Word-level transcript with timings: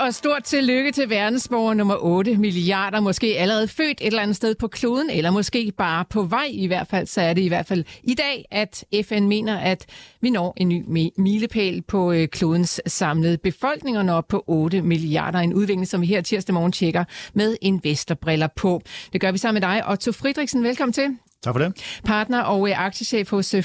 Og 0.00 0.14
stort 0.14 0.44
tillykke 0.44 0.92
til 0.92 1.10
verdensborger 1.10 1.74
nummer 1.74 1.96
8 2.00 2.36
milliarder, 2.36 3.00
måske 3.00 3.26
allerede 3.38 3.68
født 3.68 3.90
et 3.90 4.06
eller 4.06 4.22
andet 4.22 4.36
sted 4.36 4.54
på 4.54 4.68
kloden, 4.68 5.10
eller 5.10 5.30
måske 5.30 5.72
bare 5.78 6.04
på 6.10 6.22
vej 6.22 6.48
i 6.50 6.66
hvert 6.66 6.86
fald, 6.86 7.06
så 7.06 7.20
er 7.20 7.34
det 7.34 7.42
i 7.42 7.48
hvert 7.48 7.66
fald 7.66 7.84
i 8.02 8.14
dag, 8.14 8.44
at 8.50 8.84
FN 9.04 9.22
mener, 9.22 9.58
at 9.58 9.86
vi 10.20 10.30
når 10.30 10.54
en 10.56 10.68
ny 10.68 11.10
milepæl 11.16 11.82
på 11.82 12.12
øh, 12.12 12.28
klodens 12.28 12.80
samlede 12.86 13.38
befolkning 13.38 13.98
og 13.98 14.04
når 14.04 14.20
på 14.20 14.44
8 14.46 14.82
milliarder. 14.82 15.38
En 15.38 15.54
udvikling, 15.54 15.88
som 15.88 16.00
vi 16.00 16.06
her 16.06 16.20
tirsdag 16.20 16.54
morgen 16.54 16.72
tjekker 16.72 17.04
med 17.34 17.56
investorbriller 17.60 18.48
på. 18.56 18.82
Det 19.12 19.20
gør 19.20 19.32
vi 19.32 19.38
sammen 19.38 19.62
med 19.62 19.68
dig, 19.68 19.90
Otto 19.90 20.12
Fridriksen. 20.12 20.64
Velkommen 20.64 20.92
til. 20.92 21.29
Tak 21.42 21.54
for 21.54 21.58
det. 21.58 22.00
Partner 22.04 22.40
og 22.40 22.68
øh, 22.68 22.84
aktiechef 22.84 23.30
hos 23.30 23.54
øh. 23.54 23.64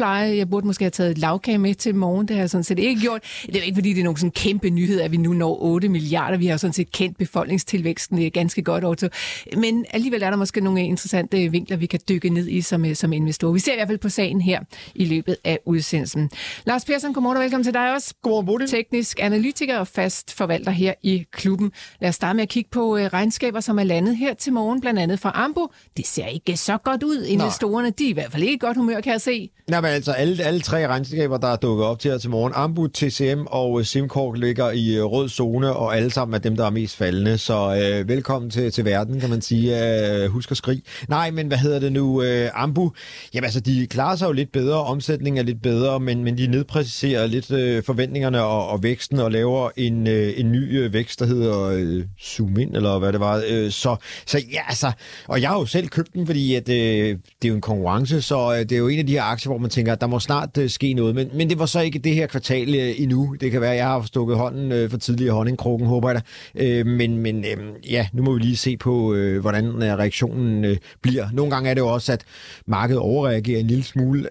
Jeg 0.00 0.50
burde 0.50 0.66
måske 0.66 0.84
have 0.84 0.90
taget 0.90 1.10
et 1.10 1.18
lavkage 1.18 1.58
med 1.58 1.74
til 1.74 1.94
morgen. 1.94 2.28
Det 2.28 2.36
har 2.36 2.42
jeg 2.42 2.50
sådan 2.50 2.64
set 2.64 2.78
ikke 2.78 3.00
gjort. 3.00 3.22
Det 3.46 3.56
er 3.56 3.62
ikke, 3.62 3.76
fordi 3.76 3.92
det 3.92 4.00
er 4.00 4.04
nogen 4.04 4.16
sådan 4.16 4.30
kæmpe 4.30 4.70
nyhed, 4.70 5.00
at 5.00 5.12
vi 5.12 5.16
nu 5.16 5.32
når 5.32 5.62
8 5.62 5.88
milliarder. 5.88 6.38
Vi 6.38 6.46
har 6.46 6.56
sådan 6.56 6.72
set 6.72 6.92
kendt 6.92 7.18
befolkningstilvæksten 7.18 8.18
er 8.18 8.30
ganske 8.30 8.62
godt, 8.62 8.84
Otto. 8.84 9.08
Men 9.56 9.86
alligevel 9.90 10.22
er 10.22 10.30
der 10.30 10.36
måske 10.36 10.60
nogle 10.60 10.84
interessante 10.84 11.50
vinkler, 11.50 11.76
vi 11.76 11.86
kan 11.86 12.00
dykke 12.08 12.30
ned 12.30 12.48
i 12.48 12.60
som, 12.60 12.84
øh, 12.84 12.96
som 12.96 13.12
investor. 13.12 13.52
Vi 13.52 13.58
ser 13.58 13.72
i 13.72 13.76
hvert 13.76 13.88
fald 13.88 13.98
på 13.98 14.08
sagen 14.08 14.40
her 14.40 14.60
i 14.94 15.04
løbet 15.04 15.36
af 15.44 15.58
udsendelsen. 15.66 16.30
Lars 16.64 16.84
Persson, 16.84 17.12
godmorgen 17.12 17.36
og 17.36 17.42
velkommen 17.42 17.64
til 17.64 17.74
dig 17.74 17.94
også. 17.94 18.14
Godmorgen, 18.22 18.46
Bodil. 18.46 18.68
Teknisk 18.68 19.18
analytiker 19.20 19.78
og 19.78 19.88
fast 19.88 20.34
forvalter 20.34 20.70
her 20.70 20.94
i 21.02 21.26
klubben. 21.32 21.72
Lad 22.00 22.08
os 22.08 22.14
starte 22.14 22.36
med 22.36 22.42
at 22.42 22.48
kigge 22.48 22.70
på 22.70 22.96
regnskaber, 22.96 23.60
som 23.60 23.78
er 23.78 23.84
landet 23.84 24.16
her 24.16 24.34
til 24.34 24.52
morgen, 24.52 24.80
blandt 24.80 25.00
andet 25.00 25.20
fra 25.20 25.32
Ambo. 25.34 25.68
Det 25.96 26.06
ser 26.06 26.26
ikke 26.26 26.56
så 26.56 26.78
godt 26.78 27.02
ud 27.02 27.11
ud. 27.12 27.24
Investorerne, 27.24 27.90
de 27.90 28.04
er 28.04 28.10
i 28.10 28.12
hvert 28.12 28.32
fald 28.32 28.42
ikke 28.42 28.66
godt 28.66 28.76
humør, 28.76 29.00
kan 29.00 29.12
jeg 29.12 29.20
se. 29.20 29.50
Nej, 29.70 29.80
men 29.80 29.90
altså 29.90 30.12
alle, 30.12 30.44
alle 30.44 30.60
tre 30.60 30.86
regnskaber, 30.86 31.36
der 31.36 31.48
er 31.48 31.56
dukket 31.56 31.86
op 31.86 31.98
til 31.98 32.10
her 32.10 32.18
til 32.18 32.30
morgen, 32.30 32.52
Ambu, 32.56 32.86
TCM 32.86 33.40
og 33.46 33.80
øh, 33.80 33.86
Simcorp 33.86 34.34
ligger 34.34 34.70
i 34.70 34.96
øh, 34.96 35.04
rød 35.04 35.28
zone, 35.28 35.72
og 35.72 35.96
alle 35.96 36.10
sammen 36.10 36.34
er 36.34 36.38
dem, 36.38 36.56
der 36.56 36.66
er 36.66 36.70
mest 36.70 36.96
faldende. 36.96 37.38
Så 37.38 37.80
øh, 37.82 38.08
velkommen 38.08 38.50
til, 38.50 38.72
til 38.72 38.84
verden, 38.84 39.20
kan 39.20 39.30
man 39.30 39.42
sige. 39.42 39.94
Øh, 40.22 40.30
husk 40.30 40.50
at 40.50 40.56
skrig. 40.56 40.82
Nej, 41.08 41.30
men 41.30 41.46
hvad 41.46 41.58
hedder 41.58 41.78
det 41.78 41.92
nu? 41.92 42.22
Øh, 42.22 42.50
Ambu, 42.54 42.92
jamen 43.34 43.44
altså, 43.44 43.60
de 43.60 43.86
klarer 43.86 44.16
sig 44.16 44.26
jo 44.26 44.32
lidt 44.32 44.52
bedre, 44.52 44.84
omsætningen 44.84 45.38
er 45.38 45.42
lidt 45.42 45.62
bedre, 45.62 46.00
men, 46.00 46.24
men 46.24 46.38
de 46.38 46.46
nedpræciserer 46.46 47.26
lidt 47.26 47.50
øh, 47.50 47.82
forventningerne 47.82 48.42
og, 48.42 48.68
og 48.68 48.82
væksten 48.82 49.18
og 49.18 49.30
laver 49.30 49.70
en, 49.76 50.06
øh, 50.06 50.32
en 50.36 50.52
ny 50.52 50.78
øh, 50.78 50.92
vækst, 50.92 51.20
der 51.20 51.26
hedder 51.26 51.62
øh, 51.62 52.04
Zoom 52.22 52.58
In, 52.58 52.76
eller 52.76 52.98
hvad 52.98 53.12
det 53.12 53.20
var. 53.20 53.42
Øh, 53.48 53.70
så, 53.70 53.96
så 54.26 54.38
ja, 54.52 54.60
altså, 54.68 54.92
og 55.28 55.40
jeg 55.40 55.48
har 55.48 55.58
jo 55.58 55.66
selv 55.66 55.88
købt 55.88 56.12
den, 56.12 56.26
fordi 56.26 56.54
at, 56.54 56.68
øh, 56.68 57.01
det 57.08 57.44
er 57.44 57.48
jo 57.48 57.54
en 57.54 57.60
konkurrence, 57.60 58.22
så 58.22 58.52
øh, 58.52 58.58
det 58.58 58.72
er 58.72 58.78
jo 58.78 58.88
en 58.88 58.98
af 58.98 59.06
de 59.06 59.12
her 59.12 59.22
aktier, 59.22 59.50
hvor 59.50 59.58
man 59.58 59.70
tænker, 59.70 59.92
at 59.92 60.00
der 60.00 60.06
må 60.06 60.18
snart 60.18 60.58
øh, 60.58 60.70
ske 60.70 60.94
noget. 60.94 61.14
Men, 61.14 61.28
men 61.34 61.50
det 61.50 61.58
var 61.58 61.66
så 61.66 61.80
ikke 61.80 61.98
det 61.98 62.14
her 62.14 62.26
kvartal 62.26 62.74
øh, 62.74 62.94
endnu. 62.96 63.36
Det 63.40 63.50
kan 63.50 63.60
være, 63.60 63.70
at 63.70 63.76
jeg 63.76 63.86
har 63.86 64.02
stukket 64.02 64.36
hånden 64.36 64.90
for 64.90 64.98
tidligere 64.98 65.34
honningkrukken, 65.34 65.88
håber 65.88 66.10
jeg 66.10 66.20
da. 66.20 66.84
Men, 66.84 67.18
men 67.18 67.44
ja, 67.90 68.06
nu 68.12 68.22
må 68.22 68.32
vi 68.32 68.40
lige 68.40 68.56
se 68.56 68.76
på, 68.76 69.14
hvordan 69.40 69.82
reaktionen 69.82 70.76
bliver. 71.02 71.28
Nogle 71.32 71.50
gange 71.50 71.70
er 71.70 71.74
det 71.74 71.80
jo 71.80 71.88
også, 71.88 72.12
at 72.12 72.24
markedet 72.66 73.00
overreagerer 73.00 73.60
en 73.60 73.66
lille 73.66 73.84
smule, 73.84 74.28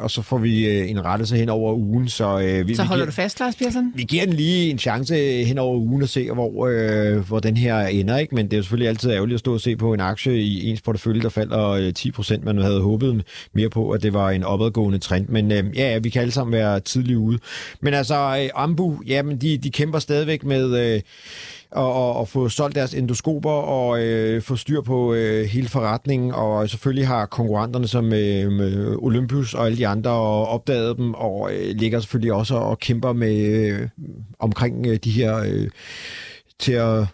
og 0.00 0.10
så 0.10 0.22
får 0.22 0.38
vi 0.38 0.80
en 0.90 1.04
rettelse 1.04 1.36
hen 1.36 1.48
over 1.48 1.74
ugen. 1.74 2.08
Så, 2.08 2.62
vi, 2.66 2.74
så 2.74 2.82
holder 2.82 3.04
vi 3.04 3.06
giver, 3.06 3.06
du 3.06 3.12
fast, 3.12 3.40
Lars 3.40 3.56
Persson? 3.56 3.92
Vi 3.94 4.02
giver 4.02 4.24
den 4.24 4.34
lige 4.34 4.70
en 4.70 4.78
chance 4.78 5.14
hen 5.44 5.58
over 5.58 5.78
ugen 5.78 6.02
og 6.02 6.08
se, 6.08 6.30
hvor, 6.30 7.20
hvor 7.20 7.38
den 7.38 7.56
her 7.56 7.86
ender. 7.86 8.18
Ikke? 8.18 8.34
Men 8.34 8.44
det 8.44 8.52
er 8.52 8.56
jo 8.56 8.62
selvfølgelig 8.62 8.88
altid 8.88 9.10
ærgerligt 9.10 9.34
at 9.34 9.40
stå 9.40 9.54
og 9.54 9.60
se 9.60 9.76
på 9.76 9.94
en 9.94 10.00
aktie 10.00 10.40
i 10.40 10.70
ens 10.70 10.80
portefølje, 10.80 11.22
der 11.22 11.28
falder 11.28 11.92
10 11.92 12.11
procent. 12.12 12.44
Man 12.44 12.58
havde 12.58 12.80
håbet 12.80 13.24
mere 13.52 13.70
på, 13.70 13.90
at 13.90 14.02
det 14.02 14.12
var 14.12 14.30
en 14.30 14.44
opadgående 14.44 14.98
trend. 14.98 15.28
Men 15.28 15.52
øh, 15.52 15.64
ja, 15.76 15.98
vi 15.98 16.10
kan 16.10 16.22
alle 16.22 16.32
sammen 16.32 16.52
være 16.52 16.80
tidligt 16.80 17.18
ude. 17.18 17.38
Men 17.80 17.94
altså, 17.94 18.14
øh, 18.14 18.50
Ambu, 18.54 19.02
jamen, 19.06 19.36
de, 19.36 19.58
de 19.58 19.70
kæmper 19.70 19.98
stadigvæk 19.98 20.44
med... 20.44 20.94
Øh, 20.94 21.00
og, 21.72 21.92
og, 21.92 22.16
og 22.16 22.28
få 22.28 22.48
solgt 22.48 22.74
deres 22.74 22.94
endoskoper 22.94 23.50
og 23.50 24.02
øh, 24.02 24.42
få 24.42 24.56
styr 24.56 24.80
på 24.80 25.14
øh, 25.14 25.44
hele 25.44 25.68
forretningen. 25.68 26.32
Og 26.34 26.68
selvfølgelig 26.68 27.06
har 27.06 27.26
konkurrenterne 27.26 27.88
som 27.88 28.12
øh, 28.12 28.96
Olympus 28.98 29.54
og 29.54 29.66
alle 29.66 29.78
de 29.78 29.86
andre 29.86 30.10
opdaget 30.46 30.96
dem, 30.96 31.14
og 31.14 31.50
øh, 31.54 31.76
ligger 31.76 32.00
selvfølgelig 32.00 32.32
også 32.32 32.54
og 32.54 32.78
kæmper 32.78 33.12
med 33.12 33.36
øh, 33.36 33.88
omkring 34.38 34.86
øh, 34.86 34.96
de 35.04 35.10
her 35.10 35.36
øh, 35.38 35.68
til 36.58 36.72
at 36.72 37.06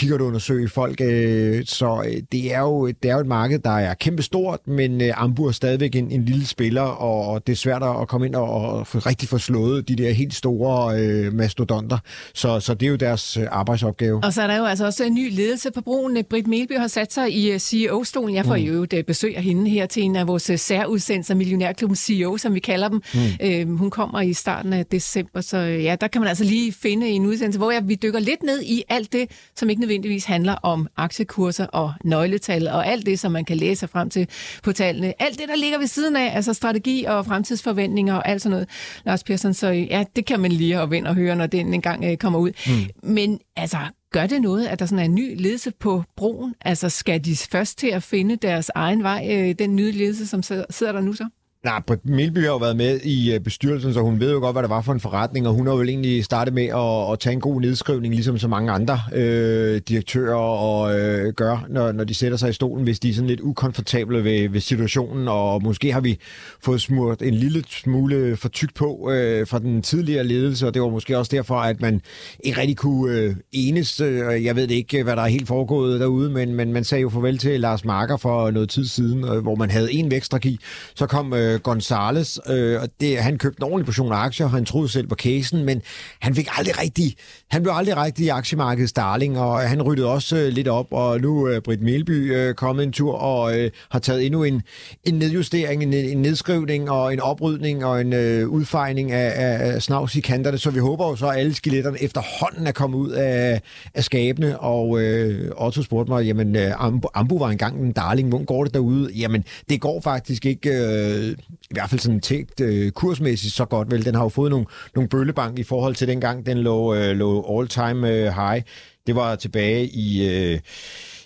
kigger 0.00 0.18
du 0.18 0.24
undersøge 0.24 0.68
folk. 0.68 1.00
Øh, 1.00 1.64
så 1.66 2.02
øh, 2.06 2.22
det, 2.32 2.54
er 2.54 2.60
jo, 2.60 2.86
det 2.86 3.10
er 3.10 3.14
jo 3.14 3.20
et 3.20 3.26
marked, 3.26 3.58
der 3.58 3.70
er 3.70 3.94
kæmpestort, 3.94 4.60
men 4.66 5.00
øh, 5.00 5.22
Ambu 5.22 5.46
er 5.46 5.52
stadigvæk 5.52 5.94
en, 5.94 6.10
en 6.10 6.24
lille 6.24 6.46
spiller, 6.46 6.82
og 6.82 7.46
det 7.46 7.52
er 7.52 7.56
svært 7.56 7.82
at 7.82 8.08
komme 8.08 8.26
ind 8.26 8.34
og, 8.34 8.50
og 8.50 9.06
rigtig 9.06 9.28
få 9.28 9.38
slået 9.38 9.88
de 9.88 9.96
der 9.96 10.10
helt 10.12 10.34
store 10.34 11.00
øh, 11.00 11.34
mastodonter. 11.34 11.98
Så, 12.34 12.60
så 12.60 12.74
det 12.74 12.86
er 12.86 12.90
jo 12.90 12.96
deres 12.96 13.36
øh, 13.36 13.44
arbejdsopgave. 13.50 14.24
Og 14.24 14.32
så 14.32 14.42
er 14.42 14.46
der 14.46 14.56
jo 14.56 14.64
altså 14.64 14.86
også 14.86 15.04
en 15.04 15.14
ny 15.14 15.36
ledelse 15.36 15.70
på 15.70 15.80
broen. 15.80 16.24
Britt 16.30 16.46
Melby 16.46 16.78
har 16.78 16.88
sat 16.88 17.12
sig 17.12 17.36
i 17.36 17.58
CEO-stolen. 17.58 18.34
Jeg 18.34 18.44
får 18.44 18.56
mm. 18.56 18.62
jo 18.62 18.82
et 18.82 19.04
besøg 19.06 19.36
af 19.36 19.42
hende 19.42 19.70
her 19.70 19.86
til 19.86 20.02
en 20.02 20.16
af 20.16 20.26
vores 20.26 20.50
særudsendelser, 20.56 21.34
Millionærklubben 21.34 21.96
CEO, 21.96 22.36
som 22.36 22.54
vi 22.54 22.60
kalder 22.60 22.88
dem. 22.88 23.02
Mm. 23.14 23.20
Øh, 23.42 23.78
hun 23.78 23.90
kommer 23.90 24.20
i 24.20 24.32
starten 24.32 24.72
af 24.72 24.86
december, 24.86 25.40
så 25.40 25.58
ja, 25.58 25.96
der 26.00 26.08
kan 26.08 26.20
man 26.20 26.28
altså 26.28 26.44
lige 26.44 26.72
finde 26.72 27.08
en 27.08 27.26
udsendelse, 27.26 27.58
hvor 27.58 27.70
jeg, 27.70 27.88
vi 27.88 27.94
dykker 27.94 28.20
lidt 28.20 28.42
ned 28.42 28.62
i 28.62 28.82
alt 28.88 29.12
det, 29.12 29.30
som 29.56 29.70
ikke 29.70 29.80
ikke 29.80 29.86
nødvendigvis 29.90 30.24
handler 30.24 30.52
om 30.52 30.86
aktiekurser 30.96 31.66
og 31.66 31.92
nøgletal 32.04 32.68
og 32.68 32.86
alt 32.86 33.06
det, 33.06 33.20
som 33.20 33.32
man 33.32 33.44
kan 33.44 33.56
læse 33.56 33.88
frem 33.88 34.10
til 34.10 34.28
på 34.62 34.72
tallene. 34.72 35.22
Alt 35.22 35.38
det, 35.38 35.48
der 35.48 35.56
ligger 35.56 35.78
ved 35.78 35.86
siden 35.86 36.16
af, 36.16 36.36
altså 36.36 36.54
strategi 36.54 37.04
og 37.04 37.26
fremtidsforventninger 37.26 38.14
og 38.14 38.28
alt 38.28 38.42
sådan 38.42 38.50
noget. 38.50 38.68
Lars 39.04 39.24
Persson, 39.24 39.54
så 39.54 39.68
ja, 39.68 40.04
det 40.16 40.26
kan 40.26 40.40
man 40.40 40.52
lige 40.52 40.80
og 40.80 40.90
vende 40.90 41.10
og 41.10 41.14
høre, 41.14 41.36
når 41.36 41.46
den 41.46 41.74
engang 41.74 42.04
øh, 42.04 42.16
kommer 42.16 42.38
ud. 42.38 42.50
Mm. 42.66 43.10
Men 43.10 43.40
altså, 43.56 43.78
Gør 44.12 44.26
det 44.26 44.42
noget, 44.42 44.66
at 44.66 44.78
der 44.78 44.86
sådan 44.86 44.98
er 44.98 45.04
en 45.04 45.14
ny 45.14 45.40
ledelse 45.40 45.70
på 45.80 46.04
broen? 46.16 46.54
Altså 46.60 46.88
skal 46.88 47.24
de 47.24 47.36
først 47.36 47.78
til 47.78 47.86
at 47.86 48.02
finde 48.02 48.36
deres 48.36 48.70
egen 48.74 49.02
vej, 49.02 49.28
øh, 49.30 49.54
den 49.58 49.76
nye 49.76 49.92
ledelse, 49.92 50.26
som 50.26 50.42
sidder 50.42 50.92
der 50.92 51.00
nu 51.00 51.12
så? 51.12 51.28
Nej, 51.64 51.82
Britt 51.86 52.08
Milby 52.08 52.38
har 52.38 52.46
jo 52.46 52.56
været 52.56 52.76
med 52.76 53.00
i 53.00 53.34
øh, 53.34 53.40
bestyrelsen, 53.40 53.94
så 53.94 54.00
hun 54.00 54.20
ved 54.20 54.32
jo 54.32 54.38
godt, 54.38 54.54
hvad 54.54 54.62
det 54.62 54.70
var 54.70 54.80
for 54.80 54.92
en 54.92 55.00
forretning, 55.00 55.48
og 55.48 55.54
hun 55.54 55.66
har 55.66 55.74
jo 55.74 55.82
egentlig 55.82 56.24
startet 56.24 56.54
med 56.54 56.64
at, 56.64 57.12
at 57.12 57.18
tage 57.18 57.32
en 57.32 57.40
god 57.40 57.60
nedskrivning, 57.60 58.14
ligesom 58.14 58.38
så 58.38 58.48
mange 58.48 58.72
andre 58.72 59.00
øh, 59.12 59.80
direktører 59.88 60.36
og 60.36 60.98
øh, 60.98 61.32
gør, 61.32 61.66
når, 61.68 61.92
når 61.92 62.04
de 62.04 62.14
sætter 62.14 62.38
sig 62.38 62.50
i 62.50 62.52
stolen, 62.52 62.84
hvis 62.84 63.00
de 63.00 63.10
er 63.10 63.14
sådan 63.14 63.28
lidt 63.28 63.40
ukomfortable 63.40 64.24
ved, 64.24 64.48
ved 64.48 64.60
situationen, 64.60 65.28
og 65.28 65.62
måske 65.62 65.92
har 65.92 66.00
vi 66.00 66.18
fået 66.64 66.80
smurt 66.80 67.22
en 67.22 67.34
lille 67.34 67.64
smule 67.68 68.36
for 68.36 68.48
tykt 68.48 68.74
på 68.74 69.10
øh, 69.12 69.46
fra 69.46 69.58
den 69.58 69.82
tidligere 69.82 70.24
ledelse, 70.24 70.66
og 70.66 70.74
det 70.74 70.82
var 70.82 70.88
måske 70.88 71.18
også 71.18 71.36
derfor, 71.36 71.54
at 71.54 71.80
man 71.80 72.00
ikke 72.44 72.60
rigtig 72.60 72.76
kunne 72.76 73.14
øh, 73.14 73.34
enes. 73.52 74.00
Øh, 74.00 74.44
jeg 74.44 74.56
ved 74.56 74.68
ikke, 74.68 75.02
hvad 75.02 75.16
der 75.16 75.22
er 75.22 75.28
helt 75.28 75.48
foregået 75.48 76.00
derude, 76.00 76.30
men, 76.30 76.54
men 76.54 76.72
man 76.72 76.84
sagde 76.84 77.02
jo 77.02 77.08
farvel 77.08 77.38
til 77.38 77.60
Lars 77.60 77.84
Marker 77.84 78.16
for 78.16 78.50
noget 78.50 78.68
tid 78.68 78.84
siden, 78.84 79.24
øh, 79.24 79.42
hvor 79.42 79.54
man 79.54 79.70
havde 79.70 79.92
en 79.92 80.10
vækststrategi, 80.10 80.58
så 80.94 81.06
kom 81.06 81.34
øh, 81.34 81.49
øh, 81.54 81.60
Gonzales, 81.60 82.40
øh, 82.48 82.82
og 82.82 82.88
det, 83.00 83.18
han 83.18 83.38
købte 83.38 83.60
en 83.60 83.64
ordentlig 83.64 83.86
portion 83.86 84.12
aktier, 84.12 84.46
han 84.46 84.64
troede 84.64 84.88
selv 84.88 85.06
på 85.06 85.14
casen, 85.14 85.64
men 85.64 85.82
han 86.20 86.34
fik 86.34 86.48
aldrig 86.58 86.80
rigtig, 86.82 87.14
han 87.50 87.62
blev 87.62 87.74
aldrig 87.76 87.96
rigtig 87.96 88.26
i 88.26 88.28
aktiemarkedets 88.28 88.92
darling, 88.92 89.38
og 89.38 89.60
han 89.60 89.82
ryttede 89.82 90.08
også 90.08 90.36
øh, 90.36 90.48
lidt 90.48 90.68
op, 90.68 90.86
og 90.90 91.20
nu 91.20 91.44
er 91.44 91.56
øh, 91.56 91.62
Britt 91.62 91.82
Melby 91.82 92.34
øh, 92.36 92.54
kommet 92.54 92.82
en 92.82 92.92
tur 92.92 93.14
og 93.14 93.58
øh, 93.58 93.70
har 93.90 93.98
taget 93.98 94.26
endnu 94.26 94.44
en, 94.44 94.62
en 95.04 95.14
nedjustering, 95.14 95.82
en, 95.82 95.92
en 95.92 96.22
nedskrivning 96.22 96.90
og 96.90 97.12
en 97.12 97.20
oprydning 97.20 97.84
og 97.84 98.00
en 98.00 98.12
øh, 98.12 98.48
udfejning 98.48 99.12
af, 99.12 99.32
af, 99.36 99.82
snavs 99.82 100.16
i 100.16 100.20
kanterne, 100.20 100.58
så 100.58 100.70
vi 100.70 100.78
håber 100.78 101.08
jo 101.08 101.16
så, 101.16 101.28
at 101.28 101.38
alle 101.38 101.54
skeletterne 101.54 102.02
efterhånden 102.02 102.66
er 102.66 102.72
kommet 102.72 102.98
ud 102.98 103.10
af, 103.10 103.60
af 103.94 104.04
skabene, 104.04 104.60
og 104.60 105.02
øh, 105.02 105.50
Otto 105.56 105.82
spurgte 105.82 106.12
mig, 106.12 106.24
jamen 106.24 106.56
øh, 106.56 106.84
Ambu, 106.84 107.08
Ambu 107.14 107.38
var 107.38 107.48
engang 107.48 107.80
en 107.80 107.92
darling, 107.92 108.28
hvordan 108.28 108.46
går 108.46 108.64
det 108.64 108.74
derude? 108.74 109.10
Jamen, 109.12 109.44
det 109.68 109.80
går 109.80 110.00
faktisk 110.00 110.46
ikke 110.46 110.70
øh, 110.70 111.36
i 111.48 111.70
hvert 111.70 111.90
fald 111.90 112.00
sådan 112.00 112.20
tænkt 112.20 112.60
øh, 112.60 112.90
kursmæssigt 112.90 113.54
så 113.54 113.64
godt 113.64 113.90
vel. 113.90 114.04
Den 114.04 114.14
har 114.14 114.22
jo 114.22 114.28
fået 114.28 114.50
nogle, 114.50 114.66
nogle 114.94 115.08
bøllebank 115.08 115.58
i 115.58 115.62
forhold 115.62 115.94
til 115.94 116.08
dengang, 116.08 116.46
den 116.46 116.58
lå, 116.58 116.94
øh, 116.94 117.16
lå 117.16 117.58
all-time 117.58 118.10
øh, 118.10 118.24
high. 118.24 118.62
Det 119.06 119.14
var 119.14 119.36
tilbage 119.36 119.86
i... 119.86 120.28
Øh, 120.28 120.60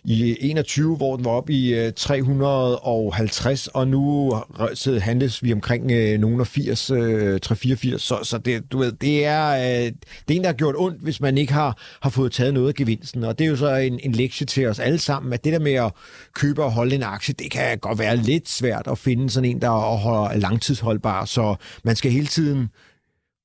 i 0.05 0.37
21, 0.41 0.97
hvor 0.97 1.17
den 1.17 1.25
var 1.25 1.31
op 1.31 1.51
i 1.51 1.75
øh, 1.75 1.93
350, 1.97 3.67
og 3.67 3.89
nu 3.89 4.33
så 4.75 4.99
handles 4.99 5.43
vi 5.43 5.53
omkring 5.53 5.87
nogen 6.21 6.41
af 6.41 6.47
80, 6.47 6.87
384, 6.87 8.03
så, 8.03 8.19
så 8.23 8.39
det, 8.39 8.73
du 8.73 8.79
ved, 8.79 8.93
det 8.93 9.25
er, 9.25 9.51
øh, 9.51 9.93
det 10.29 10.31
er 10.31 10.35
en, 10.35 10.43
der 10.43 10.49
har 10.49 10.55
gjort 10.55 10.75
ondt, 10.79 11.03
hvis 11.03 11.21
man 11.21 11.39
ikke 11.39 11.53
har, 11.53 11.79
har 12.03 12.11
fået 12.11 12.33
taget 12.33 12.55
noget 12.55 12.69
af 12.69 12.75
gevinsten, 12.75 13.25
og 13.25 13.39
det 13.39 13.45
er 13.45 13.49
jo 13.49 13.57
så 13.57 13.75
en, 13.75 14.01
en 14.03 14.13
lektie 14.13 14.47
til 14.47 14.67
os 14.67 14.79
alle 14.79 14.99
sammen, 14.99 15.33
at 15.33 15.45
det 15.45 15.53
der 15.53 15.59
med 15.59 15.73
at 15.73 15.93
købe 16.35 16.65
og 16.65 16.73
holde 16.73 16.95
en 16.95 17.03
aktie, 17.03 17.35
det 17.39 17.51
kan 17.51 17.79
godt 17.79 17.99
være 17.99 18.17
lidt 18.17 18.49
svært 18.49 18.87
at 18.91 18.99
finde 18.99 19.31
sådan 19.31 19.51
en, 19.51 19.61
der 19.61 19.69
er 19.69 20.37
langtidsholdbar, 20.37 21.25
så 21.25 21.57
man 21.85 21.97
skal 21.97 22.11
hele 22.11 22.27
tiden 22.27 22.69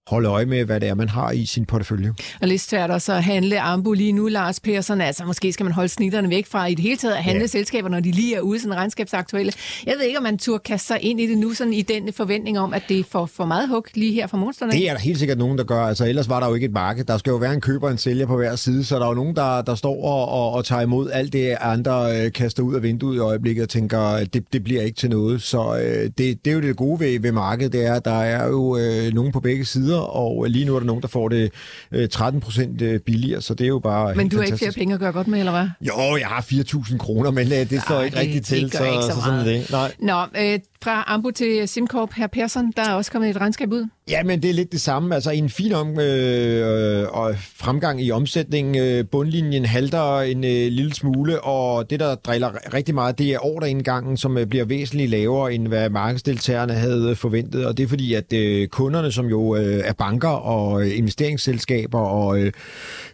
holde 0.10 0.30
øje 0.30 0.46
med, 0.46 0.66
hvad 0.66 0.80
det 0.80 0.90
er, 0.90 0.96
man 0.96 1.10
har 1.10 1.32
i 1.32 1.46
sin 1.46 1.66
portefølje. 1.66 2.14
Og 2.42 2.48
lidt 2.48 2.62
svært 2.62 2.92
også 2.92 3.14
at 3.14 3.24
handle 3.24 3.62
Ambu 3.62 3.94
lige 3.94 4.12
nu, 4.12 4.28
Lars 4.28 4.60
Persson. 4.60 5.02
Altså, 5.02 5.26
måske 5.26 5.54
skal 5.54 5.64
man 5.64 5.74
holde 5.74 5.90
snitterne 5.90 6.30
væk 6.30 6.46
fra 6.48 6.66
i 6.66 6.76
det 6.76 6.84
hele 6.84 6.98
taget 6.98 7.14
at 7.14 7.24
handle 7.24 7.42
ja. 7.42 7.48
selskaber, 7.48 7.90
når 7.90 8.00
de 8.00 8.12
lige 8.12 8.36
er 8.36 8.42
ude, 8.42 8.60
sådan 8.60 8.76
regnskabsaktuelle. 8.76 9.54
Jeg 9.86 9.96
ved 9.98 10.06
ikke, 10.06 10.18
om 10.18 10.24
man 10.24 10.38
turde 10.38 10.60
kaste 10.60 10.88
sig 10.88 10.98
ind 11.02 11.22
i 11.22 11.28
det 11.28 11.38
nu, 11.38 11.54
sådan 11.54 11.74
i 11.74 11.82
den 11.82 12.14
forventning 12.14 12.60
om, 12.60 12.74
at 12.74 12.84
det 12.90 13.06
får 13.06 13.26
for 13.26 13.46
meget 13.46 13.70
hug 13.70 13.86
lige 13.94 14.14
her 14.14 14.28
fra 14.28 14.38
morgenstunden. 14.38 14.78
Det 14.78 14.90
er 14.90 14.94
der 14.94 15.00
helt 15.00 15.20
sikkert 15.20 15.38
nogen, 15.38 15.58
der 15.58 15.64
gør. 15.64 15.82
Altså, 15.82 16.06
ellers 16.06 16.30
var 16.30 16.40
der 16.40 16.48
jo 16.48 16.54
ikke 16.54 16.66
et 16.66 16.72
marked. 16.72 17.04
Der 17.04 17.18
skal 17.18 17.32
jo 17.32 17.38
være 17.38 17.54
en 17.54 17.62
køber 17.62 17.86
og 17.86 17.92
en 17.92 17.98
sælger 17.98 18.26
på 18.26 18.38
hver 18.38 18.56
side, 18.56 18.86
så 18.86 18.96
der 18.96 19.04
er 19.04 19.08
jo 19.08 19.14
nogen, 19.14 19.36
der, 19.36 19.62
der 19.62 19.76
står 19.76 20.04
og, 20.04 20.30
og, 20.30 20.52
og 20.52 20.66
tager 20.66 20.82
imod 20.82 21.10
alt 21.12 21.34
det, 21.34 21.58
andre 21.62 22.26
øh, 22.26 22.32
kaster 22.32 22.64
ud 22.64 22.76
af 22.76 22.84
vinduet 22.84 23.16
i 23.16 23.20
øjeblikket 23.20 23.64
og 23.64 23.70
tænker, 23.70 24.26
det, 24.34 24.54
det 24.54 24.64
bliver 24.64 24.82
ikke 24.82 24.98
til 24.98 25.10
noget. 25.10 25.42
Så 25.42 25.80
øh, 25.84 26.10
det, 26.18 26.46
det 26.46 26.48
er 26.48 26.56
jo 26.56 26.62
det 26.62 26.76
gode 26.76 27.00
ved, 27.00 27.20
ved 27.20 27.32
markedet, 27.32 27.74
det 27.74 27.86
er, 27.86 27.94
at 27.94 28.06
der 28.06 28.22
er 28.22 28.48
jo 28.48 28.78
øh, 28.78 29.14
nogen 29.14 29.32
på 29.32 29.40
begge 29.40 29.66
sider, 29.66 29.99
og 30.02 30.46
lige 30.50 30.66
nu 30.66 30.76
er 30.76 30.80
der 30.80 30.86
nogen, 30.88 31.02
der 31.02 31.08
får 31.08 31.30
det 31.30 31.52
øh, 31.92 32.10
13 32.10 32.42
procent 32.42 32.82
øh, 32.82 33.00
billigere, 33.00 33.42
så 33.42 33.54
det 33.54 33.64
er 33.64 33.68
jo 33.68 33.80
bare 33.80 34.16
Men 34.16 34.30
du 34.30 34.38
har 34.38 34.44
ikke 34.44 34.58
flere 34.58 34.72
penge 34.72 34.94
at 34.94 35.00
gøre 35.00 35.12
godt 35.12 35.28
med, 35.28 35.40
eller 35.40 35.52
hvad? 35.52 35.68
Jo, 35.82 36.18
jeg 36.18 36.28
har 36.28 36.42
4.000 36.42 36.98
kroner, 36.98 37.32
men 37.32 37.48
øh, 37.48 37.70
det 37.70 37.82
står 37.82 37.96
Ej, 37.96 38.04
ikke 38.04 38.20
rigtigt 38.20 38.46
til, 38.46 38.72
så, 38.72 38.78
så, 38.78 39.12
så 39.16 39.22
sådan 39.22 39.40
er 39.40 39.44
det. 39.44 39.72
Nej. 39.72 39.92
Nå, 40.00 40.22
øh, 40.38 40.60
fra 40.84 41.04
Ambu 41.08 41.32
til 41.32 41.68
SimCorp, 41.68 42.14
her 42.14 42.28
Persson, 42.28 42.74
der 42.78 42.82
er 42.82 42.94
også 42.94 43.12
kommet 43.12 43.30
et 43.30 43.38
regnskab 43.38 43.72
ud. 43.72 43.88
Ja, 44.10 44.24
men 44.24 44.42
det 44.42 44.50
er 44.50 44.54
lidt 44.54 44.72
det 44.72 44.82
samme. 44.82 45.16
Altså 45.16 45.32
en 45.32 45.50
fin 45.50 45.74
om, 45.74 46.00
øh, 46.00 47.02
øh 47.02 47.08
og 47.10 47.36
fremgang 47.56 48.02
i 48.02 48.12
omsætningen. 48.12 48.78
Øh, 48.78 49.06
bundlinjen 49.12 49.66
halter 49.66 50.20
en 50.20 50.44
øh, 50.44 50.72
lille 50.72 50.94
smule, 50.94 51.42
og 51.42 51.90
det, 51.90 52.00
der 52.00 52.16
driller 52.16 52.74
rigtig 52.74 52.96
meget, 52.96 53.20
det 53.20 53.34
er 53.34 53.46
ordreindgangen, 53.46 54.18
som 54.18 54.38
øh, 54.38 54.46
bliver 54.46 54.66
væsentligt 54.66 55.10
lavere, 55.10 55.54
end 55.54 55.68
hvad 55.68 55.90
markedsdeltagerne 55.90 56.74
havde 56.74 57.10
øh, 57.10 57.16
forventet. 57.16 57.66
Og 57.66 57.78
det 57.78 57.84
er 57.84 57.88
fordi, 57.88 58.14
at 58.14 58.34
øh, 58.34 58.68
kunderne, 58.68 59.12
som 59.12 59.26
jo 59.26 59.56
øh, 59.56 59.82
er 59.86 59.94
banker 59.94 60.30
og 60.30 60.82
øh, 60.82 60.98
investeringsselskaber 60.98 62.00
og 62.00 62.40
øh, 62.40 62.52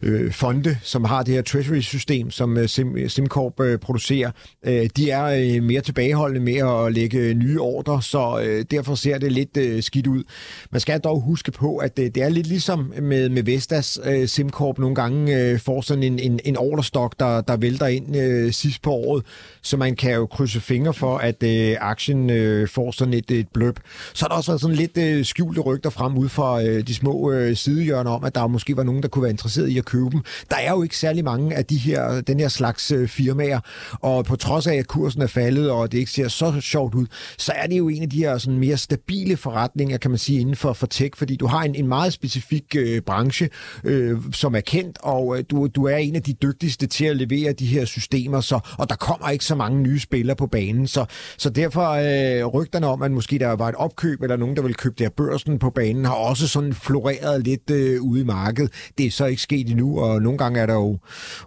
øh, 0.02 0.32
fonde, 0.32 0.78
som 0.84 1.04
har 1.04 1.24
det 1.24 1.34
her 1.34 1.42
treasury-system, 1.42 2.32
som 2.32 2.58
øh, 2.58 2.70
Sim, 2.70 3.10
SimCorp 3.10 3.60
øh, 3.60 3.80
producerer, 3.80 4.32
øh, 4.66 4.90
de 4.98 5.12
er 5.12 5.26
øh, 5.26 5.64
mere 5.64 5.82
tilbageholdende 5.82 6.46
med 6.46 6.86
at 6.88 6.94
lægge 6.94 7.34
nye 7.34 7.55
ordre, 7.60 8.02
så 8.02 8.42
øh, 8.44 8.66
derfor 8.72 8.96
ser 8.96 9.18
det 9.18 9.32
lidt 9.32 9.58
øh, 9.58 9.84
skidt 9.84 10.08
ud. 10.08 10.24
Man 10.72 10.82
skal 10.82 11.00
dog 11.00 11.22
huske 11.22 11.52
på, 11.52 11.78
at 11.78 11.98
det, 11.98 12.16
det 12.16 12.24
er 12.24 12.30
lidt 12.30 12.48
ligesom 12.48 12.94
med, 13.02 13.30
med 13.30 13.44
Vestas 13.44 14.00
øh, 14.04 14.28
SimCorp 14.28 14.78
nogle 14.80 14.96
gange 14.96 15.42
øh, 15.42 15.60
får 15.60 15.82
sådan 15.82 16.04
en, 16.04 16.20
en, 16.20 16.40
en 16.46 16.58
orderstok, 16.58 17.20
der, 17.20 17.42
der 17.42 17.58
vælter 17.58 17.88
ind 17.88 18.16
øh, 18.18 18.54
sidst 18.54 18.82
på 18.82 18.92
året, 18.92 19.26
så 19.62 19.78
man 19.78 19.96
kan 19.96 20.14
jo 20.14 20.26
krydse 20.26 20.62
fingre 20.62 20.94
for, 20.94 21.18
at 21.18 21.44
øh, 21.44 21.78
aktien 21.80 22.30
øh, 22.30 22.68
får 22.68 22.92
sådan 22.92 23.14
et, 23.14 23.32
et 23.32 23.48
bløb. 23.54 23.80
Så 24.14 24.26
har 24.26 24.28
der 24.28 24.36
også 24.36 24.52
været 24.52 24.62
sådan 24.62 24.76
lidt 24.76 24.98
øh, 24.98 25.26
skjulte 25.26 25.62
rygter 25.62 25.90
frem 25.90 26.18
ud 26.18 26.30
fra 26.30 26.64
øh, 26.64 26.88
de 26.88 26.96
små 26.96 27.32
øh, 27.32 27.56
sidehjørner 27.56 28.12
om, 28.12 28.24
at 28.24 28.36
der 28.36 28.48
måske 28.48 28.78
var 28.78 28.84
nogen, 28.84 29.02
der 29.04 29.08
kunne 29.08 29.24
være 29.24 29.32
interesseret 29.32 29.70
i 29.70 29.78
at 29.78 29.86
købe 29.86 30.10
dem. 30.12 30.22
Der 30.50 30.56
er 30.56 30.72
jo 30.72 30.84
ikke 30.84 30.98
særlig 30.98 31.24
mange 31.24 31.56
af 31.56 31.66
de 31.66 31.78
her, 31.78 32.22
den 32.22 32.40
her 32.40 32.48
slags 32.48 32.92
øh, 32.92 33.08
firmaer, 33.08 33.60
og 33.92 34.26
på 34.26 34.36
trods 34.36 34.68
af, 34.68 34.76
at 34.76 34.88
kursen 34.88 35.22
er 35.22 35.28
faldet, 35.28 35.72
og 35.72 35.92
det 35.92 35.98
ikke 35.98 36.12
ser 36.12 36.28
så 36.28 36.62
sjovt 36.62 36.96
ud, 36.96 37.06
så 37.46 37.52
er 37.56 37.68
det 37.68 37.78
jo 37.78 37.90
en 37.90 38.02
af 38.02 38.10
de 38.10 38.18
her 38.18 38.38
sådan 38.38 38.60
mere 38.60 38.78
stabile 38.78 39.38
forretninger, 39.38 39.98
kan 39.98 40.12
man 40.12 40.18
sige, 40.18 40.40
inden 40.40 40.56
for, 40.56 40.74
for 40.74 40.88
tech, 40.88 41.18
fordi 41.18 41.36
du 41.36 41.48
har 41.48 41.64
en, 41.64 41.76
en 41.76 41.88
meget 41.88 42.14
specifik 42.14 42.76
øh, 42.78 43.02
branche, 43.02 43.50
øh, 43.84 44.18
som 44.34 44.56
er 44.56 44.60
kendt, 44.60 44.98
og 45.04 45.38
øh, 45.38 45.44
du, 45.50 45.68
du 45.68 45.84
er 45.84 45.98
en 45.98 46.16
af 46.16 46.24
de 46.24 46.34
dygtigste 46.34 46.88
til 46.88 47.06
at 47.06 47.16
levere 47.18 47.54
de 47.54 47.66
her 47.66 47.86
systemer, 47.86 48.42
så, 48.42 48.60
og 48.78 48.90
der 48.90 48.96
kommer 48.96 49.30
ikke 49.30 49.46
så 49.46 49.56
mange 49.56 49.82
nye 49.82 50.00
spillere 50.00 50.36
på 50.36 50.48
banen, 50.48 50.88
så, 50.88 51.06
så 51.38 51.50
derfor 51.50 51.90
øh, 51.90 52.46
rygterne 52.46 52.88
om, 52.88 53.02
at 53.02 53.12
måske 53.12 53.40
der 53.40 53.52
var 53.52 53.70
et 53.70 53.76
opkøb, 53.76 54.22
eller 54.22 54.36
nogen, 54.36 54.56
der 54.56 54.62
vil 54.62 54.76
købe 54.76 54.96
der 55.00 55.10
børsen 55.10 55.60
på 55.60 55.70
banen, 55.70 56.06
har 56.06 56.14
også 56.14 56.48
sådan 56.48 56.74
floreret 56.74 57.44
lidt 57.44 57.70
øh, 57.70 58.02
ude 58.02 58.22
i 58.22 58.24
markedet. 58.24 58.72
Det 58.98 59.06
er 59.06 59.12
så 59.12 59.26
ikke 59.26 59.42
sket 59.42 59.70
endnu, 59.70 60.00
og 60.00 60.22
nogle 60.22 60.38
gange 60.38 60.60
er 60.60 60.66
der 60.66 60.74
jo 60.74 60.98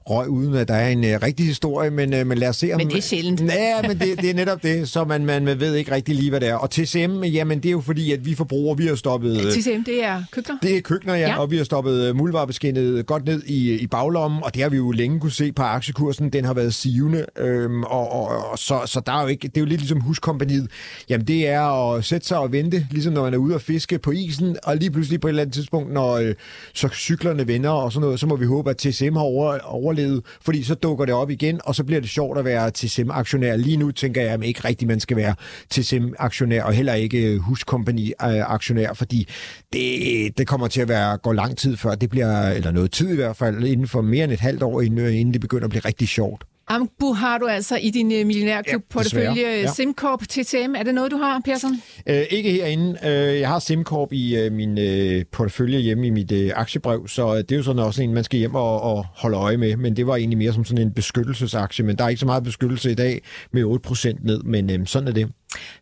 røg 0.06 0.28
uden, 0.28 0.54
at 0.54 0.68
der 0.68 0.74
er 0.74 0.88
en 0.88 1.04
øh, 1.04 1.22
rigtig 1.22 1.46
historie, 1.46 1.90
men, 1.90 2.14
øh, 2.14 2.26
men 2.26 2.38
lad 2.38 2.48
os 2.48 2.56
se 2.56 2.72
om... 2.72 2.78
Men 2.78 2.88
det 2.88 2.96
er 2.96 3.02
sjældent. 3.02 3.40
Ja, 3.40 3.82
men 3.82 3.98
det, 3.98 4.20
det 4.20 4.30
er 4.30 4.34
netop 4.34 4.62
det, 4.62 4.88
så 4.88 5.04
man, 5.04 5.24
man 5.24 5.60
ved 5.60 5.74
ikke 5.74 5.87
rigtig 5.90 6.14
lige, 6.14 6.30
hvad 6.30 6.40
det 6.40 6.48
er. 6.48 6.54
Og 6.54 6.70
TCM, 6.70 7.24
jamen 7.24 7.58
det 7.58 7.68
er 7.68 7.72
jo 7.72 7.80
fordi, 7.80 8.12
at 8.12 8.26
vi 8.26 8.34
forbrugere, 8.34 8.76
vi 8.76 8.86
har 8.86 8.94
stoppet... 8.94 9.36
TCM, 9.36 9.82
det 9.86 10.04
er 10.04 10.22
køkkener? 10.32 10.58
Det 10.62 10.76
er 10.76 10.80
køkkener, 10.80 11.14
ja, 11.14 11.28
ja. 11.28 11.38
og 11.38 11.50
vi 11.50 11.56
har 11.56 11.64
stoppet 11.64 12.16
muldvarebeskinnet 12.16 13.06
godt 13.06 13.24
ned 13.24 13.42
i, 13.46 13.78
i 13.78 13.86
baglommen, 13.86 14.40
og 14.44 14.54
det 14.54 14.62
har 14.62 14.68
vi 14.68 14.76
jo 14.76 14.90
længe 14.90 15.20
kunne 15.20 15.32
se 15.32 15.52
på 15.52 15.62
aktiekursen. 15.62 16.30
Den 16.30 16.44
har 16.44 16.54
været 16.54 16.74
sivende, 16.74 17.26
øhm, 17.38 17.82
og, 17.82 18.12
og, 18.12 18.50
og 18.50 18.58
så, 18.58 18.80
så 18.86 19.00
der 19.06 19.12
er 19.12 19.22
jo 19.22 19.28
ikke... 19.28 19.48
Det 19.48 19.56
er 19.56 19.60
jo 19.60 19.66
lidt 19.66 19.80
ligesom 19.80 20.00
huskompaniet. 20.00 20.70
Jamen 21.08 21.26
det 21.26 21.48
er 21.48 21.94
at 21.94 22.04
sætte 22.04 22.26
sig 22.26 22.38
og 22.38 22.52
vente, 22.52 22.86
ligesom 22.90 23.12
når 23.12 23.22
man 23.22 23.34
er 23.34 23.38
ude 23.38 23.54
og 23.54 23.60
fiske 23.60 23.98
på 23.98 24.10
isen, 24.10 24.56
og 24.62 24.76
lige 24.76 24.90
pludselig 24.90 25.20
på 25.20 25.28
et 25.28 25.30
eller 25.30 25.42
andet 25.42 25.54
tidspunkt, 25.54 25.92
når 25.92 26.12
øh, 26.12 26.34
så 26.74 26.88
cyklerne 26.92 27.46
vender 27.46 27.70
og 27.70 27.92
sådan 27.92 28.04
noget, 28.04 28.20
så 28.20 28.26
må 28.26 28.36
vi 28.36 28.46
håbe, 28.46 28.70
at 28.70 28.76
TCM 28.76 29.16
har 29.16 29.22
over, 29.22 29.58
overlevet, 29.58 30.24
fordi 30.40 30.62
så 30.62 30.74
dukker 30.74 31.04
det 31.04 31.14
op 31.14 31.30
igen, 31.30 31.60
og 31.64 31.74
så 31.74 31.84
bliver 31.84 32.00
det 32.00 32.10
sjovt 32.10 32.38
at 32.38 32.44
være 32.44 32.70
TCM-aktionær. 32.70 33.56
Lige 33.56 33.76
nu 33.76 33.90
tænker 33.90 34.22
jeg, 34.22 34.30
at 34.30 34.44
ikke 34.44 34.64
rigtigt, 34.64 34.88
man 34.88 35.00
skal 35.00 35.16
være 35.16 35.34
TCM-aktionær, 35.82 36.62
og 36.62 36.72
heller 36.72 36.94
ikke 36.94 37.38
huskompani-aktionær, 37.38 38.92
fordi 38.92 39.28
det, 39.72 40.38
det 40.38 40.46
kommer 40.46 40.68
til 40.68 40.80
at 40.80 40.88
være 40.88 41.16
gå 41.16 41.32
lang 41.32 41.56
tid 41.56 41.76
før 41.76 41.94
det 41.94 42.10
bliver, 42.10 42.48
eller 42.48 42.70
noget 42.70 42.92
tid 42.92 43.12
i 43.12 43.16
hvert 43.16 43.36
fald, 43.36 43.64
inden 43.64 43.88
for 43.88 44.00
mere 44.00 44.24
end 44.24 44.32
et 44.32 44.40
halvt 44.40 44.62
år, 44.62 44.80
inden, 44.80 45.12
inden 45.12 45.32
det 45.32 45.40
begynder 45.40 45.64
at 45.64 45.70
blive 45.70 45.82
rigtig 45.84 46.08
sjovt. 46.08 46.44
Ambu 46.70 47.12
har 47.12 47.38
du 47.38 47.46
altså 47.46 47.76
i 47.76 47.90
din 47.90 48.06
uh, 48.06 48.26
millionærklub 48.26 48.82
ja, 48.82 48.94
portefølje 48.94 49.32
ja. 49.34 49.72
SimCorp 49.72 50.20
TTM. 50.20 50.74
Er 50.76 50.82
det 50.82 50.94
noget, 50.94 51.10
du 51.10 51.16
har, 51.16 51.40
Persson? 51.44 51.70
Øh, 52.06 52.22
ikke 52.30 52.52
herinde. 52.52 52.98
Øh, 53.04 53.40
jeg 53.40 53.48
har 53.48 53.58
SimCorp 53.58 54.12
i 54.12 54.46
uh, 54.46 54.52
min 54.52 54.78
uh, 54.78 55.22
portefølje 55.32 55.78
hjemme 55.78 56.06
i 56.06 56.10
mit 56.10 56.32
uh, 56.32 56.38
aktiebrev, 56.54 57.08
så 57.08 57.36
det 57.36 57.52
er 57.52 57.56
jo 57.56 57.62
sådan 57.62 57.82
også 57.82 58.02
en, 58.02 58.14
man 58.14 58.24
skal 58.24 58.38
hjem 58.38 58.54
og, 58.54 58.82
og 58.82 59.06
holde 59.16 59.36
øje 59.36 59.56
med. 59.56 59.76
Men 59.76 59.96
det 59.96 60.06
var 60.06 60.16
egentlig 60.16 60.38
mere 60.38 60.52
som 60.52 60.64
sådan 60.64 60.86
en 60.86 60.92
beskyttelsesaktie, 60.92 61.84
men 61.84 61.96
der 61.96 62.04
er 62.04 62.08
ikke 62.08 62.20
så 62.20 62.26
meget 62.26 62.44
beskyttelse 62.44 62.90
i 62.90 62.94
dag 62.94 63.22
med 63.52 63.80
8% 63.86 64.26
ned, 64.26 64.42
men 64.42 64.80
uh, 64.80 64.86
sådan 64.86 65.08
er 65.08 65.12
det. 65.12 65.28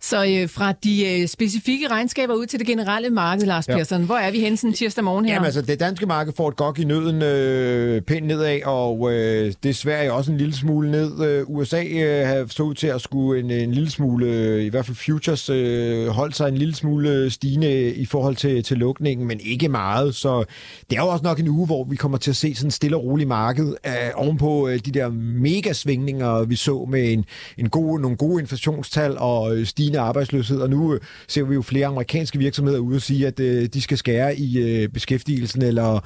Så 0.01 0.25
øh, 0.25 0.49
fra 0.49 0.73
de 0.73 1.21
øh, 1.21 1.29
specifikke 1.29 1.89
regnskaber 1.89 2.35
ud 2.35 2.47
til 2.47 2.59
det 2.59 2.67
generelle 2.67 3.11
marked, 3.11 3.47
Lars 3.47 3.69
ja. 3.69 3.77
Persson, 3.77 4.03
hvor 4.03 4.17
er 4.17 4.31
vi 4.31 4.41
hen 4.41 4.57
sådan 4.57 4.73
tirsdag 4.73 5.05
morgen 5.05 5.25
her? 5.25 5.33
Jamen 5.33 5.45
altså, 5.45 5.63
det 5.63 5.81
danske 5.81 6.07
marked 6.07 6.33
får 6.37 6.49
et 6.49 6.57
godt 6.57 6.79
i 6.79 6.85
nøden 6.85 7.23
øh, 7.23 8.03
pænt 8.03 8.27
nedad, 8.27 8.63
og 8.65 9.13
øh, 9.13 9.53
det 9.63 9.69
er 9.69 9.75
Sverige 9.75 10.13
også 10.13 10.33
en 10.33 10.39
lille 10.39 10.55
smule 10.55 10.91
ned. 10.91 11.25
Øh, 11.25 11.45
USA 11.47 11.85
øh, 11.85 12.27
har 12.27 12.47
så 12.51 12.63
ud 12.63 12.75
til 12.75 12.87
at 12.87 13.01
skulle 13.01 13.41
en, 13.41 13.51
en 13.51 13.73
lille 13.73 13.91
smule, 13.91 14.27
øh, 14.27 14.65
i 14.65 14.69
hvert 14.69 14.87
fald 14.87 14.97
futures, 14.97 15.51
øh, 15.51 16.09
holdt 16.09 16.37
sig 16.37 16.49
en 16.49 16.59
lille 16.59 16.75
smule 16.75 17.31
stigende 17.31 17.95
i 17.95 18.07
forhold 18.07 18.37
til, 18.37 18.63
til 18.63 18.77
lukningen, 18.77 19.27
men 19.27 19.41
ikke 19.43 19.69
meget. 19.69 20.15
Så 20.15 20.45
det 20.91 20.99
er 20.99 21.03
jo 21.03 21.09
også 21.09 21.25
nok 21.25 21.41
en 21.41 21.49
uge, 21.49 21.67
hvor 21.67 21.85
vi 21.85 21.97
kommer 21.97 22.19
til 22.19 22.31
at 22.31 22.37
se 22.37 22.55
sådan 22.55 22.67
en 22.67 22.71
stille 22.71 22.97
og 22.97 23.05
rolig 23.05 23.29
marked 23.29 23.75
øh, 23.87 23.93
ovenpå 24.15 24.69
øh, 24.69 24.79
de 24.85 24.91
der 24.91 25.09
mega 25.11 25.73
svingninger, 25.73 26.45
vi 26.45 26.57
så 26.57 26.87
med 26.91 27.13
en, 27.13 27.25
en 27.59 27.69
god, 27.69 28.01
nogle 28.01 28.17
gode 28.17 28.41
inflationstal 28.41 29.19
og 29.19 29.56
Øh, 29.57 29.67
stigende 29.67 29.99
arbejdsløshed, 29.99 30.61
og 30.61 30.71
nu 30.71 30.95
øh, 30.95 31.01
ser 31.29 31.43
vi 31.43 31.55
jo 31.55 31.63
flere 31.63 31.87
amerikanske 31.87 32.39
virksomheder 32.39 32.79
ude 32.79 32.97
og 32.97 33.03
sige, 33.03 33.27
at 33.27 33.41
øh, 33.41 33.67
de 33.67 33.83
skal 33.83 33.99
skære 33.99 34.37
i 34.37 34.59
øh, 34.59 34.89
beskæftigelsen, 34.89 35.63
eller 35.63 36.01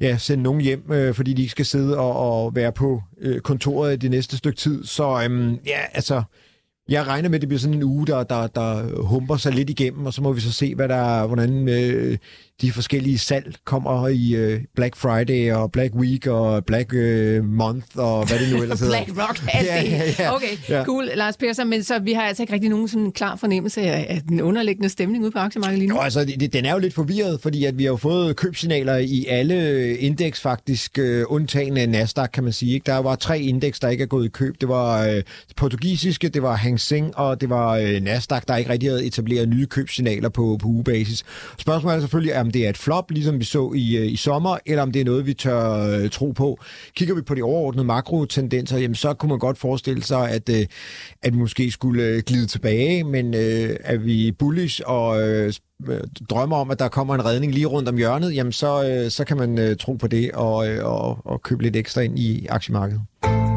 ja, 0.00 0.16
sende 0.18 0.42
nogen 0.42 0.60
hjem, 0.60 1.14
fordi 1.14 1.32
de 1.32 1.42
ikke 1.42 1.50
skal 1.50 1.66
sidde 1.66 1.98
og, 1.98 2.16
og 2.16 2.56
være 2.56 2.72
på 2.72 3.02
kontoret 3.42 4.02
det 4.02 4.10
næste 4.10 4.36
stykke 4.36 4.58
tid. 4.58 4.84
Så 4.84 5.22
øhm, 5.24 5.58
ja, 5.66 5.78
altså, 5.94 6.22
jeg 6.88 7.06
regner 7.06 7.28
med, 7.28 7.38
at 7.38 7.40
det 7.40 7.48
bliver 7.48 7.60
sådan 7.60 7.74
en 7.74 7.82
uge, 7.82 8.06
der, 8.06 8.22
der, 8.22 8.46
der 8.46 9.02
humper 9.02 9.36
sig 9.36 9.52
lidt 9.52 9.70
igennem, 9.70 10.06
og 10.06 10.12
så 10.12 10.22
må 10.22 10.32
vi 10.32 10.40
så 10.40 10.52
se, 10.52 10.74
hvad 10.74 10.88
der, 10.88 11.26
hvordan 11.26 11.68
øh, 11.68 12.18
de 12.60 12.72
forskellige 12.72 13.18
salg 13.18 13.54
kommer 13.64 14.08
i 14.08 14.34
øh, 14.34 14.60
Black 14.74 14.96
Friday 14.96 15.52
og 15.52 15.72
Black 15.72 15.94
Week 15.94 16.26
og 16.26 16.64
Black 16.64 16.94
øh, 16.94 17.44
Month 17.44 17.86
og 17.94 18.28
hvad 18.28 18.38
det 18.38 18.52
nu 18.52 18.62
ellers 18.62 18.80
hedder. 18.80 19.04
Black 19.04 19.20
Rock, 19.28 19.42
ja, 19.54 19.64
ja, 19.64 20.12
ja. 20.18 20.34
Okay, 20.34 20.46
ja. 20.68 20.84
cool, 20.84 21.08
Lars 21.14 21.36
Persson. 21.36 21.68
Men 21.68 21.82
så 21.82 21.98
vi 21.98 22.12
har 22.12 22.22
altså 22.22 22.42
ikke 22.42 22.52
rigtig 22.52 22.70
nogen 22.70 22.88
sådan 22.88 23.12
klar 23.12 23.36
fornemmelse 23.36 23.80
af, 23.80 24.06
af 24.08 24.22
den 24.28 24.40
underliggende 24.40 24.88
stemning 24.88 25.24
ude 25.24 25.30
på 25.30 25.38
aktiemarkedet 25.38 25.78
lige 25.78 25.88
nu? 25.88 25.94
Jo, 25.94 26.00
altså, 26.00 26.24
det, 26.24 26.52
den 26.52 26.64
er 26.64 26.72
jo 26.72 26.78
lidt 26.78 26.94
forvirret, 26.94 27.40
fordi 27.40 27.64
at 27.64 27.78
vi 27.78 27.82
har 27.84 27.90
jo 27.90 27.96
fået 27.96 28.36
købsignaler 28.36 28.96
i 28.96 29.26
alle 29.28 29.96
indeks 29.96 30.40
faktisk, 30.40 30.98
øh, 30.98 31.24
undtagen 31.28 31.76
af 31.76 31.88
Nasdaq, 31.88 32.30
kan 32.32 32.44
man 32.44 32.52
sige. 32.52 32.74
Ikke? 32.74 32.84
Der 32.86 32.96
var 32.98 33.14
tre 33.16 33.40
indeks, 33.40 33.80
der 33.80 33.88
ikke 33.88 34.02
er 34.02 34.06
gået 34.06 34.24
i 34.26 34.28
køb. 34.28 34.54
Det 34.60 34.68
var 34.68 35.06
øh, 35.06 35.22
portugisiske, 35.56 36.28
det 36.28 36.42
var 36.42 36.54
Hang 36.54 36.80
Seng, 36.80 37.16
og 37.16 37.40
det 37.40 37.50
var 37.50 37.76
øh, 37.76 38.00
Nasdaq, 38.00 38.42
der 38.48 38.56
ikke 38.56 38.70
rigtig 38.70 38.88
havde 38.88 39.06
etableret 39.06 39.48
nye 39.48 39.66
købssignaler 39.66 40.28
på, 40.28 40.58
på 40.62 40.68
ugebasis. 40.68 41.24
Spørgsmålet 41.58 41.96
er 41.96 42.00
selvfølgelig, 42.00 42.32
om 42.42 42.50
det 42.50 42.66
er 42.66 42.68
et 42.68 42.76
flop, 42.78 43.10
ligesom 43.10 43.38
vi 43.38 43.44
så 43.44 43.72
i, 43.76 43.96
øh, 43.96 44.12
i 44.12 44.16
sommer, 44.16 44.58
eller 44.66 44.82
om 44.82 44.92
det 44.92 45.00
er 45.00 45.04
noget, 45.04 45.26
vi 45.26 45.34
tør 45.34 45.72
øh, 45.72 46.10
tro 46.10 46.30
på. 46.30 46.58
Kigger 46.96 47.14
vi 47.14 47.22
på 47.22 47.34
de 47.34 47.42
overordnede 47.42 47.84
makrotendenser, 47.84 48.78
jamen, 48.78 48.94
så 48.94 49.14
kunne 49.14 49.28
man 49.28 49.38
godt 49.38 49.58
forestille 49.58 50.02
sig, 50.02 50.30
at, 50.30 50.48
øh, 50.48 50.66
at 51.22 51.32
vi 51.32 51.38
måske 51.38 51.70
skulle 51.70 52.04
øh, 52.04 52.22
glide 52.26 52.46
tilbage, 52.46 53.04
men 53.04 53.34
øh, 53.34 53.76
er 53.80 53.96
vi 53.96 54.32
bullish 54.32 54.80
og 54.86 55.22
øh, 55.22 55.52
øh, 55.88 56.00
drømmer 56.30 56.56
om, 56.56 56.70
at 56.70 56.78
der 56.78 56.88
kommer 56.88 57.14
en 57.14 57.24
redning 57.24 57.54
lige 57.54 57.66
rundt 57.66 57.88
om 57.88 57.96
hjørnet, 57.96 58.34
jamen 58.34 58.52
så, 58.52 58.88
øh, 58.88 59.10
så 59.10 59.24
kan 59.24 59.36
man 59.36 59.58
øh, 59.58 59.76
tro 59.76 59.92
på 59.92 60.06
det 60.06 60.30
og, 60.32 60.68
øh, 60.68 60.84
og, 60.84 61.26
og 61.26 61.42
købe 61.42 61.62
lidt 61.62 61.76
ekstra 61.76 62.00
ind 62.00 62.18
i 62.18 62.46
aktiemarkedet. 62.46 63.51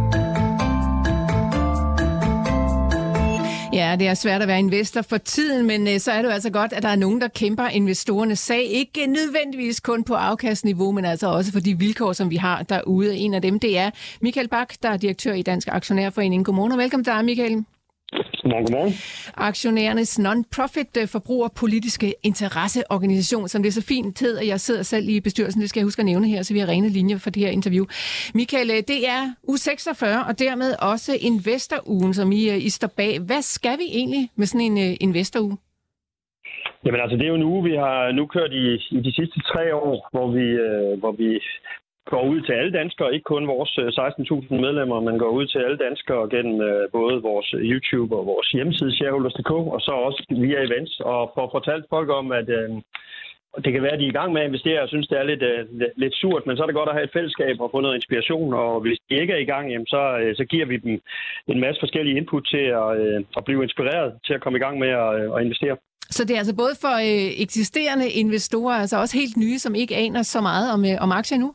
Ja, 3.75 3.96
det 4.00 4.08
er 4.08 4.13
svært 4.13 4.41
at 4.41 4.48
være 4.48 4.60
investor 4.60 5.01
for 5.01 5.17
tiden, 5.17 5.67
men 5.67 5.88
øh, 5.88 6.00
så 6.00 6.12
er 6.12 6.22
det 6.22 6.24
jo 6.24 6.34
altså 6.34 6.50
godt, 6.50 6.74
at 6.74 6.84
der 6.84 6.89
er 6.89 6.96
nogen, 6.96 7.22
der 7.22 7.27
kæmper 7.27 7.67
investorernes 7.67 8.39
sag. 8.39 8.63
Ikke 8.63 9.01
øh, 9.01 9.08
nødvendigvis 9.08 9.79
kun 9.79 10.03
på 10.03 10.13
afkastniveau, 10.13 10.91
men 10.91 11.05
altså 11.05 11.27
også 11.27 11.51
for 11.51 11.60
de 11.60 11.79
vilkår, 11.79 12.13
som 12.13 12.29
vi 12.29 12.36
har 12.36 12.63
derude. 12.63 13.17
En 13.17 13.34
af 13.34 13.41
dem, 13.41 13.60
det 13.60 13.77
er 13.77 13.89
Michael 14.22 14.48
Bak, 14.48 14.74
der 14.84 14.89
er 14.89 14.98
direktør 14.98 15.34
i 15.34 15.41
Dansk 15.41 15.67
Aktionærforening. 15.72 16.46
Godmorgen 16.46 16.72
og 16.72 16.77
velkommen 16.77 17.03
til 17.03 17.13
dig, 17.13 17.25
Michael. 17.25 17.65
Godmorgen, 18.46 18.66
godmorgen. 18.66 18.94
Aktionærernes 19.38 20.20
non-profit 20.20 20.98
øh, 21.02 21.08
forbrugerpolitiske 21.08 22.14
interesseorganisation, 22.24 23.48
som 23.48 23.62
det 23.64 23.70
er 23.70 23.78
så 23.82 23.86
fint 23.94 24.20
hed, 24.20 24.38
og 24.38 24.48
jeg 24.48 24.60
sidder 24.60 24.84
selv 24.84 25.10
i 25.10 25.20
bestyrelsen, 25.20 25.62
det 25.62 25.70
skal 25.70 25.80
jeg 25.80 25.86
huske 25.86 26.00
at 26.00 26.06
nævne 26.06 26.28
her, 26.28 26.42
så 26.44 26.54
vi 26.54 26.60
har 26.60 26.68
rene 26.68 26.90
linjer 26.90 27.18
for 27.18 27.30
det 27.30 27.42
her 27.46 27.52
interview. 27.60 27.86
Michael, 28.34 28.70
øh, 28.70 28.82
det 28.92 29.00
er 29.16 29.22
u 29.44 29.56
46 29.58 30.25
og 30.30 30.40
dermed 30.40 30.72
også 30.92 31.12
investorugen, 31.22 32.14
som 32.14 32.32
I, 32.32 32.50
øh, 32.50 32.58
I 32.68 32.70
står 32.70 32.92
bag. 32.98 33.20
Hvad 33.20 33.42
skal 33.42 33.78
vi 33.82 33.88
egentlig 34.00 34.30
med 34.36 34.46
sådan 34.46 34.68
en 34.72 34.98
investoruge? 35.08 35.58
Jamen 36.86 37.02
altså, 37.02 37.16
det 37.18 37.24
er 37.24 37.34
jo 37.34 37.42
en 37.42 37.50
uge, 37.54 37.64
vi 37.70 37.75
har 37.75 38.12
nu 38.12 38.24
kørt 38.36 38.52
i, 38.64 38.66
i 38.98 39.00
de 39.08 39.12
sidste 39.18 39.40
tre 39.52 39.75
år, 39.75 40.10
hvor 40.14 40.28
vi, 40.38 40.46
øh, 40.68 41.00
hvor 41.00 41.12
vi 41.22 41.30
går 42.12 42.24
ud 42.32 42.42
til 42.42 42.54
alle 42.54 42.74
danskere, 42.80 43.14
ikke 43.14 43.32
kun 43.34 43.48
vores 43.48 43.78
øh, 43.78 43.88
16.000 43.88 44.62
medlemmer, 44.66 45.00
men 45.00 45.20
går 45.20 45.32
ud 45.40 45.46
til 45.48 45.60
alle 45.60 45.78
danskere 45.78 46.30
gennem 46.30 46.62
øh, 46.62 46.84
både 46.92 47.16
vores 47.22 47.50
YouTube 47.72 48.16
og 48.16 48.26
vores 48.26 48.48
hjemmeside, 48.48 48.96
shareholders.dk, 48.96 49.52
og 49.76 49.82
så 49.82 49.92
også 49.92 50.22
via 50.30 50.60
events, 50.68 51.00
og 51.00 51.32
får 51.36 51.48
fortalt 51.56 51.86
folk 51.90 52.10
om, 52.10 52.32
at 52.32 52.50
øh, 52.60 52.70
det 53.64 53.74
kan 53.74 53.84
være, 53.84 53.98
at 53.98 54.00
de 54.00 54.06
er 54.06 54.14
i 54.14 54.20
gang 54.20 54.34
med 54.34 54.42
at 54.42 54.48
investere 54.48 54.82
og 54.82 54.90
synes, 54.90 55.08
det 55.08 55.18
er 55.18 55.24
øh, 55.24 55.30
lidt, 55.32 55.44
lidt 56.04 56.16
surt, 56.22 56.44
men 56.46 56.58
så 56.58 56.64
er 56.64 56.68
det 56.68 56.80
godt 56.80 56.90
at 56.90 56.96
have 56.96 57.08
et 57.08 57.16
fællesskab 57.18 57.56
og 57.60 57.72
få 57.72 57.80
noget 57.82 57.96
inspiration, 57.96 58.54
og 58.54 58.82
hvis 58.82 58.98
de 59.10 59.22
ikke 59.22 59.34
er 59.34 59.42
i 59.46 59.52
gang, 59.54 59.66
jamen 59.72 59.88
så, 59.96 60.04
øh, 60.22 60.36
så 60.40 60.44
giver 60.52 60.66
vi 60.66 60.78
dem 60.78 60.94
en 61.48 61.60
masse 61.66 61.80
forskellige 61.84 62.18
input 62.18 62.46
til 62.54 62.66
at, 62.84 62.90
at 63.38 63.46
blive 63.46 63.64
inspireret 63.64 64.10
til 64.26 64.34
at 64.34 64.42
komme 64.44 64.58
i 64.60 64.64
gang 64.66 64.76
med 64.80 64.92
at, 65.04 65.12
at 65.36 65.42
investere. 65.46 65.78
Så 66.10 66.22
det 66.26 66.34
er 66.34 66.38
altså 66.38 66.56
både 66.56 66.76
for 66.82 66.96
eksisterende 67.46 68.08
investorer, 68.10 68.76
altså 68.84 68.98
også 68.98 69.18
helt 69.18 69.38
nye, 69.38 69.60
som 69.60 69.76
ikke 69.76 69.96
aner 69.96 70.22
så 70.24 70.42
meget 70.42 70.68
om, 70.74 70.82
om 71.06 71.12
aktier 71.12 71.38
nu? 71.38 71.54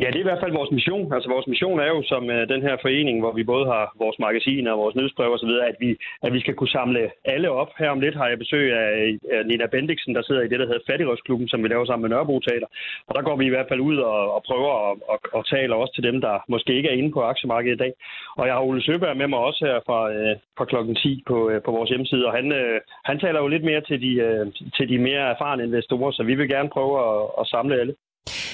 Ja, 0.00 0.06
det 0.06 0.18
er 0.18 0.26
i 0.26 0.30
hvert 0.30 0.42
fald 0.42 0.58
vores 0.60 0.70
mission. 0.70 1.12
Altså 1.16 1.28
vores 1.34 1.46
mission 1.46 1.80
er 1.80 1.88
jo 1.94 2.02
som 2.12 2.30
øh, 2.30 2.48
den 2.48 2.62
her 2.62 2.76
forening, 2.84 3.16
hvor 3.20 3.32
vi 3.38 3.44
både 3.52 3.66
har 3.66 3.84
vores 3.98 4.18
magasiner 4.18 4.72
og 4.72 4.78
vores 4.78 4.96
nyhedsbrev 4.96 5.32
osv., 5.32 5.52
at 5.70 5.76
vi, 5.80 5.90
at 6.22 6.32
vi 6.32 6.40
skal 6.40 6.54
kunne 6.54 6.76
samle 6.78 7.10
alle 7.24 7.50
op. 7.50 7.70
Her 7.78 7.90
om 7.90 8.00
lidt 8.00 8.16
har 8.20 8.28
jeg 8.28 8.38
besøg 8.38 8.64
af, 8.72 9.18
af 9.36 9.46
Nina 9.46 9.66
Bendiksen, 9.66 10.14
der 10.14 10.22
sidder 10.22 10.42
i 10.42 10.48
det, 10.48 10.58
der 10.60 10.66
hedder 10.66 10.86
Fattigrødsklubben, 10.86 11.48
som 11.48 11.62
vi 11.62 11.68
laver 11.68 11.84
sammen 11.84 12.02
med 12.02 12.10
Nørrebro 12.10 12.40
Teater. 12.40 12.66
Og 13.08 13.14
der 13.14 13.22
går 13.22 13.36
vi 13.36 13.44
i 13.46 13.54
hvert 13.54 13.68
fald 13.68 13.80
ud 13.80 13.96
og, 13.96 14.34
og 14.34 14.42
prøver 14.48 14.72
at 14.90 14.98
og, 15.08 15.18
og 15.32 15.46
tale 15.46 15.74
også 15.74 15.94
til 15.94 16.04
dem, 16.08 16.20
der 16.20 16.44
måske 16.48 16.72
ikke 16.76 16.88
er 16.88 16.98
inde 17.00 17.12
på 17.12 17.22
aktiemarkedet 17.22 17.76
i 17.76 17.82
dag. 17.84 17.92
Og 18.38 18.46
jeg 18.46 18.54
har 18.54 18.60
Ole 18.60 18.82
Søberg 18.82 19.16
med 19.16 19.28
mig 19.28 19.38
også 19.38 19.64
her 19.66 19.80
fra, 19.86 20.12
øh, 20.12 20.36
fra 20.58 20.64
klokken 20.64 20.94
10 20.94 21.22
på, 21.26 21.50
øh, 21.50 21.62
på 21.62 21.70
vores 21.70 21.90
hjemmeside, 21.90 22.26
og 22.26 22.32
han, 22.32 22.52
øh, 22.52 22.80
han 23.04 23.18
taler 23.20 23.40
jo 23.40 23.48
lidt 23.48 23.64
mere 23.64 23.80
til 23.80 24.00
de, 24.00 24.12
øh, 24.26 24.46
til 24.76 24.88
de 24.88 24.98
mere 24.98 25.24
erfarne 25.34 25.64
investorer, 25.64 26.10
så 26.12 26.22
vi 26.22 26.34
vil 26.34 26.48
gerne 26.48 26.70
prøve 26.76 26.94
at, 27.08 27.30
at 27.40 27.46
samle 27.46 27.80
alle. 27.80 27.94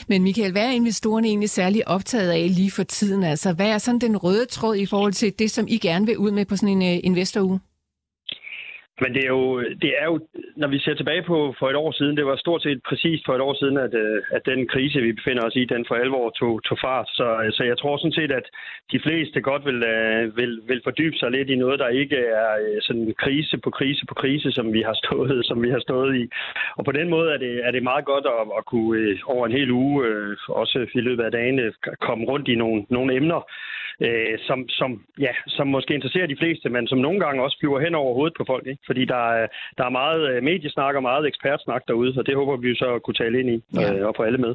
Men 0.08 0.22
Michael, 0.22 0.52
hvad 0.52 0.66
er 0.66 0.70
investorerne 0.70 1.28
egentlig 1.28 1.50
særlig 1.50 1.88
optaget 1.88 2.30
af 2.30 2.54
lige 2.54 2.70
for 2.70 2.82
tiden? 2.82 3.24
Altså, 3.24 3.52
hvad 3.52 3.66
er 3.66 3.78
sådan 3.78 3.98
den 3.98 4.16
røde 4.16 4.46
tråd 4.46 4.76
i 4.76 4.86
forhold 4.86 5.12
til 5.12 5.38
det, 5.38 5.50
som 5.50 5.66
I 5.68 5.78
gerne 5.78 6.06
vil 6.06 6.18
ud 6.18 6.30
med 6.30 6.44
på 6.44 6.56
sådan 6.56 6.82
en 6.82 6.96
øh, 6.96 7.00
investoruge? 7.04 7.60
Men 9.00 9.14
det 9.14 9.22
er, 9.24 9.32
jo, 9.38 9.60
det 9.82 9.92
er 10.00 10.04
jo, 10.04 10.16
når 10.56 10.68
vi 10.68 10.78
ser 10.78 10.94
tilbage 10.94 11.22
på 11.22 11.54
for 11.58 11.70
et 11.70 11.76
år 11.76 11.92
siden, 11.92 12.16
det 12.16 12.26
var 12.26 12.36
stort 12.36 12.62
set 12.62 12.80
præcis 12.88 13.22
for 13.26 13.34
et 13.34 13.40
år 13.40 13.54
siden, 13.54 13.76
at, 13.76 13.94
øh, 13.94 14.22
at 14.30 14.42
den 14.46 14.68
krise, 14.68 15.00
vi 15.00 15.12
befinder 15.12 15.46
os 15.46 15.56
i, 15.56 15.64
den 15.64 15.84
for 15.88 15.94
alvor 15.94 16.30
tog, 16.30 16.62
tog 16.64 16.78
fart. 16.78 17.08
Så, 17.08 17.26
øh, 17.42 17.52
så 17.52 17.62
jeg 17.64 17.78
tror 17.78 17.96
sådan 17.96 18.18
set, 18.20 18.32
at 18.32 18.46
de 18.92 19.00
fleste 19.06 19.40
godt 19.40 19.64
vil, 19.64 19.82
øh, 19.82 20.36
vil, 20.36 20.60
vil 20.68 20.80
fordybe 20.84 21.16
sig 21.16 21.30
lidt 21.30 21.50
i 21.50 21.56
noget, 21.56 21.78
der 21.78 21.88
ikke 21.88 22.16
er 22.16 22.80
sådan 22.80 23.14
krise 23.18 23.58
på 23.58 23.70
krise 23.70 24.06
på 24.06 24.14
krise, 24.14 24.52
som 24.52 24.72
vi 24.72 24.82
har 24.82 24.96
stået, 25.04 25.46
som 25.46 25.62
vi 25.62 25.70
har 25.70 25.80
stået 25.80 26.16
i. 26.16 26.24
Og 26.76 26.84
på 26.84 26.92
den 26.92 27.08
måde 27.08 27.32
er 27.34 27.38
det, 27.38 27.66
er 27.66 27.70
det 27.70 27.82
meget 27.82 28.04
godt 28.04 28.26
at, 28.26 28.46
at 28.58 28.64
kunne 28.66 29.18
over 29.26 29.46
en 29.46 29.52
hel 29.58 29.70
uge, 29.70 30.06
også 30.48 30.86
i 30.94 31.00
løbet 31.00 31.24
af 31.24 31.32
dagen, 31.32 31.72
komme 32.00 32.24
rundt 32.24 32.48
i 32.48 32.54
nogle, 32.54 32.84
nogle 32.90 33.14
emner, 33.16 33.40
som, 34.46 34.68
som, 34.68 35.04
ja, 35.20 35.32
som 35.46 35.66
måske 35.66 35.94
interesserer 35.94 36.26
de 36.26 36.36
fleste, 36.36 36.68
men 36.68 36.86
som 36.86 36.98
nogle 36.98 37.20
gange 37.20 37.42
også 37.42 37.56
flyver 37.60 37.80
hen 37.80 37.94
over 37.94 38.14
hovedet 38.14 38.36
på 38.38 38.44
folk. 38.46 38.66
Ikke? 38.66 38.83
Fordi 38.86 39.04
der 39.04 39.22
er, 39.38 39.46
der 39.78 39.84
er 39.84 39.90
meget 39.90 40.20
øh, 40.30 40.42
mediesnak 40.42 40.94
og 40.94 41.02
meget 41.02 41.26
ekspertsnak 41.26 41.82
derude, 41.88 42.14
og 42.18 42.26
det 42.26 42.34
håber 42.34 42.56
vi 42.56 42.74
så 42.74 42.88
at 42.96 43.02
kunne 43.02 43.14
tale 43.14 43.40
ind 43.40 43.50
i 43.50 43.58
ja. 43.80 43.92
øh, 43.92 44.06
og 44.08 44.14
få 44.16 44.22
alle 44.22 44.38
med. 44.38 44.54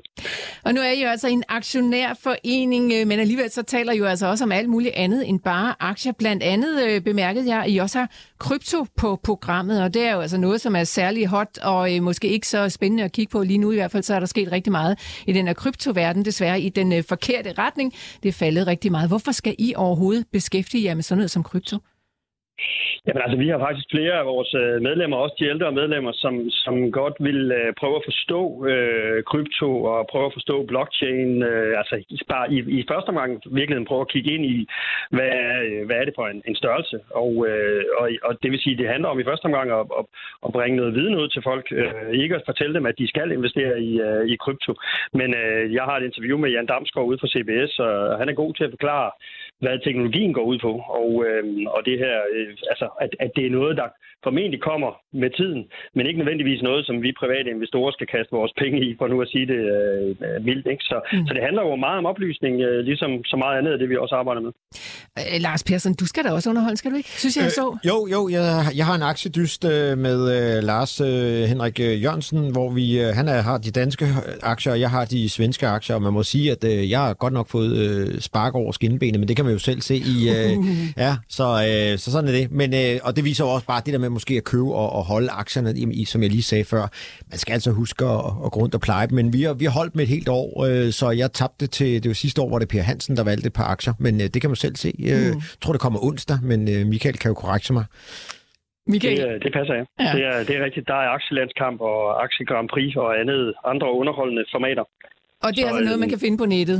Og 0.66 0.74
nu 0.74 0.82
er 0.82 0.92
I 0.98 1.02
jo 1.04 1.10
altså 1.10 1.28
en 1.28 1.44
aktionærforening, 1.50 2.86
øh, 2.96 3.08
men 3.08 3.20
alligevel 3.20 3.50
så 3.50 3.64
taler 3.64 3.92
I 3.94 3.98
jo 3.98 4.06
altså 4.06 4.28
også 4.28 4.44
om 4.44 4.52
alt 4.52 4.70
muligt 4.70 4.94
andet 4.96 5.30
end 5.30 5.40
bare 5.40 5.74
aktier. 5.80 6.14
Blandt 6.20 6.44
andet 6.44 6.74
øh, 6.88 7.02
bemærkede 7.02 7.48
jeg, 7.54 7.64
at 7.64 7.72
I 7.72 7.78
også 7.78 8.00
har 8.00 8.10
krypto 8.40 8.86
på 8.98 9.20
programmet, 9.24 9.84
og 9.84 9.94
det 9.94 10.08
er 10.08 10.14
jo 10.14 10.22
altså 10.22 10.38
noget, 10.38 10.62
som 10.62 10.76
er 10.76 10.84
særlig 10.84 11.28
hot 11.28 11.58
og 11.64 11.96
øh, 11.96 12.04
måske 12.04 12.28
ikke 12.28 12.48
så 12.48 12.70
spændende 12.70 13.04
at 13.04 13.12
kigge 13.12 13.32
på 13.32 13.44
lige 13.44 13.58
nu. 13.58 13.72
I 13.72 13.76
hvert 13.76 13.92
fald 13.92 14.04
så 14.04 14.16
er 14.16 14.20
der 14.20 14.28
sket 14.28 14.52
rigtig 14.52 14.72
meget 14.72 15.24
i 15.28 15.34
den 15.34 15.48
her 15.48 15.54
kryptoverden, 15.54 16.26
desværre 16.26 16.62
i 16.62 16.70
den 16.70 16.94
øh, 16.94 17.04
forkerte 17.10 17.54
retning. 17.58 17.94
Det 18.24 18.30
er 18.30 18.34
faldet 18.34 18.68
rigtig 18.68 18.92
meget. 18.92 19.10
Hvorfor 19.10 19.32
skal 19.32 19.56
I 19.60 19.74
overhovedet 19.76 20.26
beskæftige 20.32 20.86
jer 20.86 20.96
med 20.96 21.04
sådan 21.04 21.18
noget 21.18 21.32
som 21.32 21.44
krypto? 21.44 21.78
Jamen 23.06 23.22
altså, 23.26 23.38
vi 23.38 23.48
har 23.50 23.60
faktisk 23.60 23.88
flere 23.92 24.14
af 24.22 24.26
vores 24.26 24.54
øh, 24.54 24.82
medlemmer, 24.88 25.18
også 25.18 25.36
de 25.40 25.50
ældre 25.54 25.72
medlemmer, 25.72 26.12
som, 26.24 26.34
som 26.50 26.92
godt 26.92 27.16
vil 27.20 27.52
øh, 27.60 27.74
prøve 27.80 27.96
at 27.96 28.08
forstå 28.10 28.42
øh, 28.72 29.24
krypto 29.24 29.84
og 29.84 30.08
prøve 30.12 30.26
at 30.26 30.36
forstå 30.38 30.66
blockchain. 30.72 31.44
Øh, 31.44 31.78
altså 31.80 31.96
bare 32.30 32.46
i, 32.54 32.58
i 32.80 32.86
første 32.92 33.10
omgang 33.10 33.42
virkelig 33.60 33.88
prøve 33.88 34.02
at 34.02 34.12
kigge 34.14 34.32
ind 34.36 34.46
i, 34.46 34.68
hvad, 35.16 35.32
øh, 35.66 35.86
hvad 35.86 35.98
er 35.98 36.06
det 36.06 36.14
for 36.16 36.28
en, 36.28 36.42
en 36.48 36.56
størrelse. 36.56 36.98
Og, 37.24 37.32
øh, 37.50 37.84
og, 38.00 38.10
og 38.24 38.34
det 38.44 38.52
vil 38.52 38.60
sige, 38.60 38.78
det 38.78 38.88
handler 38.94 39.10
om 39.10 39.20
i 39.20 39.30
første 39.30 39.46
omgang 39.46 39.72
at, 39.72 39.86
at, 40.00 40.06
at 40.46 40.52
bringe 40.52 40.78
noget 40.78 40.96
viden 40.96 41.16
ud 41.22 41.28
til 41.30 41.42
folk. 41.44 41.66
Øh, 41.72 42.10
ikke 42.24 42.36
at 42.36 42.48
fortælle 42.50 42.74
dem, 42.74 42.86
at 42.86 42.98
de 42.98 43.08
skal 43.08 43.32
investere 43.32 43.82
i, 43.82 44.02
øh, 44.08 44.24
i 44.34 44.36
krypto. 44.36 44.74
Men 45.14 45.30
øh, 45.42 45.74
jeg 45.74 45.84
har 45.84 45.98
et 45.98 46.06
interview 46.06 46.38
med 46.38 46.50
Jan 46.50 46.66
Damsgaard 46.66 47.08
ude 47.08 47.20
fra 47.22 47.32
CBS, 47.34 47.80
og 47.80 48.18
han 48.20 48.30
er 48.30 48.34
god 48.34 48.54
til 48.54 48.64
at 48.64 48.76
forklare, 48.76 49.12
hvad 49.60 49.80
teknologien 49.80 50.34
går 50.34 50.44
ud 50.44 50.60
på. 50.60 50.72
Og, 51.00 51.26
øh, 51.28 51.44
og 51.76 51.86
det 51.86 51.98
her, 52.00 52.16
øh, 52.34 52.58
altså, 52.70 52.88
at, 53.02 53.10
at 53.20 53.32
det 53.36 53.46
er 53.46 53.50
noget, 53.50 53.78
der 53.78 53.88
formentlig 54.24 54.62
kommer 54.70 54.92
med 55.24 55.30
tiden, 55.40 55.62
men 55.96 56.04
ikke 56.08 56.20
nødvendigvis 56.22 56.62
noget, 56.70 56.86
som 56.86 56.96
vi 57.06 57.20
private 57.22 57.50
investorer 57.56 57.92
skal 57.92 58.08
kaste 58.16 58.32
vores 58.40 58.54
penge 58.62 58.78
i, 58.88 58.90
for 58.98 59.08
nu 59.08 59.22
at 59.22 59.30
sige 59.34 59.48
det 59.54 59.62
øh, 59.76 60.46
vildt. 60.48 60.68
Ikke? 60.74 60.84
Så, 60.90 60.98
mm. 61.14 61.28
så 61.28 61.32
det 61.36 61.44
handler 61.48 61.62
jo 61.68 61.76
meget 61.76 61.98
om 62.02 62.06
oplysning, 62.12 62.56
øh, 62.68 62.80
ligesom 62.90 63.12
så 63.32 63.36
meget 63.44 63.58
andet 63.60 63.72
af 63.72 63.80
det, 63.80 63.90
vi 63.90 63.98
også 63.98 64.16
arbejder 64.22 64.42
med. 64.42 64.52
Øh, 65.20 65.42
Lars 65.46 65.64
Persson, 65.64 65.94
du 65.94 66.06
skal 66.12 66.24
da 66.26 66.30
også 66.32 66.50
underholde, 66.50 66.78
skal 66.78 66.92
du 66.92 66.98
ikke? 67.02 67.10
Synes 67.10 67.36
jeg, 67.38 67.44
jeg 67.44 67.52
så. 67.52 67.68
Øh, 67.72 67.88
jo, 67.92 67.98
jo, 68.16 68.22
jeg, 68.36 68.46
jeg 68.80 68.86
har 68.90 68.96
en 68.96 69.06
aktiedyst 69.14 69.66
øh, 69.66 69.98
med 69.98 70.20
øh, 70.36 70.64
Lars 70.64 71.02
øh, 71.02 71.44
Henrik 71.52 71.80
øh, 71.80 72.04
Jørgensen, 72.04 72.52
hvor 72.52 72.70
vi, 72.80 72.86
øh, 73.02 73.10
han 73.20 73.28
er, 73.28 73.42
har 73.50 73.58
de 73.58 73.72
danske 73.72 74.06
aktier, 74.54 74.74
og 74.74 74.80
jeg 74.80 74.90
har 74.90 75.06
de 75.06 75.30
svenske 75.30 75.68
aktier, 75.68 75.96
og 75.96 76.02
man 76.02 76.14
må 76.14 76.24
sige, 76.24 76.52
at 76.52 76.64
øh, 76.64 76.90
jeg 76.90 77.00
har 77.00 77.14
godt 77.14 77.34
nok 77.34 77.48
fået 77.50 77.72
øh, 77.78 78.20
spark 78.20 78.56
over 78.56 78.72
skinbenet, 78.72 79.20
men 79.20 79.28
det 79.28 79.36
kan 79.36 79.46
man 79.46 79.54
jo 79.54 79.60
selv 79.60 79.82
se 79.82 79.96
i... 79.96 80.18
Øh, 80.36 80.52
ja, 80.98 81.16
så, 81.30 81.44
øh, 81.44 81.98
så 81.98 82.12
sådan 82.12 82.28
er 82.28 82.32
det. 82.32 82.52
Men, 82.52 82.74
øh, 82.74 83.00
og 83.04 83.16
det 83.16 83.26
viser 83.26 83.46
jo 83.46 83.50
også 83.50 83.68
bare 83.68 83.82
det 83.86 83.94
der 83.94 84.00
med 84.00 84.09
måske 84.12 84.34
at 84.38 84.44
købe 84.44 84.74
og, 84.74 84.92
og 84.92 85.04
holde 85.04 85.30
aktierne, 85.32 85.74
i, 85.80 86.06
som 86.06 86.24
jeg 86.24 86.30
lige 86.30 86.44
sagde 86.44 86.64
før. 86.64 86.88
Man 87.30 87.38
skal 87.38 87.54
altså 87.54 87.72
huske 87.72 88.06
at, 88.06 88.26
at 88.46 88.52
gå 88.52 88.60
rundt 88.60 88.76
og 88.76 88.82
pleje 88.82 89.08
dem, 89.08 89.16
men 89.16 89.34
vi 89.34 89.42
har, 89.44 89.54
vi 89.54 89.66
har 89.66 89.72
holdt 89.72 89.96
med 89.96 90.04
et 90.04 90.10
helt 90.10 90.30
år, 90.30 90.66
øh, 90.66 90.92
så 90.92 91.12
jeg 91.12 91.32
tabte 91.34 91.68
til... 91.68 92.04
Det 92.04 92.10
var 92.10 92.14
sidste 92.14 92.42
år, 92.42 92.48
hvor 92.48 92.60
det 92.60 92.68
Per 92.68 92.82
Hansen, 92.82 93.18
der 93.18 93.24
valgte 93.24 93.48
et 93.48 93.54
par 93.54 93.64
aktier, 93.64 93.94
men 94.00 94.22
øh, 94.22 94.28
det 94.34 94.42
kan 94.42 94.50
man 94.50 94.56
selv 94.56 94.76
se. 94.76 94.92
Øh, 95.00 95.06
mm. 95.06 95.10
Jeg 95.10 95.36
tror, 95.62 95.74
det 95.74 95.82
kommer 95.82 96.00
onsdag, 96.04 96.38
men 96.44 96.60
øh, 96.74 96.88
Michael 96.88 97.18
kan 97.18 97.30
jo 97.30 97.36
korrekte 97.36 97.74
mig. 97.74 97.86
Michael. 98.88 99.18
Det, 99.18 99.44
det 99.44 99.54
passer, 99.54 99.74
ja. 99.80 99.84
ja. 100.06 100.12
Det, 100.16 100.26
er, 100.26 100.44
det 100.48 100.54
er 100.58 100.64
rigtigt. 100.66 100.88
Der 100.88 100.94
er 100.94 101.10
aktielandskamp 101.18 101.82
og 101.82 102.24
aktie 102.24 102.46
Grand 102.46 102.70
Prix 102.74 102.96
og 102.96 103.20
andet, 103.20 103.54
andre 103.66 103.88
underholdende 104.00 104.44
formater. 104.54 104.84
Og 105.44 105.50
det 105.56 105.60
er 105.60 105.68
så, 105.68 105.68
altså 105.68 105.84
noget, 105.86 106.00
man 106.00 106.10
øh, 106.10 106.14
kan 106.14 106.20
finde 106.20 106.38
på 106.38 106.46
nettet? 106.46 106.80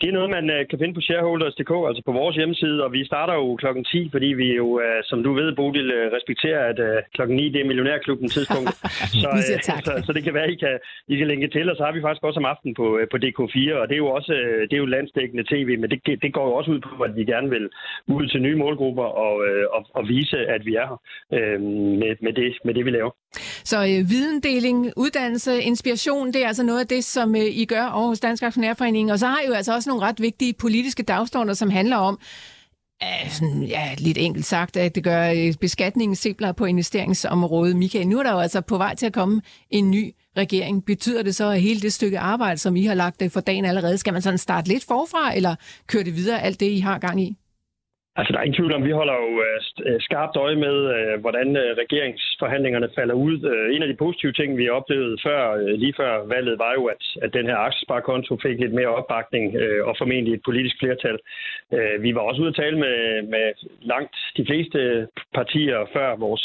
Det 0.00 0.06
er 0.08 0.16
noget, 0.18 0.30
man 0.36 0.46
uh, 0.56 0.60
kan 0.70 0.78
finde 0.78 0.94
på 0.94 1.00
shareholders.dk, 1.08 1.72
altså 1.88 2.02
på 2.08 2.12
vores 2.20 2.36
hjemmeside, 2.36 2.84
og 2.84 2.92
vi 2.92 3.04
starter 3.10 3.34
jo 3.34 3.46
klokken 3.62 3.84
10, 3.84 4.08
fordi 4.14 4.28
vi 4.40 4.48
jo, 4.60 4.66
uh, 4.84 5.00
som 5.10 5.22
du 5.26 5.30
ved, 5.32 5.48
Bodil, 5.56 5.88
uh, 5.98 6.06
respekterer, 6.16 6.60
at 6.70 6.80
klokken 7.14 7.36
9 7.36 7.48
det 7.52 7.60
er 7.60 7.70
millionærklubben 7.70 8.28
tidspunkt. 8.28 8.74
så, 9.22 9.28
så, 9.86 9.92
så 10.06 10.12
det 10.12 10.22
kan 10.24 10.34
være, 10.34 10.52
I 10.52 10.56
kan, 10.64 10.78
I 11.08 11.16
kan 11.16 11.28
linke 11.28 11.48
til, 11.48 11.70
og 11.70 11.76
så 11.76 11.84
har 11.84 11.92
vi 11.92 12.02
faktisk 12.02 12.24
også 12.24 12.40
om 12.40 12.50
aftenen 12.52 12.74
på, 12.74 12.86
på 13.10 13.16
DK4, 13.22 13.72
og 13.80 13.88
det 13.88 13.94
er 13.94 14.04
jo 14.04 14.10
også 14.18 14.34
det 14.68 14.72
er 14.72 14.82
jo 14.84 14.94
landsdækkende 14.96 15.44
tv, 15.52 15.78
men 15.78 15.90
det, 15.90 16.22
det 16.22 16.32
går 16.32 16.44
jo 16.48 16.54
også 16.54 16.70
ud 16.70 16.80
på, 16.80 17.02
at 17.02 17.16
vi 17.16 17.24
gerne 17.24 17.50
vil 17.50 17.68
ud 18.08 18.26
til 18.28 18.42
nye 18.42 18.56
målgrupper 18.56 19.04
og, 19.04 19.34
og, 19.76 19.86
og 19.94 20.08
vise, 20.08 20.38
at 20.38 20.66
vi 20.66 20.74
er 20.74 20.86
her 20.90 20.98
med, 21.58 22.16
med, 22.20 22.32
det, 22.32 22.58
med 22.64 22.74
det, 22.74 22.84
vi 22.84 22.90
laver. 22.90 23.10
Så 23.64 23.86
øh, 23.86 24.10
videndeling, 24.10 24.92
uddannelse, 24.96 25.62
inspiration, 25.62 26.32
det 26.32 26.42
er 26.44 26.46
altså 26.46 26.62
noget 26.62 26.80
af 26.80 26.86
det, 26.86 27.04
som 27.04 27.36
øh, 27.36 27.42
I 27.42 27.64
gør 27.64 27.84
over 27.86 28.06
hos 28.06 28.20
Dansk 28.20 28.42
Aktionærforening, 28.42 29.12
og 29.12 29.18
så 29.18 29.26
har 29.26 29.40
I 29.40 29.46
jo 29.46 29.52
altså 29.52 29.74
også 29.74 29.90
nogle 29.90 30.06
ret 30.06 30.20
vigtige 30.20 30.52
politiske 30.52 31.02
dagsordner, 31.02 31.54
som 31.54 31.70
handler 31.70 31.96
om, 31.96 32.18
øh, 33.02 33.30
sådan, 33.30 33.62
ja, 33.62 33.94
lidt 33.98 34.18
enkelt 34.18 34.46
sagt, 34.46 34.76
at 34.76 34.94
det 34.94 35.04
gør 35.04 35.30
øh, 35.30 35.54
beskatningen 35.60 36.16
simplere 36.16 36.54
på 36.54 36.64
investeringsområdet. 36.64 37.76
Michael, 37.76 38.08
nu 38.08 38.18
er 38.18 38.22
der 38.22 38.32
jo 38.32 38.38
altså 38.38 38.60
på 38.60 38.76
vej 38.76 38.94
til 38.94 39.06
at 39.06 39.12
komme 39.12 39.42
en 39.70 39.90
ny 39.90 40.14
regering. 40.36 40.84
Betyder 40.84 41.22
det 41.22 41.34
så, 41.34 41.50
at 41.50 41.60
hele 41.60 41.80
det 41.80 41.92
stykke 41.92 42.18
arbejde, 42.18 42.58
som 42.58 42.76
I 42.76 42.84
har 42.84 42.94
lagt 42.94 43.22
øh, 43.22 43.30
for 43.30 43.40
dagen 43.40 43.64
allerede, 43.64 43.98
skal 43.98 44.12
man 44.12 44.22
sådan 44.22 44.38
starte 44.38 44.68
lidt 44.68 44.84
forfra, 44.84 45.36
eller 45.36 45.54
køre 45.86 46.04
det 46.04 46.16
videre, 46.16 46.42
alt 46.42 46.60
det, 46.60 46.70
I 46.70 46.78
har 46.78 46.98
gang 46.98 47.22
i? 47.22 47.36
Altså, 48.18 48.32
der 48.32 48.38
er 48.38 48.42
ingen 48.42 48.58
tvivl 48.60 48.74
om, 48.74 48.84
vi 48.84 48.98
holder 49.00 49.16
jo 49.24 49.30
øh, 49.46 49.58
øh 49.86 50.00
skarpt 50.00 50.36
øje 50.36 50.56
med, 50.66 50.76
øh, 50.96 51.20
hvordan 51.20 51.48
øh, 51.56 51.70
regeringsforhandlingerne 51.82 52.88
falder 52.98 53.14
ud. 53.14 53.36
Øh, 53.52 53.76
en 53.76 53.82
af 53.82 53.88
de 53.88 54.02
positive 54.04 54.32
ting, 54.32 54.58
vi 54.58 54.68
oplevede 54.68 55.16
før, 55.26 55.40
øh, 55.60 55.74
lige 55.82 55.94
før 56.00 56.12
valget, 56.34 56.58
var 56.58 56.72
jo, 56.78 56.84
at, 56.94 57.02
at 57.22 57.34
den 57.34 57.46
her 57.46 57.56
aktiesparekonto 57.56 58.32
fik 58.42 58.58
lidt 58.60 58.74
mere 58.78 58.94
opbakning 58.98 59.46
og 59.88 59.94
formentlig 59.98 60.34
et 60.34 60.42
politisk 60.44 60.76
flertal. 60.78 61.18
Vi 62.00 62.14
var 62.14 62.20
også 62.20 62.40
ude 62.42 62.48
at 62.48 62.60
tale 62.62 62.78
med, 62.78 63.22
med 63.34 63.46
langt 63.82 64.16
de 64.36 64.46
fleste 64.46 65.08
partier 65.34 65.78
før, 65.92 66.16
vores, 66.16 66.44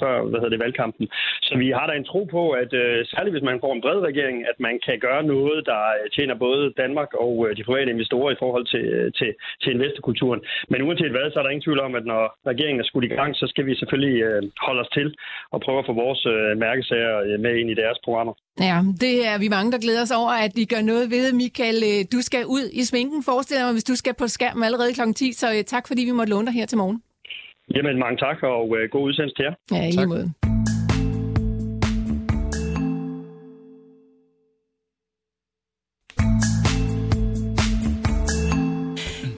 før 0.00 0.14
hvad 0.22 0.40
hedder 0.40 0.54
det, 0.56 0.64
valgkampen. 0.64 1.08
Så 1.42 1.58
vi 1.58 1.70
har 1.70 1.86
da 1.86 1.92
en 1.96 2.04
tro 2.04 2.24
på, 2.24 2.50
at 2.50 2.70
særligt 3.12 3.34
hvis 3.34 3.48
man 3.50 3.60
får 3.60 3.72
en 3.74 3.80
bred 3.80 4.00
regering, 4.00 4.36
at 4.50 4.58
man 4.58 4.80
kan 4.86 4.98
gøre 4.98 5.22
noget, 5.22 5.66
der 5.66 5.82
tjener 6.16 6.34
både 6.34 6.72
Danmark 6.76 7.10
og 7.14 7.48
de 7.56 7.64
private 7.64 7.90
investorer 7.90 8.30
i 8.32 8.40
forhold 8.42 8.66
til, 8.74 9.12
til, 9.18 9.34
til 9.62 9.72
investorkulturen. 9.72 10.40
Men 10.68 10.82
uanset 10.82 11.03
hvad, 11.10 11.26
så 11.30 11.38
er 11.38 11.42
der 11.42 11.50
ingen 11.50 11.66
tvivl 11.66 11.80
om, 11.86 11.94
at 11.94 12.04
når 12.12 12.22
regeringen 12.50 12.80
er 12.80 12.88
skudt 12.90 13.04
i 13.04 13.14
gang, 13.18 13.30
så 13.40 13.46
skal 13.52 13.66
vi 13.66 13.74
selvfølgelig 13.80 14.16
øh, 14.28 14.42
holde 14.66 14.80
os 14.84 14.92
til 14.96 15.08
og 15.54 15.58
prøve 15.64 15.78
at 15.78 15.86
få 15.88 15.92
vores 16.04 16.22
øh, 16.34 16.58
mærkesager 16.66 17.14
øh, 17.26 17.40
med 17.44 17.52
ind 17.60 17.70
i 17.70 17.80
deres 17.82 17.98
programmer. 18.04 18.34
Ja, 18.68 18.78
det 19.04 19.14
er 19.30 19.36
vi 19.44 19.48
mange, 19.56 19.72
der 19.72 19.78
glæder 19.84 20.02
os 20.06 20.14
over, 20.20 20.32
at 20.44 20.52
I 20.62 20.64
gør 20.72 20.82
noget 20.92 21.06
ved. 21.14 21.24
Michael, 21.42 21.78
øh, 21.90 22.00
du 22.14 22.20
skal 22.28 22.42
ud 22.56 22.64
i 22.80 22.82
sminken, 22.90 23.18
forestiller 23.30 23.64
mig, 23.64 23.74
hvis 23.76 23.90
du 23.90 23.96
skal 24.02 24.14
på 24.22 24.26
skærmen 24.36 24.64
allerede 24.64 24.94
kl. 24.94 25.02
10, 25.12 25.32
så 25.32 25.46
øh, 25.56 25.64
tak 25.74 25.84
fordi 25.88 26.02
vi 26.04 26.14
måtte 26.18 26.30
låne 26.34 26.46
dig 26.46 26.54
her 26.54 26.66
til 26.66 26.78
morgen. 26.78 26.98
Jamen, 27.74 27.98
mange 27.98 28.16
tak, 28.16 28.42
og 28.42 28.68
uh, 28.68 28.78
god 28.90 29.02
udsendelse 29.08 29.36
til 29.36 29.44
jer. 29.48 29.54
Ja, 29.76 29.88
i 29.88 29.90
lige 29.90 30.06
måde. 30.06 30.32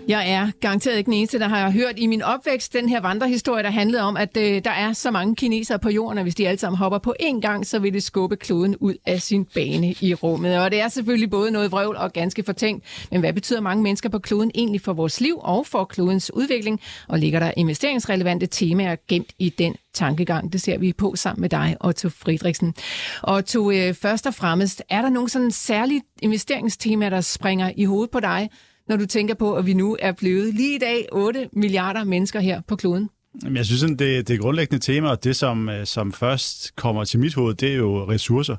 Jeg 0.08 0.30
er 0.30 0.50
garanteret 0.60 0.98
ikke 0.98 1.06
den 1.06 1.14
eneste, 1.14 1.38
der 1.38 1.48
har 1.48 1.70
hørt 1.70 1.94
i 1.96 2.06
min 2.06 2.22
opvækst 2.22 2.72
den 2.72 2.88
her 2.88 3.00
vandrehistorie, 3.00 3.62
der 3.62 3.70
handlede 3.70 4.02
om, 4.02 4.16
at 4.16 4.36
øh, 4.36 4.64
der 4.64 4.70
er 4.70 4.92
så 4.92 5.10
mange 5.10 5.36
kinesere 5.36 5.78
på 5.78 5.90
jorden, 5.90 6.18
og 6.18 6.22
hvis 6.22 6.34
de 6.34 6.48
alle 6.48 6.58
sammen 6.58 6.78
hopper 6.78 6.98
på 6.98 7.14
én 7.22 7.40
gang, 7.40 7.66
så 7.66 7.78
vil 7.78 7.92
det 7.92 8.02
skubbe 8.02 8.36
kloden 8.36 8.76
ud 8.76 8.94
af 9.06 9.22
sin 9.22 9.44
bane 9.44 9.94
i 10.00 10.14
rummet. 10.14 10.58
Og 10.58 10.70
det 10.70 10.80
er 10.80 10.88
selvfølgelig 10.88 11.30
både 11.30 11.50
noget 11.50 11.72
vrøvl 11.72 11.96
og 11.96 12.12
ganske 12.12 12.42
fortænkt. 12.42 12.84
Men 13.10 13.20
hvad 13.20 13.32
betyder 13.32 13.60
mange 13.60 13.82
mennesker 13.82 14.08
på 14.08 14.18
kloden 14.18 14.50
egentlig 14.54 14.80
for 14.80 14.92
vores 14.92 15.20
liv 15.20 15.38
og 15.42 15.66
for 15.66 15.84
klodens 15.84 16.34
udvikling? 16.34 16.80
Og 17.08 17.18
ligger 17.18 17.40
der 17.40 17.52
investeringsrelevante 17.56 18.46
temaer 18.46 18.96
gemt 19.08 19.32
i 19.38 19.48
den 19.48 19.75
tankegang? 19.94 20.52
Det 20.52 20.60
ser 20.62 20.78
vi 20.78 20.92
på 20.92 21.16
sammen 21.16 21.40
med 21.40 21.48
dig, 21.48 21.76
Otto 21.80 22.08
Friedrichsen. 22.08 22.75
Otto, 23.22 23.70
øh, 23.70 23.94
først 23.94 24.26
og 24.26 24.34
fremmest, 24.34 24.82
er 24.88 25.02
der 25.02 25.10
nogle 25.10 25.28
sådan 25.28 25.50
særlige 25.50 26.02
investeringstemaer, 26.22 27.10
der 27.10 27.20
springer 27.20 27.70
i 27.76 27.84
hovedet 27.84 28.10
på 28.10 28.20
dig, 28.20 28.50
når 28.88 28.96
du 28.96 29.06
tænker 29.06 29.34
på, 29.34 29.54
at 29.54 29.66
vi 29.66 29.74
nu 29.74 29.96
er 30.00 30.12
blevet 30.12 30.54
lige 30.54 30.74
i 30.74 30.78
dag 30.78 31.06
8 31.12 31.48
milliarder 31.52 32.04
mennesker 32.04 32.40
her 32.40 32.60
på 32.68 32.76
kloden? 32.76 33.08
Jeg 33.54 33.66
synes, 33.66 33.82
det, 33.98 34.28
det 34.28 34.40
grundlæggende 34.40 34.84
tema, 34.84 35.08
og 35.08 35.24
det 35.24 35.36
som, 35.36 35.68
øh, 35.68 35.86
som 35.86 36.12
først 36.12 36.76
kommer 36.76 37.04
til 37.04 37.20
mit 37.20 37.34
hoved, 37.34 37.54
det 37.54 37.72
er 37.72 37.76
jo 37.76 38.10
ressourcer. 38.10 38.56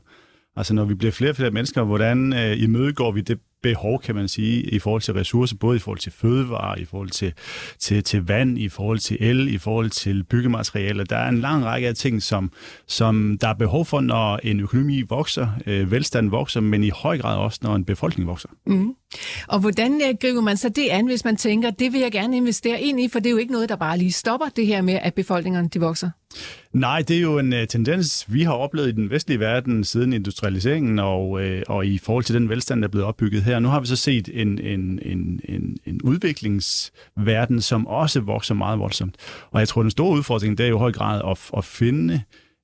Altså 0.55 0.73
når 0.73 0.85
vi 0.85 0.93
bliver 0.93 1.11
flere 1.11 1.31
og 1.31 1.35
flere 1.35 1.51
mennesker, 1.51 1.83
hvordan 1.83 2.33
øh, 2.33 2.63
imødegår 2.63 3.11
vi 3.11 3.21
det 3.21 3.39
behov, 3.63 4.01
kan 4.01 4.15
man 4.15 4.27
sige, 4.27 4.61
i 4.61 4.79
forhold 4.79 5.01
til 5.01 5.13
ressourcer, 5.13 5.55
både 5.55 5.75
i 5.75 5.79
forhold 5.79 5.99
til 5.99 6.11
fødevarer, 6.11 6.75
i 6.75 6.85
forhold 6.85 7.09
til, 7.09 7.33
til, 7.79 8.03
til 8.03 8.27
vand, 8.27 8.57
i 8.57 8.69
forhold 8.69 8.99
til 8.99 9.17
el, 9.19 9.53
i 9.53 9.57
forhold 9.57 9.89
til 9.89 10.23
byggematerialer. 10.23 11.03
Der 11.03 11.17
er 11.17 11.29
en 11.29 11.39
lang 11.39 11.65
række 11.65 11.87
af 11.87 11.95
ting, 11.95 12.23
som, 12.23 12.51
som 12.87 13.37
der 13.41 13.47
er 13.47 13.53
behov 13.53 13.85
for, 13.85 14.01
når 14.01 14.39
en 14.43 14.59
økonomi 14.59 15.01
vokser, 15.01 15.47
øh, 15.65 15.91
velstand 15.91 16.29
vokser, 16.29 16.61
men 16.61 16.83
i 16.83 16.89
høj 16.89 17.17
grad 17.17 17.37
også, 17.37 17.59
når 17.61 17.75
en 17.75 17.85
befolkning 17.85 18.27
vokser. 18.27 18.49
Mm. 18.65 18.93
Og 19.47 19.59
hvordan 19.59 20.01
øh, 20.09 20.15
griber 20.21 20.41
man 20.41 20.57
så 20.57 20.69
det 20.69 20.87
an, 20.89 21.05
hvis 21.05 21.25
man 21.25 21.37
tænker, 21.37 21.71
det 21.71 21.93
vil 21.93 22.01
jeg 22.01 22.11
gerne 22.11 22.37
investere 22.37 22.81
ind 22.81 22.99
i, 22.99 23.09
for 23.09 23.19
det 23.19 23.27
er 23.27 23.31
jo 23.31 23.37
ikke 23.37 23.53
noget, 23.53 23.69
der 23.69 23.75
bare 23.75 23.97
lige 23.97 24.11
stopper 24.11 24.45
det 24.55 24.67
her 24.67 24.81
med, 24.81 24.99
at 25.01 25.13
befolkningerne 25.13 25.69
de 25.73 25.79
vokser? 25.79 26.09
Nej, 26.73 27.01
det 27.07 27.17
er 27.17 27.21
jo 27.21 27.39
en 27.39 27.53
uh, 27.53 27.59
tendens, 27.69 28.25
vi 28.27 28.43
har 28.43 28.53
oplevet 28.53 28.87
i 28.87 28.91
den 28.91 29.09
vestlige 29.09 29.39
verden 29.39 29.83
siden 29.83 30.13
industrialiseringen 30.13 30.99
og, 30.99 31.29
uh, 31.29 31.41
og 31.67 31.85
i 31.85 31.97
forhold 31.97 32.23
til 32.23 32.35
den 32.35 32.49
velstand, 32.49 32.81
der 32.81 32.87
er 32.87 32.91
blevet 32.91 33.07
opbygget 33.07 33.43
her. 33.47 33.59
Nu 33.59 33.67
har 33.67 33.79
vi 33.79 33.87
så 33.87 33.95
set 33.95 34.29
en, 34.33 34.59
en, 34.59 34.99
en, 35.01 35.39
en, 35.49 35.77
en 35.85 36.01
udviklingsverden, 36.01 37.61
som 37.61 37.87
også 37.87 38.19
vokser 38.19 38.55
meget 38.55 38.79
voldsomt. 38.79 39.15
Og 39.51 39.59
jeg 39.59 39.67
tror, 39.67 39.81
den 39.81 39.91
store 39.91 40.17
udfordring, 40.17 40.57
det 40.57 40.63
er 40.63 40.69
jo 40.69 40.75
i 40.75 40.79
høj 40.79 40.91
grad 40.91 41.21
at, 41.31 41.57
at 41.57 41.65
finde 41.65 42.21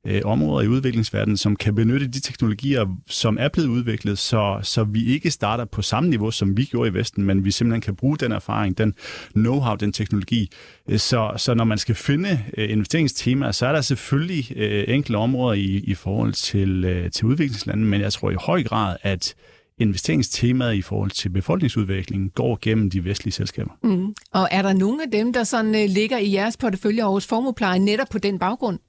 øh, 0.07 0.21
områder 0.25 0.65
i 0.65 0.67
udviklingsverdenen, 0.67 1.37
som 1.37 1.55
kan 1.55 1.75
benytte 1.75 2.07
de 2.07 2.19
teknologier, 2.19 2.97
som 3.07 3.37
er 3.39 3.49
blevet 3.49 3.67
udviklet, 3.67 4.17
så, 4.17 4.59
så 4.61 4.83
vi 4.83 5.05
ikke 5.05 5.31
starter 5.31 5.65
på 5.65 5.81
samme 5.81 6.09
niveau, 6.09 6.31
som 6.31 6.57
vi 6.57 6.65
gjorde 6.65 6.89
i 6.89 6.93
Vesten, 6.93 7.23
men 7.23 7.45
vi 7.45 7.51
simpelthen 7.51 7.81
kan 7.81 7.95
bruge 7.95 8.17
den 8.17 8.31
erfaring, 8.31 8.77
den 8.77 8.93
know-how, 9.37 9.75
den 9.75 9.93
teknologi. 9.93 10.49
Øh, 10.89 10.99
så, 10.99 11.33
så 11.37 11.53
når 11.53 11.63
man 11.63 11.77
skal 11.77 11.95
finde 11.95 12.39
øh, 12.57 12.71
investeringstemaer, 12.71 13.51
så 13.51 13.67
er 13.67 13.71
der 13.71 13.81
selvfølgelig 13.81 14.57
øh, 14.57 14.85
enkelte 14.87 15.17
områder 15.17 15.53
i, 15.53 15.83
i 15.83 15.93
forhold 15.93 16.33
til, 16.33 16.85
øh, 16.85 17.11
til 17.11 17.25
udviklingslandene, 17.25 17.89
men 17.89 18.01
jeg 18.01 18.13
tror 18.13 18.31
i 18.31 18.35
høj 18.39 18.63
grad, 18.63 18.97
at 19.01 19.35
investeringstemaet 19.77 20.75
i 20.75 20.81
forhold 20.81 21.11
til 21.11 21.29
befolkningsudviklingen 21.29 22.29
går 22.29 22.59
gennem 22.61 22.89
de 22.89 23.03
vestlige 23.05 23.33
selskaber. 23.33 23.71
Mm. 23.83 24.13
Og 24.31 24.47
er 24.51 24.61
der 24.61 24.73
nogle 24.73 25.03
af 25.03 25.11
dem, 25.11 25.33
der 25.33 25.43
sådan 25.43 25.75
uh, 25.75 25.89
ligger 25.89 26.17
i 26.17 26.33
jeres 26.33 26.57
portefølje 26.57 27.03
hos 27.03 27.27
formupleje 27.27 27.79
netop 27.79 28.07
på 28.11 28.17
den 28.17 28.39
baggrund? 28.39 28.79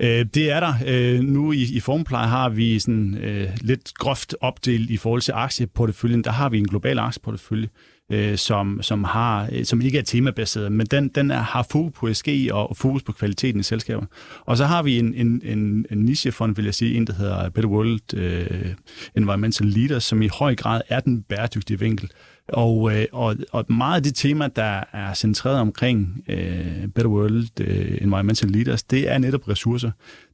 Uh, 0.00 0.06
det 0.06 0.50
er 0.50 0.60
der. 0.60 0.74
Uh, 1.18 1.24
nu 1.24 1.52
i, 1.52 1.62
i 1.76 1.80
formupleje 1.80 2.28
har 2.28 2.48
vi 2.48 2.78
sådan 2.78 3.14
uh, 3.14 3.50
lidt 3.60 3.94
groft 3.94 4.34
opdelt 4.40 4.90
i 4.90 4.96
forhold 4.96 5.20
til 5.20 5.32
aktieporteføljen. 5.32 6.24
Der 6.24 6.30
har 6.30 6.48
vi 6.48 6.58
en 6.58 6.68
global 6.68 6.98
aktieportefølje, 6.98 7.68
øh, 8.12 8.38
som, 8.38 8.82
som, 8.82 9.04
har, 9.04 9.48
øh, 9.52 9.64
som 9.64 9.80
ikke 9.80 9.98
er 9.98 10.02
temabaseret, 10.02 10.72
men 10.72 10.86
den, 10.86 11.08
den 11.08 11.30
er, 11.30 11.40
har 11.40 11.66
fokus 11.70 11.92
på 11.98 12.14
SG 12.14 12.28
og 12.52 12.76
fokus 12.76 13.02
på 13.02 13.12
kvaliteten 13.12 13.60
i 13.60 13.62
selskaber. 13.62 14.06
Og 14.40 14.56
så 14.56 14.64
har 14.64 14.82
vi 14.82 14.98
en, 14.98 15.14
en, 15.14 15.42
en, 15.44 15.86
en 15.90 15.98
nichefond, 15.98 16.56
vil 16.56 16.64
jeg 16.64 16.74
sige, 16.74 16.96
en, 16.96 17.06
der 17.06 17.12
hedder 17.12 17.50
Better 17.50 17.70
World 17.70 18.14
øh, 18.14 18.74
Environmental 19.16 19.66
Leaders, 19.66 20.04
som 20.04 20.22
i 20.22 20.28
høj 20.28 20.54
grad 20.54 20.80
er 20.88 21.00
den 21.00 21.22
bæredygtige 21.22 21.80
vinkel. 21.80 22.10
Og, 22.48 22.96
øh, 22.96 23.06
og, 23.12 23.36
og 23.52 23.64
meget 23.72 23.96
af 23.96 24.02
det 24.02 24.14
tema, 24.14 24.48
der 24.56 24.84
er 24.92 25.14
centreret 25.14 25.60
omkring 25.60 26.24
øh, 26.28 26.88
Better 26.94 27.10
World 27.10 27.60
øh, 27.60 27.98
Environmental 28.00 28.50
Leaders, 28.50 28.82
det 28.82 29.12
er 29.12 29.18
netop 29.18 29.48
ressourcer. 29.48 29.90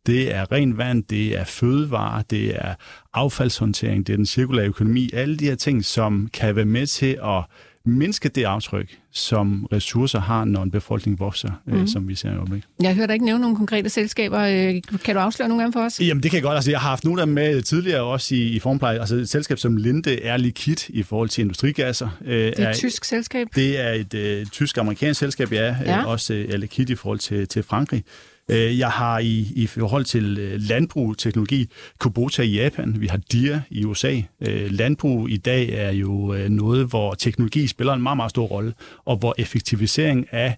Det 0.06 0.34
er 0.34 0.52
ren 0.52 0.78
vand, 0.78 1.04
det 1.04 1.38
er 1.38 1.44
fødevare, 1.44 2.22
det 2.30 2.56
er 2.56 2.74
affaldshåndtering, 3.14 4.06
det 4.06 4.12
er 4.12 4.16
den 4.16 4.26
cirkulære 4.26 4.66
økonomi. 4.66 5.10
Alle 5.12 5.36
de 5.36 5.44
her 5.44 5.54
ting, 5.54 5.84
som 5.84 6.28
kan 6.32 6.56
være 6.56 6.64
med 6.64 6.86
til 6.86 7.18
at 7.24 7.44
mindske 7.84 8.28
det 8.28 8.44
aftryk, 8.44 8.98
som 9.12 9.66
ressourcer 9.72 10.20
har, 10.20 10.44
når 10.44 10.62
en 10.62 10.70
befolkning 10.70 11.20
vokser, 11.20 11.50
mm. 11.66 11.72
øh, 11.72 11.78
mhm. 11.78 11.88
som 11.88 12.08
vi 12.08 12.14
ser 12.14 12.32
i 12.32 12.36
øjeblikket. 12.36 12.68
Jeg 12.82 12.94
hørte 12.94 13.12
ikke 13.12 13.24
nævne 13.24 13.40
nogle 13.40 13.56
konkrete 13.56 13.88
selskaber. 13.88 14.38
Øh, 14.38 14.98
kan 15.04 15.14
du 15.14 15.20
afsløre 15.20 15.48
nogle 15.48 15.62
af 15.62 15.66
dem 15.66 15.72
for 15.72 15.80
os? 15.80 16.00
Jamen, 16.00 16.22
det 16.22 16.30
kan 16.30 16.36
jeg 16.36 16.42
godt. 16.42 16.54
Altså, 16.54 16.70
jeg 16.70 16.80
har 16.80 16.88
haft 16.88 17.04
nogle 17.04 17.20
af 17.20 17.26
dem 17.26 17.34
med 17.34 17.62
tidligere 17.62 18.02
også 18.02 18.34
i, 18.34 18.38
i 18.38 18.58
formpleje. 18.58 19.00
Altså, 19.00 19.16
et 19.16 19.28
selskab 19.28 19.58
som 19.58 19.76
Linde 19.76 20.22
er 20.22 20.36
Liquid 20.36 20.90
i 20.90 21.02
forhold 21.02 21.28
til 21.28 21.42
industrigasser. 21.42 22.08
Øh, 22.24 22.34
det 22.34 22.58
er 22.58 22.70
et 22.70 22.76
tysk 22.76 23.04
selskab? 23.04 23.46
Det 23.54 23.80
er 23.80 23.92
et 23.92 24.14
øh, 24.14 24.46
tysk-amerikansk 24.46 25.20
selskab, 25.20 25.52
ja. 25.52 25.76
ja. 25.84 25.98
Øh, 25.98 26.08
også 26.08 26.34
øh, 26.34 26.54
Liquid 26.54 26.90
i 26.90 26.94
forhold 26.94 27.18
til, 27.18 27.48
til 27.48 27.62
Frankrig. 27.62 28.04
Øh, 28.52 28.78
jeg 28.78 28.90
har 28.90 29.18
i, 29.18 29.52
i 29.54 29.66
forhold 29.66 30.04
til 30.04 30.38
øh, 30.38 30.60
landbrug, 30.60 31.18
teknologi, 31.18 31.70
Kubota 31.98 32.42
i 32.42 32.50
Japan, 32.50 33.00
vi 33.00 33.06
har 33.06 33.16
DIA 33.32 33.60
i 33.70 33.84
USA. 33.84 34.20
Øh, 34.40 34.70
landbrug 34.70 35.30
i 35.30 35.36
dag 35.36 35.68
er 35.68 35.90
jo 35.90 36.34
noget, 36.48 36.86
hvor 36.86 37.14
teknologi 37.14 37.66
spiller 37.66 37.92
en 37.92 38.02
meget, 38.02 38.16
meget 38.16 38.30
stor 38.30 38.46
rolle, 38.46 38.74
og 39.04 39.16
hvor 39.16 39.34
effektivisering 39.38 40.26
af 40.32 40.56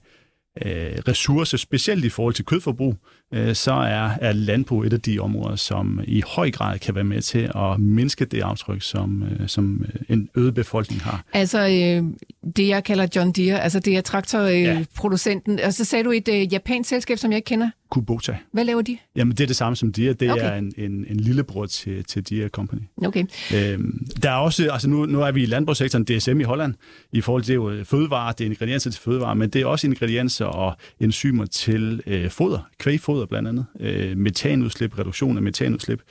ressourcer, 1.09 1.57
specielt 1.57 2.05
i 2.05 2.09
forhold 2.09 2.35
til 2.35 2.45
kødforbrug, 2.45 2.97
øh, 3.33 3.55
så 3.55 3.73
er, 3.73 4.11
er 4.21 4.33
landbrug 4.33 4.85
et 4.85 4.93
af 4.93 5.01
de 5.01 5.19
områder, 5.19 5.57
som 5.57 6.01
i 6.05 6.23
høj 6.27 6.51
grad 6.51 6.79
kan 6.79 6.95
være 6.95 7.05
med 7.05 7.23
til 7.23 7.51
at 7.55 7.81
mindske 7.81 8.25
det 8.25 8.41
aftryk, 8.41 8.83
som, 8.83 9.23
øh, 9.23 9.49
som 9.49 9.85
en 10.09 10.29
øget 10.35 10.55
befolkning 10.55 11.03
har. 11.03 11.25
Altså 11.33 11.59
øh, 11.59 12.31
det, 12.57 12.69
jeg 12.69 12.85
kalder 12.85 13.07
John 13.17 13.33
Deere, 13.33 13.61
altså 13.61 13.81
det 13.81 13.97
er 13.97 14.01
traktorproducenten. 14.01 15.53
Øh, 15.53 15.59
ja. 15.59 15.67
Og 15.67 15.75
så 15.75 15.85
sagde 15.85 16.05
du 16.05 16.11
et 16.11 16.29
øh, 16.29 16.53
japansk 16.53 16.91
selskab, 16.91 17.19
som 17.19 17.31
jeg 17.31 17.37
ikke 17.37 17.47
kender? 17.47 17.71
Kubota. 17.95 18.37
Hvad 18.53 18.65
laver 18.65 18.83
de? 18.83 18.99
Jamen, 19.17 19.31
det 19.31 19.41
er 19.41 19.47
det 19.47 19.57
samme 19.57 19.77
som 19.77 19.93
Deere. 19.93 20.13
Det 20.13 20.31
okay. 20.31 20.45
er 20.45 20.55
en, 20.55 20.73
en, 20.77 21.07
en 21.09 21.21
lillebror 21.21 21.67
til, 21.67 22.05
til 22.05 22.31
Deere 22.31 22.49
Company. 22.49 22.81
Okay. 23.05 23.25
Øhm, 23.55 24.07
der 24.23 24.31
er 24.31 24.37
også, 24.37 24.71
altså 24.73 24.89
nu, 24.89 25.07
nu 25.07 25.21
er 25.21 25.33
vi 25.33 25.43
i 25.43 25.47
landbrugssektoren, 25.47 26.05
DSM 26.05 26.41
i 26.41 26.43
Holland, 26.43 26.75
i 27.13 27.21
forhold 27.21 27.43
til 27.43 27.55
det 27.55 27.61
er 27.61 27.79
jo 27.79 27.85
fødevare, 27.85 28.35
det 28.39 28.45
er 28.45 28.49
ingredienser 28.49 28.91
til 28.91 29.01
fødevare, 29.01 29.37
men 29.37 29.51
det 29.51 29.63
er 29.63 29.67
også 29.67 29.87
ingredienser 29.87 30.45
og 30.45 30.77
enzymer 31.01 31.47
til 31.47 32.03
øh, 32.07 32.31
foder, 32.31 32.69
kvægfoder 32.79 33.24
blandt 33.29 33.49
andet, 33.49 33.67
øh, 33.81 34.17
metanudslip, 34.17 34.99
reduktion 34.99 35.37
af 35.37 35.43
metanudslip. 35.43 36.03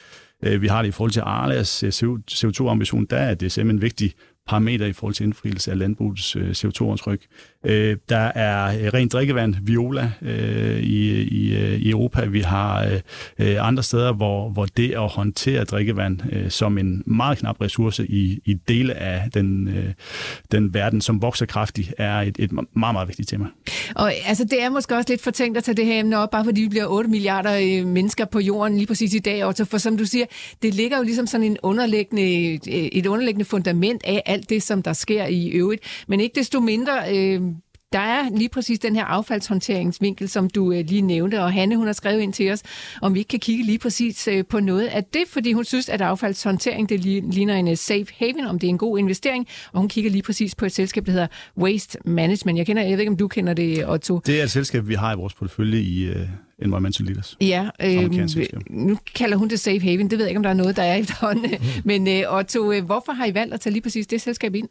Øh, 0.43 0.62
vi 0.62 0.67
har 0.67 0.82
det 0.82 0.89
i 0.89 0.91
forhold 0.91 1.12
til 1.12 1.21
Arlas 1.26 1.84
øh, 1.84 1.89
CO2-ambition, 2.32 3.06
der 3.10 3.17
er 3.17 3.34
det 3.34 3.52
simpelthen 3.52 3.78
en 3.78 3.82
vigtig 3.82 4.13
parameter 4.47 4.86
i 4.86 4.93
forhold 4.93 5.13
til 5.13 5.23
indfrielse 5.23 5.71
af 5.71 5.78
landbrugets 5.78 6.36
øh, 6.36 6.49
CO2-aftryk. 6.49 7.26
Øh, 7.63 7.97
der 8.10 8.32
er 8.36 8.65
øh, 8.65 8.93
rent 8.93 9.13
drikkevand, 9.13 9.56
Viola 9.62 10.12
øh, 10.21 10.80
i, 10.80 11.21
i, 11.21 11.56
øh, 11.56 11.73
i 11.73 11.89
Europa. 11.89 12.26
Vi 12.26 12.41
har 12.41 12.86
øh, 12.86 12.99
øh, 13.39 13.67
andre 13.67 13.84
steder, 13.84 14.13
hvor, 14.13 14.49
hvor 14.49 14.65
det 14.65 14.91
at 14.91 15.08
håndtere 15.08 15.63
drikkevand 15.63 16.19
øh, 16.32 16.49
som 16.52 16.78
en 16.78 17.04
meget 17.06 17.38
knap 17.38 17.62
ressource 17.62 18.06
i, 18.06 18.39
i 18.45 18.54
dele 18.54 18.93
af 18.93 19.32
den, 19.34 19.67
øh, 19.67 19.93
den 20.52 20.73
verden, 20.73 21.02
som 21.02 21.21
vokser 21.21 21.45
kraftigt, 21.45 21.93
er 21.97 22.15
et, 22.19 22.36
et 22.39 22.52
meget, 22.52 22.67
meget 22.76 23.08
vigtigt 23.08 23.30
tema. 23.30 23.45
Og 23.95 24.12
altså, 24.26 24.43
det 24.43 24.63
er 24.63 24.69
måske 24.69 24.95
også 24.95 25.10
lidt 25.10 25.21
for 25.21 25.32
tænkt 25.32 25.58
at 25.58 25.63
tage 25.63 25.76
det 25.76 25.86
her 25.86 25.99
emne 25.99 26.17
op, 26.17 26.32
bare 26.32 26.45
fordi 26.45 26.62
vi 26.62 26.69
bliver 26.69 26.86
8 26.88 27.10
milliarder 27.10 27.86
mennesker 27.86 28.26
på 28.26 28.39
jorden 28.39 28.78
lige 28.78 28.88
præcis 28.88 29.13
i 29.13 29.19
dag. 29.19 29.45
Og 29.45 29.56
for 29.63 29.78
som 29.78 29.97
du 29.97 30.06
siger, 30.06 30.26
det 30.62 30.73
ligger 30.73 30.97
jo 30.97 31.04
ligesom 31.04 31.28
sådan 31.28 31.45
en 31.45 31.58
underliggende, 31.63 32.54
et 32.97 33.06
underliggende 33.06 33.45
fundament 33.45 34.02
af 34.06 34.23
alt 34.26 34.49
det, 34.49 34.63
som 34.63 34.82
der 34.82 34.93
sker 34.93 35.26
i 35.26 35.47
øvrigt. 35.47 35.84
Men 36.08 36.19
ikke 36.19 36.39
desto 36.39 36.60
mindre... 36.60 37.17
Øh, 37.17 37.41
der 37.93 37.99
er 37.99 38.29
lige 38.38 38.49
præcis 38.49 38.79
den 38.79 38.95
her 38.95 39.06
affaldshåndteringsvinkel, 39.06 40.29
som 40.29 40.49
du 40.49 40.71
øh, 40.71 40.86
lige 40.88 41.01
nævnte, 41.01 41.41
og 41.41 41.53
Hanne 41.53 41.75
hun 41.75 41.86
har 41.86 41.93
skrevet 41.93 42.21
ind 42.21 42.34
til 42.34 42.51
os, 42.51 42.62
om 43.01 43.13
vi 43.13 43.19
ikke 43.19 43.29
kan 43.29 43.39
kigge 43.39 43.65
lige 43.65 43.79
præcis 43.79 44.27
øh, 44.27 44.45
på 44.45 44.60
noget 44.60 44.88
af 44.88 45.03
det, 45.03 45.23
fordi 45.27 45.53
hun 45.53 45.65
synes, 45.65 45.89
at 45.89 46.01
affaldshåndtering 46.01 46.89
det 46.89 46.99
ligner 47.34 47.56
en 47.56 47.67
øh, 47.67 47.77
safe 47.77 48.06
haven, 48.17 48.45
om 48.45 48.60
det 48.60 48.67
er 48.67 48.69
en 48.69 48.77
god 48.77 48.99
investering, 48.99 49.47
og 49.71 49.79
hun 49.79 49.89
kigger 49.89 50.12
lige 50.12 50.23
præcis 50.23 50.56
på 50.56 50.65
et 50.65 50.71
selskab, 50.71 51.06
der 51.06 51.12
hedder 51.12 51.27
Waste 51.58 51.97
Management. 52.06 52.58
Jeg, 52.58 52.65
kender, 52.65 52.84
jeg 52.84 52.91
ved 52.91 52.99
ikke, 52.99 53.12
om 53.12 53.17
du 53.17 53.27
kender 53.27 53.53
det, 53.53 53.89
Otto. 53.89 54.21
Det 54.25 54.39
er 54.39 54.43
et 54.43 54.51
selskab, 54.51 54.88
vi 54.88 54.93
har 54.93 55.13
i 55.13 55.15
vores 55.15 55.34
portefølje 55.34 55.79
i 55.79 56.10
uh, 56.10 56.15
Environmental 56.60 57.06
Leaders. 57.06 57.38
Ja, 57.41 57.69
øh, 57.82 58.12
nu 58.69 58.97
kalder 59.15 59.38
hun 59.38 59.49
det 59.49 59.60
safe 59.60 59.79
haven. 59.79 60.10
Det 60.10 60.17
ved 60.17 60.25
jeg 60.25 60.29
ikke, 60.29 60.38
om 60.38 60.43
der 60.43 60.49
er 60.49 60.53
noget, 60.53 60.75
der 60.75 60.84
er 60.84 60.95
efterhånden. 61.03 61.51
Mm. 61.51 61.82
Men 61.86 62.08
uh, 62.08 62.38
Otto, 62.38 62.82
hvorfor 62.82 63.12
har 63.12 63.25
I 63.25 63.34
valgt 63.34 63.53
at 63.53 63.62
tage 63.62 63.73
lige 63.73 63.84
præcis 63.84 64.08
det 64.08 64.21
selskab 64.21 64.56
ind? 64.56 64.67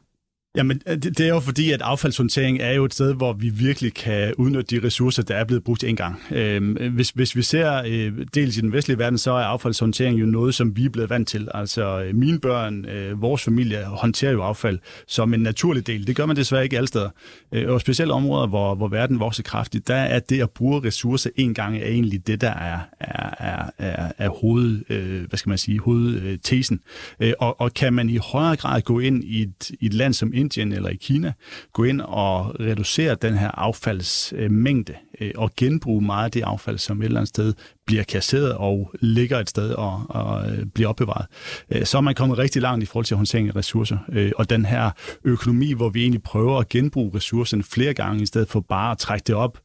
Jamen, 0.56 0.82
øh, 0.86 0.94
det, 0.94 1.18
det 1.18 1.20
er 1.20 1.28
jo 1.28 1.40
fordi, 1.40 1.70
at 1.70 1.82
affaldshåndtering 1.82 2.58
er 2.60 2.72
jo 2.72 2.84
et 2.84 2.94
sted, 2.94 3.14
hvor 3.14 3.32
vi 3.32 3.48
virkelig 3.48 3.94
kan 3.94 4.34
udnytte 4.38 4.76
de 4.76 4.86
ressourcer, 4.86 5.22
der 5.22 5.34
er 5.34 5.44
blevet 5.44 5.64
brugt 5.64 5.84
en 5.84 5.96
gang. 5.96 6.22
Øh, 6.30 6.90
hvis, 6.94 7.10
hvis 7.10 7.36
vi 7.36 7.42
ser 7.42 7.82
øh, 7.86 8.12
dels 8.34 8.56
i 8.56 8.60
den 8.60 8.72
vestlige 8.72 8.98
verden, 8.98 9.18
så 9.18 9.32
er 9.32 9.44
affaldshåndtering 9.44 10.20
jo 10.20 10.26
noget, 10.26 10.54
som 10.54 10.76
vi 10.76 10.84
er 10.84 10.88
blevet 10.88 11.10
vant 11.10 11.28
til. 11.28 11.48
Altså, 11.54 12.02
øh, 12.02 12.14
mine 12.14 12.38
børn, 12.38 12.84
øh, 12.84 13.22
vores 13.22 13.42
familie 13.42 13.84
håndterer 13.84 14.32
jo 14.32 14.42
affald 14.42 14.78
som 15.06 15.34
en 15.34 15.40
naturlig 15.40 15.86
del. 15.86 16.06
Det 16.06 16.16
gør 16.16 16.26
man 16.26 16.36
desværre 16.36 16.64
ikke 16.64 16.76
alle 16.76 16.88
steder. 16.88 17.10
Øh, 17.52 17.70
og 17.70 17.80
specielt 17.80 18.10
områder, 18.10 18.46
hvor, 18.46 18.74
hvor 18.74 18.88
verden 18.88 19.20
vokser 19.20 19.42
kraftigt, 19.42 19.88
der 19.88 19.94
er 19.94 20.18
det 20.18 20.42
at 20.42 20.50
bruge 20.50 20.86
ressourcer 20.86 21.30
en 21.36 21.54
gang 21.54 21.76
er 21.76 21.86
egentlig 21.86 22.26
det, 22.26 22.40
der 22.40 22.50
er, 22.50 22.78
er, 23.00 23.34
er, 23.38 23.70
er, 23.78 24.12
er 24.18 24.28
hoved, 24.28 24.80
øh, 24.88 25.28
hvad 25.28 25.38
skal 25.38 25.48
man 25.48 25.58
sige, 25.58 25.78
hovedtesen. 25.80 26.80
Øh, 27.20 27.32
og, 27.38 27.60
og 27.60 27.74
kan 27.74 27.92
man 27.92 28.08
i 28.08 28.16
højere 28.16 28.56
grad 28.56 28.80
gå 28.82 28.98
ind 28.98 29.24
i 29.24 29.42
et, 29.42 29.70
i 29.80 29.86
et 29.86 29.94
land 29.94 30.14
som 30.14 30.32
Indien 30.42 30.72
eller 30.72 30.88
i 30.88 30.96
Kina, 30.96 31.32
gå 31.72 31.84
ind 31.84 32.00
og 32.00 32.60
reducere 32.60 33.14
den 33.14 33.38
her 33.38 33.50
affaldsmængde 33.50 34.94
øh, 35.20 35.30
og 35.36 35.50
genbruge 35.56 36.02
meget 36.04 36.24
af 36.24 36.30
det 36.30 36.42
affald, 36.42 36.78
som 36.78 37.00
et 37.00 37.04
eller 37.04 37.20
andet 37.20 37.28
sted 37.28 37.54
bliver 37.86 38.02
kasseret 38.02 38.52
og 38.52 38.90
ligger 39.00 39.38
et 39.38 39.50
sted 39.50 39.70
og, 39.70 40.02
og 40.08 40.50
øh, 40.50 40.66
bliver 40.66 40.88
opbevaret, 40.88 41.26
øh, 41.70 41.84
så 41.84 41.96
er 41.96 42.00
man 42.00 42.14
kommet 42.14 42.38
rigtig 42.38 42.62
langt 42.62 42.82
i 42.82 42.86
forhold 42.86 43.06
til 43.06 43.16
håndtering 43.16 43.48
af 43.48 43.56
ressourcer. 43.56 43.98
Og 44.36 44.50
den 44.50 44.64
her 44.64 44.90
økonomi, 45.24 45.72
hvor 45.72 45.88
vi 45.88 46.02
egentlig 46.02 46.22
prøver 46.22 46.58
at 46.58 46.68
genbruge 46.68 47.10
ressourcerne 47.14 47.62
flere 47.62 47.94
gange, 47.94 48.22
i 48.22 48.26
stedet 48.26 48.48
for 48.48 48.60
bare 48.60 48.90
at 48.90 48.98
trække 48.98 49.24
det 49.26 49.34
op, 49.34 49.58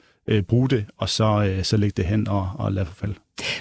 bruge 0.48 0.70
det, 0.70 0.86
og 0.98 1.10
så, 1.10 1.60
så 1.64 1.78
lægge 1.78 1.94
det 1.98 2.06
hen 2.06 2.28
og, 2.28 2.52
og 2.56 2.72
lade 2.72 2.86
forfalde. 2.86 3.16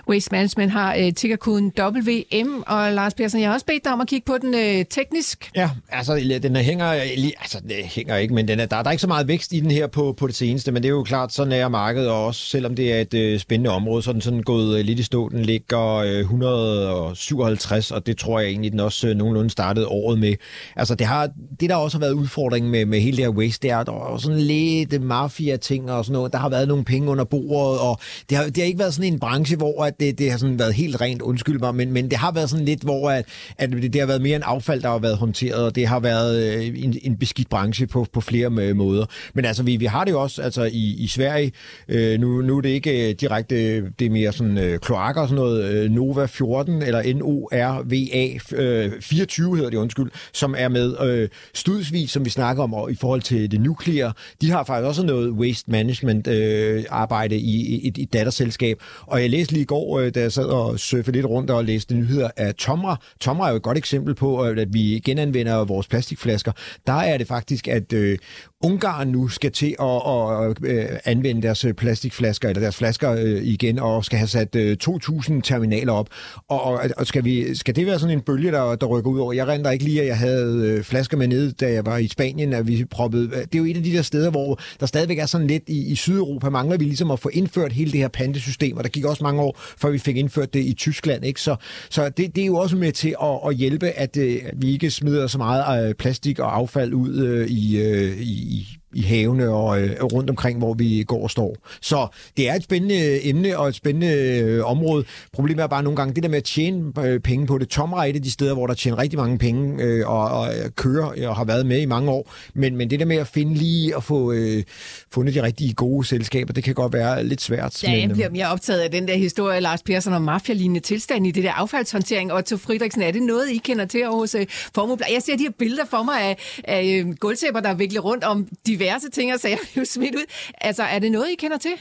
Waste 0.09 0.29
Management 0.33 0.73
har 0.73 0.95
øh, 0.95 1.12
tickerkoden 1.12 1.73
WM, 1.79 2.62
og 2.67 2.93
Lars 2.93 3.15
Persson, 3.15 3.41
jeg 3.41 3.49
har 3.49 3.55
også 3.55 3.67
bedt 3.67 3.85
dig 3.85 3.93
om 3.93 4.01
at 4.01 4.09
kigge 4.09 4.25
på 4.27 4.39
den 4.39 4.55
øh, 4.55 4.85
teknisk. 4.91 5.51
Ja, 5.57 5.71
altså 5.89 6.39
den 6.43 6.57
hænger, 6.57 6.95
øh, 6.95 7.01
altså 7.41 7.61
den 7.61 7.71
hænger 7.71 8.17
ikke, 8.17 8.35
men 8.35 8.49
den 8.49 8.61
er, 8.61 8.67
der, 8.67 8.83
der 8.83 8.89
er 8.89 8.93
ikke 8.93 9.01
så 9.01 9.07
meget 9.07 9.29
vækst 9.29 9.53
i 9.53 9.61
den 9.61 9.71
her 9.71 9.87
på, 9.87 10.15
på 10.19 10.27
det 10.27 10.35
seneste, 10.35 10.73
men 10.73 10.83
det 10.83 10.89
er 10.89 10.93
jo 10.93 11.03
klart, 11.03 11.33
sådan 11.33 11.53
er 11.53 11.69
markedet 11.69 12.09
og 12.09 12.27
også, 12.27 12.41
selvom 12.47 12.75
det 12.75 12.93
er 12.93 13.01
et 13.01 13.15
øh, 13.15 13.39
spændende 13.39 13.71
område, 13.71 14.03
så 14.03 14.11
er 14.11 14.12
den 14.12 14.23
sådan 14.23 14.43
gået 14.43 14.79
øh, 14.79 14.85
lidt 14.85 14.99
i 14.99 15.03
stå. 15.03 15.29
Den 15.29 15.43
ligger 15.43 15.95
øh, 15.95 16.21
157, 16.21 17.91
og 17.91 18.07
det 18.07 18.19
tror 18.19 18.41
jeg 18.41 18.49
egentlig, 18.49 18.73
den 18.73 18.81
også 18.81 19.09
øh, 19.09 19.17
nogenlunde 19.17 19.51
startede 19.51 19.87
året 19.87 20.19
med. 20.19 20.35
Altså 20.77 20.95
det, 20.95 21.07
har, 21.07 21.29
det 21.61 21.71
der 21.71 21.77
også 21.77 21.99
har 21.99 22.01
været 22.01 22.12
udfordringen 22.12 22.73
med, 22.73 22.85
med 22.85 23.01
hele 23.01 23.17
det 23.17 23.25
her 23.25 23.33
waste, 23.33 23.62
det 23.62 23.71
er, 23.71 23.79
at 23.79 23.87
der 23.87 24.15
er 24.15 24.19
sådan 24.19 24.39
lidt 24.39 25.03
mafia-ting 25.03 25.91
og 25.91 26.05
sådan 26.05 26.12
noget. 26.12 26.33
Der 26.33 26.39
har 26.39 26.49
været 26.49 26.69
nogle 26.69 26.85
penge 26.85 27.11
under 27.11 27.25
bordet, 27.25 27.81
og 27.81 27.99
det 28.31 28.39
har, 28.39 28.45
det 28.45 28.57
har 28.57 28.65
ikke 28.65 28.79
været 28.79 28.95
sådan 28.95 29.12
en 29.12 29.19
branche, 29.19 29.57
hvor 29.57 29.65
hvor 29.66 29.85
at 29.85 30.00
det, 30.00 30.18
det 30.18 30.31
har 30.31 30.38
sådan 30.38 30.59
været 30.59 30.74
helt 30.74 31.00
rent, 31.00 31.22
undskyld 31.22 31.59
mig, 31.59 31.74
men, 31.74 31.92
men 31.92 32.11
det 32.11 32.18
har 32.18 32.33
været 32.33 32.50
sådan 32.50 32.64
lidt, 32.64 32.83
hvor 32.83 33.11
at, 33.11 33.24
at 33.59 33.70
det, 33.70 33.92
det 33.92 34.00
har 34.00 34.07
været 34.07 34.22
mere 34.22 34.37
en 34.37 34.42
affald, 34.42 34.83
der 34.83 34.88
har 34.88 34.98
været 34.98 35.16
håndteret, 35.16 35.64
og 35.64 35.74
det 35.74 35.87
har 35.87 36.00
været 36.00 36.57
øh, 36.57 36.85
en, 36.85 36.98
en 37.02 37.16
beskidt 37.16 37.48
branche 37.48 37.87
på, 37.87 38.07
på 38.12 38.20
flere 38.20 38.50
øh, 38.61 38.76
måder. 38.76 39.07
Men 39.35 39.44
altså, 39.44 39.62
vi, 39.62 39.76
vi 39.76 39.85
har 39.85 40.05
det 40.05 40.12
jo 40.12 40.22
også 40.22 40.42
altså, 40.42 40.64
i, 40.64 40.96
i 40.98 41.07
Sverige. 41.07 41.52
Øh, 41.88 42.20
nu, 42.20 42.42
nu 42.42 42.57
er 42.57 42.61
det 42.61 42.68
ikke 42.68 43.09
øh, 43.09 43.14
direkte, 43.14 43.81
det 43.90 44.07
er 44.07 44.11
mere 44.11 44.33
sådan 44.33 44.59
øh, 44.59 44.79
kloakker 44.79 45.22
og 45.22 45.29
sådan 45.29 45.42
noget, 45.42 45.64
øh, 45.64 45.90
Nova 45.90 46.26
14, 46.26 46.83
eller 46.83 47.14
NORVA 47.14 48.38
øh, 48.52 48.92
24 49.00 49.57
hedder 49.57 49.70
det, 49.70 49.76
undskyld, 49.76 50.11
som 50.33 50.55
er 50.59 50.68
med 50.68 50.96
øh, 51.05 51.29
studsvis, 51.55 52.11
som 52.11 52.24
vi 52.24 52.31
snakker 52.31 52.62
om, 52.62 52.74
og 52.74 52.90
i 52.90 52.94
forhold 52.94 53.22
til 53.22 53.50
det 53.50 53.61
nukleare. 53.61 54.12
De 54.40 54.50
har 54.50 54.64
faktisk 54.64 54.87
også 54.87 55.07
noget 55.07 55.31
waste 55.31 55.70
management 55.70 56.26
øh, 56.26 56.85
arbejde 56.90 57.37
i 57.37 57.88
et, 57.88 57.98
et 57.98 58.12
datterselskab, 58.12 58.83
og 59.07 59.22
jeg 59.22 59.31
læste 59.31 59.55
lige 59.57 59.62
i 59.62 59.66
går, 59.66 59.99
øh, 59.99 60.14
da 60.14 60.21
jeg 60.21 60.33
sad 60.33 60.45
og 60.45 60.79
surfede 60.79 61.12
lidt 61.12 61.27
rundt 61.27 61.51
og 61.51 61.64
læste 61.64 61.95
nyheder 61.95 62.31
af 62.37 62.55
Tomra. 62.55 62.97
Tomra 63.21 63.47
er 63.47 63.51
jo 63.51 63.57
et 63.57 63.62
godt 63.62 63.79
eksempel 63.79 64.14
på, 64.14 64.47
øh, 64.47 64.59
at 64.59 64.75
vi 64.75 65.03
genanvender 65.05 65.64
vores 65.64 65.88
plastikflasker. 65.88 66.53
Der 66.87 66.92
er 66.92 67.19
det 67.19 67.27
faktisk, 67.27 67.69
at 67.69 67.92
øh, 67.92 68.19
Ungarn 68.64 69.09
nu 69.09 69.29
skal 69.29 69.53
til 69.53 69.77
at, 69.81 70.03
at, 70.09 70.64
at 70.64 71.01
anvende 71.05 71.42
deres 71.42 71.64
øh, 71.64 71.75
plastikflasker, 71.75 72.49
eller 72.49 72.61
deres 72.61 72.77
flasker 72.77 73.12
øh, 73.12 73.42
igen, 73.42 73.79
og 73.79 74.05
skal 74.05 74.19
have 74.19 74.29
sat 74.29 74.57
2.000 74.57 75.40
terminaler 75.40 75.92
op. 75.92 76.09
Og, 76.49 76.81
og 76.97 77.07
skal, 77.07 77.25
vi, 77.25 77.55
skal 77.55 77.77
det 77.77 77.87
være 77.87 77.99
sådan 77.99 78.16
en 78.16 78.21
bølge, 78.21 78.53
der, 78.53 78.75
der 78.75 78.87
rykker 78.87 79.11
ud 79.11 79.19
over? 79.19 79.33
Jeg 79.33 79.49
render 79.49 79.71
ikke 79.71 79.85
lige, 79.85 80.01
at 80.01 80.07
jeg 80.07 80.19
havde 80.19 80.81
flasker 80.83 81.16
med 81.16 81.29
ned, 81.29 81.53
da 81.53 81.73
jeg 81.73 81.87
var 81.87 81.97
i 81.97 82.09
Spanien, 82.09 82.53
at 82.53 82.66
vi 82.66 82.85
proppede. 82.85 83.29
Det 83.31 83.55
er 83.55 83.59
jo 83.59 83.64
et 83.64 83.77
af 83.77 83.83
de 83.83 83.92
der 83.92 84.03
steder, 84.03 84.31
hvor 84.31 84.61
der 84.81 84.87
stadigvæk 84.87 85.19
er 85.19 85.27
sådan 85.27 85.47
lidt 85.47 85.64
i, 85.66 85.87
i 85.87 85.95
Sydeuropa, 85.95 86.49
mangler 86.49 86.77
vi 86.77 86.85
ligesom 86.85 87.11
at 87.11 87.21
få 87.21 87.29
indført 87.33 87.73
hele 87.73 87.92
det 87.92 88.01
her 88.01 88.09
pantesystem, 88.09 88.77
og 88.77 88.85
der 88.85 88.90
gik 88.90 89.05
også 89.05 89.23
mange 89.23 89.42
år, 89.42 89.61
før 89.79 89.90
vi 89.90 89.99
fik 89.99 90.16
indført 90.16 90.55
det 90.55 90.64
i 90.64 90.73
Tyskland. 90.73 91.25
Ikke? 91.25 91.40
Så, 91.40 91.57
så 91.90 92.09
det, 92.09 92.37
det 92.37 92.42
er 92.42 92.47
jo 92.47 92.57
også 92.57 92.77
med 92.77 92.92
til 92.92 93.14
at, 93.23 93.38
at 93.49 93.55
hjælpe, 93.55 93.88
at, 93.88 94.16
at 94.16 94.55
vi 94.57 94.73
ikke 94.73 94.90
smider 94.90 95.27
så 95.27 95.38
meget 95.38 95.97
plastik 95.97 96.38
og 96.38 96.57
affald 96.57 96.95
ud 96.95 97.47
i, 97.49 97.83
i 98.23 98.45
ich 98.46 98.80
i 98.94 99.03
havene 99.03 99.49
og 99.49 99.83
øh, 99.83 100.03
rundt 100.03 100.31
omkring, 100.31 100.59
hvor 100.59 100.75
vi 100.75 101.05
går 101.07 101.22
og 101.22 101.31
står. 101.31 101.57
Så 101.81 102.07
det 102.37 102.49
er 102.49 102.55
et 102.55 102.62
spændende 102.62 103.27
emne 103.27 103.59
og 103.59 103.68
et 103.68 103.75
spændende 103.75 104.40
øh, 104.40 104.64
område. 104.64 105.05
Problemet 105.33 105.62
er 105.62 105.66
bare 105.66 105.83
nogle 105.83 105.96
gange 105.96 106.14
det 106.14 106.22
der 106.22 106.29
med 106.29 106.38
at 106.38 106.44
tjene 106.44 106.92
øh, 107.01 107.20
penge 107.20 107.46
på 107.46 107.59
det. 107.59 107.68
Tomra 107.68 108.07
er 108.07 108.11
et 108.11 108.16
af 108.16 108.22
de 108.22 108.31
steder, 108.31 108.55
hvor 108.55 108.66
der 108.66 108.75
tjener 108.75 108.99
rigtig 108.99 109.18
mange 109.18 109.38
penge 109.38 109.83
øh, 109.83 110.09
og, 110.09 110.29
og 110.29 110.49
kører 110.77 111.29
og 111.29 111.37
har 111.37 111.44
været 111.44 111.66
med 111.66 111.81
i 111.81 111.85
mange 111.85 112.11
år. 112.11 112.33
Men, 112.55 112.77
men 112.77 112.90
det 112.90 113.01
der 113.01 113.07
med 113.07 113.16
at 113.16 113.27
finde 113.27 113.55
lige 113.55 113.96
og 113.96 114.05
få 114.05 114.33
øh, 114.33 114.62
fundet 115.11 115.35
de 115.35 115.42
rigtige 115.42 115.75
gode 115.75 116.07
selskaber, 116.07 116.53
det 116.53 116.64
kan 116.64 116.75
godt 116.75 116.92
være 116.92 117.25
lidt 117.25 117.42
svært. 117.42 117.85
Ja, 117.85 117.90
jeg 117.90 118.11
bliver 118.11 118.31
mere 118.31 118.49
optaget 118.49 118.81
af 118.81 118.90
den 118.90 119.09
der 119.09 119.16
historie, 119.16 119.61
Lars 119.61 119.83
Persson, 119.83 120.12
om 120.12 120.22
mafialignende 120.22 120.81
tilstand 120.81 121.27
i 121.27 121.31
det 121.31 121.44
der 121.44 121.53
affaldshåndtering. 121.53 122.33
Og 122.33 122.44
til 122.44 122.59
Friedrichsen, 122.59 123.03
er 123.03 123.11
det 123.11 123.22
noget, 123.22 123.51
I 123.51 123.57
kender 123.57 123.85
til 123.85 124.07
hos 124.07 124.35
øh, 124.35 124.46
Formobla? 124.75 125.07
Jeg 125.12 125.22
ser 125.22 125.37
de 125.37 125.42
her 125.42 125.51
billeder 125.59 125.85
for 125.90 126.03
mig 126.03 126.22
af, 126.22 126.37
af 126.64 127.05
øh, 127.07 127.14
gulvtæpper, 127.14 127.61
der 127.61 127.68
er 127.68 127.75
viklet 127.75 128.05
rundt 128.05 128.25
om 128.25 128.49
diverse 128.79 129.11
ting 129.11 129.33
og 129.35 129.41
sager, 129.41 129.57
jo 129.77 129.85
smidt 129.85 130.15
ud. 130.15 130.25
Altså, 130.61 130.83
er 130.83 130.99
det 130.99 131.12
noget, 131.12 131.27
I 131.33 131.35
kender 131.35 131.59
til? 131.59 131.73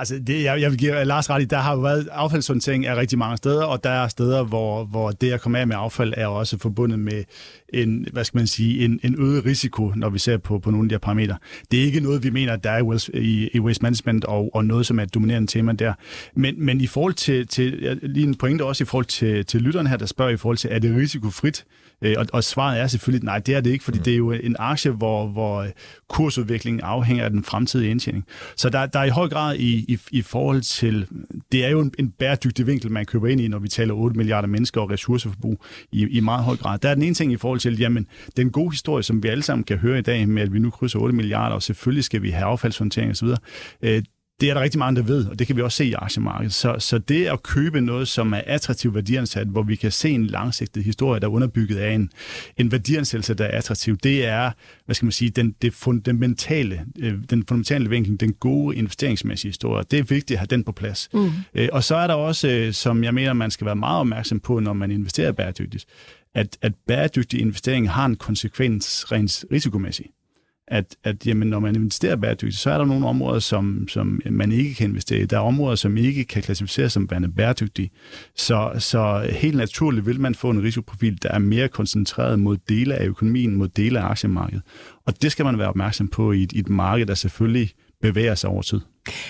Altså, 0.00 0.18
det, 0.26 0.42
jeg, 0.42 0.60
jeg 0.60 0.70
vil 0.70 0.78
give 0.78 1.04
Lars 1.04 1.30
ret 1.30 1.42
i, 1.42 1.44
der 1.44 1.56
har 1.56 1.74
jo 1.74 1.80
været 1.80 2.08
affaldshåndtering 2.12 2.86
af 2.86 2.96
rigtig 2.96 3.18
mange 3.18 3.36
steder, 3.36 3.64
og 3.64 3.84
der 3.84 3.90
er 3.90 4.08
steder, 4.08 4.44
hvor, 4.44 4.84
hvor 4.84 5.10
det 5.10 5.32
at 5.32 5.40
komme 5.40 5.58
af 5.58 5.66
med 5.66 5.76
affald 5.78 6.14
er 6.16 6.26
også 6.26 6.58
forbundet 6.58 6.98
med 6.98 7.24
en, 7.74 8.06
hvad 8.12 8.24
skal 8.24 8.38
man 8.38 8.46
sige, 8.46 8.84
en, 8.84 9.00
en 9.02 9.14
øget 9.18 9.44
risiko, 9.44 9.92
når 9.96 10.10
vi 10.10 10.18
ser 10.18 10.36
på, 10.36 10.58
på 10.58 10.70
nogle 10.70 10.84
af 10.84 10.88
de 10.88 10.92
her 10.92 10.98
parametre. 10.98 11.36
Det 11.70 11.80
er 11.80 11.84
ikke 11.84 12.00
noget, 12.00 12.22
vi 12.22 12.30
mener, 12.30 12.56
der 12.56 12.70
er 12.70 13.08
i, 13.14 13.50
i 13.54 13.60
waste 13.60 13.82
management, 13.82 14.24
og, 14.24 14.50
og 14.54 14.64
noget, 14.64 14.86
som 14.86 14.98
er 14.98 15.02
et 15.02 15.14
dominerende 15.14 15.52
tema 15.52 15.72
der. 15.72 15.92
Men, 16.34 16.64
men 16.64 16.80
i 16.80 16.86
forhold 16.86 17.14
til, 17.14 17.46
til 17.46 17.98
lige 18.02 18.26
en 18.26 18.34
pointe 18.34 18.64
også 18.64 18.84
i 18.84 18.86
forhold 18.86 19.06
til, 19.06 19.46
til 19.46 19.62
lytterne 19.62 19.88
her, 19.88 19.96
der 19.96 20.06
spørger 20.06 20.32
i 20.32 20.36
forhold 20.36 20.56
til, 20.56 20.70
er 20.72 20.78
det 20.78 20.96
risikofrit? 20.96 21.64
Øh, 22.02 22.14
og, 22.18 22.26
og 22.32 22.44
svaret 22.44 22.80
er 22.80 22.86
selvfølgelig, 22.86 23.24
nej, 23.24 23.38
det 23.38 23.54
er 23.54 23.60
det 23.60 23.70
ikke, 23.70 23.84
fordi 23.84 23.98
mm. 23.98 24.04
det 24.04 24.12
er 24.12 24.16
jo 24.16 24.30
en 24.30 24.56
aktie, 24.58 24.90
hvor, 24.90 25.26
hvor 25.26 25.66
kursudviklingen 26.08 26.80
afhænger 26.80 27.24
af 27.24 27.30
den 27.30 27.44
fremtidige 27.44 27.90
indtjening. 27.90 28.24
Så 28.56 28.70
der, 28.70 28.86
der 28.86 28.98
er 28.98 29.04
i 29.04 29.08
høj 29.08 29.28
grad 29.28 29.56
i, 29.56 29.84
i, 29.88 29.98
i 30.10 30.22
forhold 30.22 30.60
til, 30.60 31.06
det 31.52 31.64
er 31.64 31.68
jo 31.68 31.80
en, 31.80 31.92
en 31.98 32.10
bæredygtig 32.10 32.66
vinkel, 32.66 32.92
man 32.92 33.06
køber 33.06 33.26
ind 33.26 33.40
i, 33.40 33.48
når 33.48 33.58
vi 33.58 33.68
taler 33.68 33.94
8 33.94 34.16
milliarder 34.16 34.48
mennesker 34.48 34.80
og 34.80 34.90
ressourceforbrug 34.90 35.64
i, 35.92 36.06
i 36.06 36.20
meget 36.20 36.44
høj 36.44 36.56
grad. 36.56 36.78
Der 36.78 36.88
er 36.88 36.94
den 36.94 37.02
ene 37.02 37.14
ting 37.14 37.32
i 37.32 37.36
forhold 37.36 37.60
til, 37.60 37.78
jamen, 37.78 38.06
den 38.36 38.50
gode 38.50 38.70
historie, 38.70 39.02
som 39.02 39.22
vi 39.22 39.28
alle 39.28 39.42
sammen 39.42 39.64
kan 39.64 39.78
høre 39.78 39.98
i 39.98 40.02
dag, 40.02 40.28
med 40.28 40.42
at 40.42 40.52
vi 40.52 40.58
nu 40.58 40.70
krydser 40.70 40.98
8 40.98 41.14
milliarder, 41.14 41.54
og 41.54 41.62
selvfølgelig 41.62 42.04
skal 42.04 42.22
vi 42.22 42.30
have 42.30 42.46
affaldshåndtering 42.46 43.10
osv., 43.10 43.28
øh, 43.82 44.02
det 44.40 44.50
er 44.50 44.54
der 44.54 44.60
rigtig 44.60 44.78
mange, 44.78 44.96
der 44.96 45.06
ved, 45.06 45.26
og 45.26 45.38
det 45.38 45.46
kan 45.46 45.56
vi 45.56 45.62
også 45.62 45.76
se 45.76 45.84
i 45.84 45.92
aktiemarkedet. 45.92 46.54
Så, 46.54 46.76
så 46.78 46.98
det 46.98 47.26
at 47.26 47.42
købe 47.42 47.80
noget, 47.80 48.08
som 48.08 48.32
er 48.32 48.40
attraktivt 48.46 48.94
værdiansat, 48.94 49.46
hvor 49.46 49.62
vi 49.62 49.76
kan 49.76 49.90
se 49.90 50.10
en 50.10 50.26
langsigtet 50.26 50.84
historie, 50.84 51.20
der 51.20 51.26
er 51.26 51.30
underbygget 51.30 51.78
af 51.78 51.92
en, 51.92 52.10
en 52.56 52.72
værdiansættelse, 52.72 53.34
der 53.34 53.44
er 53.44 53.58
attraktiv, 53.58 53.96
det 53.96 54.26
er, 54.26 54.50
hvad 54.84 54.94
skal 54.94 55.06
man 55.06 55.12
sige, 55.12 55.30
den, 55.30 55.54
det 55.62 55.74
fundamentale, 55.74 56.84
øh, 56.98 57.14
den 57.30 57.44
fundamentale 57.48 57.90
vinkel, 57.90 58.20
den 58.20 58.32
gode 58.32 58.76
investeringsmæssige 58.76 59.48
historie. 59.48 59.84
Det 59.90 59.98
er 59.98 60.02
vigtigt 60.02 60.30
at 60.30 60.38
have 60.38 60.46
den 60.46 60.64
på 60.64 60.72
plads. 60.72 61.08
Mm. 61.14 61.30
Øh, 61.54 61.68
og 61.72 61.84
så 61.84 61.96
er 61.96 62.06
der 62.06 62.14
også, 62.14 62.48
øh, 62.48 62.72
som 62.72 63.04
jeg 63.04 63.14
mener, 63.14 63.32
man 63.32 63.50
skal 63.50 63.64
være 63.64 63.76
meget 63.76 64.00
opmærksom 64.00 64.40
på, 64.40 64.60
når 64.60 64.72
man 64.72 64.90
investerer 64.90 65.32
bæredygtigt, 65.32 65.84
at, 66.34 66.58
at 66.62 66.72
bæredygtig 66.86 67.40
investering 67.40 67.90
har 67.90 68.06
en 68.06 68.16
konsekvens 68.16 69.12
rent 69.12 69.44
risikomæssigt 69.52 70.08
at, 70.70 70.96
at 71.04 71.26
jamen, 71.26 71.48
når 71.48 71.60
man 71.60 71.74
investerer 71.74 72.16
bæredygtigt, 72.16 72.56
så 72.56 72.70
er 72.70 72.78
der 72.78 72.84
nogle 72.84 73.06
områder, 73.06 73.38
som, 73.38 73.88
som 73.88 74.20
man 74.30 74.52
ikke 74.52 74.74
kan 74.74 74.88
investere 74.88 75.20
i. 75.20 75.26
Der 75.26 75.36
er 75.36 75.40
områder, 75.40 75.76
som 75.76 75.96
ikke 75.96 76.24
kan 76.24 76.42
klassificeres 76.42 76.92
som 76.92 77.10
værende 77.10 77.28
bæredygtige. 77.28 77.90
Så, 78.36 78.70
så 78.78 79.28
helt 79.32 79.56
naturligt 79.56 80.06
vil 80.06 80.20
man 80.20 80.34
få 80.34 80.50
en 80.50 80.62
risikoprofil, 80.62 81.22
der 81.22 81.30
er 81.30 81.38
mere 81.38 81.68
koncentreret 81.68 82.38
mod 82.38 82.56
dele 82.68 82.94
af 82.94 83.06
økonomien, 83.06 83.56
mod 83.56 83.68
dele 83.68 84.00
af 84.00 84.04
aktiemarkedet. 84.04 84.62
Og 85.06 85.22
det 85.22 85.32
skal 85.32 85.44
man 85.44 85.58
være 85.58 85.68
opmærksom 85.68 86.08
på 86.08 86.32
i 86.32 86.42
et, 86.42 86.52
i 86.52 86.58
et 86.58 86.68
marked, 86.68 87.06
der 87.06 87.14
selvfølgelig 87.14 87.70
bevæger 88.02 88.34
sig 88.34 88.50
over 88.50 88.62
tid. 88.62 88.80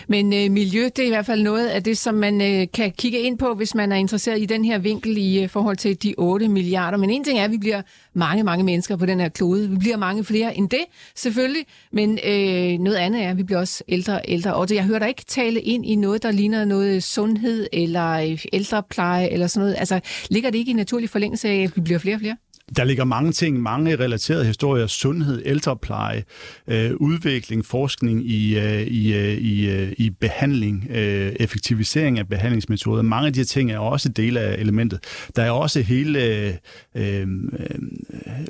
Men 0.08 0.32
øh, 0.32 0.50
miljø, 0.50 0.88
det 0.96 0.98
er 0.98 1.06
i 1.06 1.08
hvert 1.08 1.26
fald 1.26 1.42
noget 1.42 1.66
af 1.66 1.82
det, 1.82 1.98
som 1.98 2.14
man 2.14 2.40
øh, 2.40 2.66
kan 2.74 2.92
kigge 2.98 3.18
ind 3.18 3.38
på, 3.38 3.54
hvis 3.54 3.74
man 3.74 3.92
er 3.92 3.96
interesseret 3.96 4.40
i 4.40 4.46
den 4.46 4.64
her 4.64 4.78
vinkel 4.78 5.16
i 5.16 5.42
øh, 5.42 5.48
forhold 5.48 5.76
til 5.76 6.02
de 6.02 6.14
8 6.18 6.48
milliarder. 6.48 6.98
Men 6.98 7.10
en 7.10 7.24
ting 7.24 7.38
er, 7.38 7.44
at 7.44 7.50
vi 7.50 7.58
bliver 7.58 7.82
mange, 8.14 8.44
mange 8.44 8.64
mennesker 8.64 8.96
på 8.96 9.06
den 9.06 9.20
her 9.20 9.28
klode. 9.28 9.70
Vi 9.70 9.76
bliver 9.76 9.96
mange 9.96 10.24
flere 10.24 10.56
end 10.56 10.68
det, 10.68 10.84
selvfølgelig. 11.14 11.66
Men 11.92 12.18
øh, 12.24 12.78
noget 12.78 12.96
andet 12.96 13.22
er, 13.22 13.30
at 13.30 13.36
vi 13.36 13.42
bliver 13.42 13.58
også 13.58 13.84
ældre 13.88 14.14
og 14.14 14.22
ældre. 14.28 14.54
Og 14.54 14.66
jeg 14.70 14.84
hører 14.84 14.98
dig 14.98 15.08
ikke 15.08 15.24
tale 15.26 15.60
ind 15.60 15.86
i 15.86 15.96
noget, 15.96 16.22
der 16.22 16.30
ligner 16.30 16.64
noget 16.64 17.02
sundhed 17.02 17.66
eller 17.72 18.12
øh, 18.12 18.44
ældrepleje 18.52 19.28
eller 19.28 19.46
sådan 19.46 19.60
noget. 19.60 19.76
Altså, 19.78 20.00
ligger 20.30 20.50
det 20.50 20.58
ikke 20.58 20.70
i 20.70 20.74
naturlig 20.74 21.10
forlængelse 21.10 21.48
af, 21.48 21.62
at 21.62 21.76
vi 21.76 21.80
bliver 21.80 21.98
flere 21.98 22.16
og 22.16 22.20
flere? 22.20 22.36
Der 22.76 22.84
ligger 22.84 23.04
mange 23.04 23.32
ting, 23.32 23.62
mange 23.62 23.96
relaterede 23.96 24.44
historier, 24.44 24.86
sundhed, 24.86 25.42
ældrepleje, 25.44 26.24
øh, 26.68 26.90
udvikling, 26.96 27.64
forskning 27.64 28.30
i, 28.30 28.58
øh, 28.58 28.82
i, 28.82 29.14
øh, 29.14 29.38
i, 29.38 29.70
øh, 29.70 29.92
i 29.98 30.10
behandling, 30.10 30.86
øh, 30.90 31.32
effektivisering 31.40 32.18
af 32.18 32.28
behandlingsmetoder. 32.28 33.02
Mange 33.02 33.26
af 33.26 33.32
de 33.32 33.40
her 33.40 33.44
ting 33.44 33.70
er 33.70 33.78
også 33.78 34.08
dele 34.08 34.40
af 34.40 34.60
elementet. 34.60 34.98
Der 35.36 35.42
er 35.42 35.50
også 35.50 35.80
hele 35.80 36.24
øh, 36.24 36.54
øh, 36.94 37.26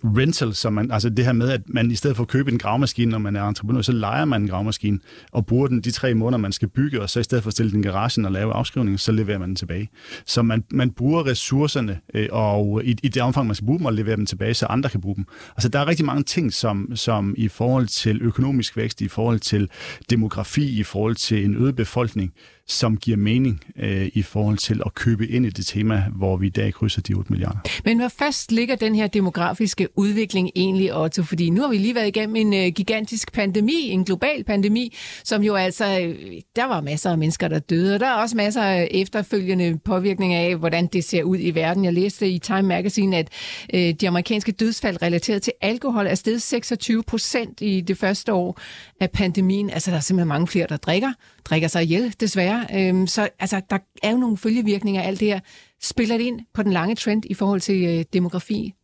rental, 0.05 0.55
som 0.55 0.73
man, 0.73 0.91
altså 0.91 1.11
det 1.11 1.25
her 1.25 1.33
med, 1.33 1.51
at 1.51 1.61
man 1.67 1.91
i 1.91 1.95
stedet 1.95 2.17
for 2.17 2.23
at 2.23 2.29
købe 2.29 2.53
en 2.53 2.59
gravmaskine, 2.59 3.11
når 3.11 3.19
man 3.19 3.37
er 3.37 3.49
entreprenør, 3.49 3.83
så 3.83 3.93
leger 3.93 4.25
man 4.25 4.43
en 4.43 4.49
gravmaskine 4.49 4.99
og 5.33 5.47
bruger 5.47 5.67
den 5.67 5.81
de 5.81 5.91
tre 5.91 6.15
måneder, 6.15 6.39
man 6.39 6.53
skal 6.53 6.69
bygge, 6.69 7.03
og 7.03 7.11
så 7.11 7.21
i 7.21 7.23
stedet 7.23 7.45
for 7.45 7.49
at 7.49 7.53
stille 7.53 7.73
den 7.73 7.81
i 7.81 7.83
garagen 7.83 8.25
og 8.25 8.33
lave 8.33 8.53
afskrivning, 8.53 9.01
så 9.01 9.13
leverer 9.13 9.39
man 9.39 9.49
den 9.49 9.57
tilbage. 9.57 9.89
Så 10.27 10.43
man, 10.43 10.65
man 10.71 10.91
bruger 10.91 11.27
ressourcerne, 11.27 11.99
øh, 12.15 12.29
og 12.33 12.85
i, 12.85 12.97
i 13.03 13.09
det 13.09 13.23
omfang, 13.23 13.47
man 13.47 13.55
skal 13.55 13.67
bruge 13.67 13.79
dem, 13.79 13.87
og 13.87 13.93
levere 14.09 14.17
dem 14.17 14.27
tilbage, 14.27 14.55
så 14.55 14.67
andre 14.67 14.91
kan 14.91 15.01
bruge 15.01 15.17
dem. 15.17 15.27
Altså, 15.57 15.69
der 15.69 15.79
er 15.79 15.87
rigtig 15.87 16.07
mange 16.07 16.23
ting, 16.23 16.53
som, 16.53 16.97
som 16.97 17.35
i 17.37 17.49
forhold 17.49 17.87
til 17.87 18.23
økonomisk 18.23 18.77
vækst, 18.77 19.01
i 19.01 19.09
forhold 19.09 19.41
til 19.41 19.71
demografi, 20.11 20.81
i 20.81 20.83
forhold 20.83 21.15
til 21.15 21.45
en 21.45 21.57
øget 21.57 21.77
befolkning, 21.77 22.33
som 22.69 22.97
giver 22.97 23.17
mening 23.17 23.61
øh, 23.77 24.09
i 24.15 24.23
forhold 24.23 24.59
til 24.59 24.83
at 24.87 24.95
købe 24.95 25.29
ind 25.29 25.47
i 25.47 25.51
det 25.51 25.67
tema, 25.67 26.05
hvor 26.17 26.37
vi 26.37 26.47
i 26.47 26.51
dag 26.51 26.75
krydser 26.75 27.03
de 27.03 27.15
8 27.15 27.33
milliarder. 27.33 27.59
Men 27.85 27.99
hvor 27.99 28.09
fast 28.09 28.53
ligger 28.53 28.77
den 28.77 28.95
her 28.95 29.07
demografiske 29.07 29.89
udvikling 29.99 30.51
egentlig, 30.57 30.97
Otto? 30.97 31.23
Fordi 31.23 31.51
nu 31.51 31.61
har 31.63 31.69
vi 31.69 31.79
lige 31.79 31.95
været 31.95 32.09
igennem 32.09 32.37
en 32.37 32.55
øh, 32.55 32.67
gigantisk 32.67 33.33
pandemi, 33.33 33.89
en 33.89 34.05
global 34.05 34.45
pandemi, 34.45 34.97
som 35.25 35.43
jo 35.43 35.55
altså, 35.55 36.01
øh, 36.01 36.41
der 36.57 36.65
var 36.65 36.81
masser 36.81 37.11
af 37.11 37.19
mennesker, 37.19 37.49
der 37.49 37.59
døde, 37.59 37.95
og 37.95 38.01
der 38.01 38.07
er 38.07 38.15
også 38.15 38.37
masser 38.37 38.63
af 38.63 38.89
efterfølgende 38.91 39.79
påvirkninger 39.85 40.41
af, 40.41 40.57
hvordan 40.57 40.87
det 40.87 41.05
ser 41.05 41.23
ud 41.23 41.37
i 41.41 41.51
verden. 41.51 41.85
Jeg 41.85 41.93
læste 41.93 42.31
i 42.31 42.39
Time 42.39 42.63
Magazine, 42.63 43.17
at 43.17 43.29
øh, 43.75 43.95
de 44.01 44.09
amerikanske 44.09 44.53
dødsfald 44.53 45.03
relateret 45.03 45.43
til 45.43 45.53
alkohol 45.61 46.07
er 46.07 46.15
steget 46.15 46.43
26 46.43 47.03
procent 47.03 47.61
i 47.61 47.81
det 47.81 47.99
første 47.99 48.33
år 48.33 48.61
af 49.01 49.11
pandemien. 49.11 49.71
Altså, 49.71 49.91
der 49.91 49.97
er 49.97 50.01
simpelthen 50.01 50.29
mange 50.29 50.47
flere, 50.47 50.67
der 50.69 50.77
drikker, 50.77 51.13
drikker 51.45 51.69
sig 51.69 51.83
ihjel, 51.83 52.15
desværre. 52.21 52.67
Øhm, 52.75 53.07
så 53.07 53.29
altså, 53.39 53.61
der 53.71 53.79
er 54.03 54.11
jo 54.11 54.17
nogle 54.17 54.37
følgevirkninger 54.37 55.03
af 55.03 55.07
alt 55.07 55.21
det 55.21 55.29
her. 55.29 55.41
Spiller 55.83 56.17
det 56.17 56.25
ind 56.25 56.41
på 56.55 56.63
den 56.63 56.73
lange 56.73 56.95
trend 56.95 57.23
i 57.25 57.35
forhold 57.35 57.61
til 57.61 57.85
øh, 57.85 58.05
demografi? 58.13 58.75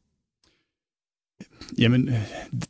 Jamen, 1.79 2.09
øh, 2.09 2.21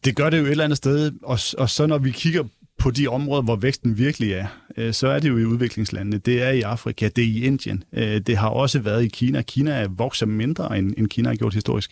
det 0.04 0.16
gør 0.16 0.30
det 0.30 0.38
jo 0.38 0.44
et 0.44 0.50
eller 0.50 0.64
andet 0.64 0.76
sted, 0.76 1.12
og, 1.22 1.38
og 1.58 1.70
så 1.70 1.86
når 1.86 1.98
vi 1.98 2.10
kigger 2.10 2.44
på 2.78 2.90
de 2.90 3.06
områder, 3.06 3.42
hvor 3.42 3.56
væksten 3.56 3.98
virkelig 3.98 4.32
er, 4.32 4.46
Øh, 4.76 4.92
så 4.92 5.08
er 5.08 5.18
det 5.18 5.28
jo 5.28 5.38
i 5.38 5.44
udviklingslandene. 5.44 6.18
Det 6.18 6.42
er 6.42 6.50
i 6.50 6.60
Afrika, 6.60 7.08
det 7.16 7.24
er 7.24 7.28
i 7.28 7.44
Indien. 7.44 7.84
Øh, 7.92 8.20
det 8.20 8.36
har 8.36 8.48
også 8.48 8.78
været 8.78 9.04
i 9.04 9.08
Kina. 9.08 9.42
Kina 9.42 9.86
vokser 9.90 10.26
mindre, 10.26 10.78
end 10.78 11.08
Kina 11.08 11.28
har 11.28 11.36
gjort 11.36 11.54
historisk. 11.54 11.90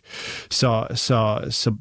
Så, 0.51 0.87
så, 0.95 1.41
så 1.51 1.75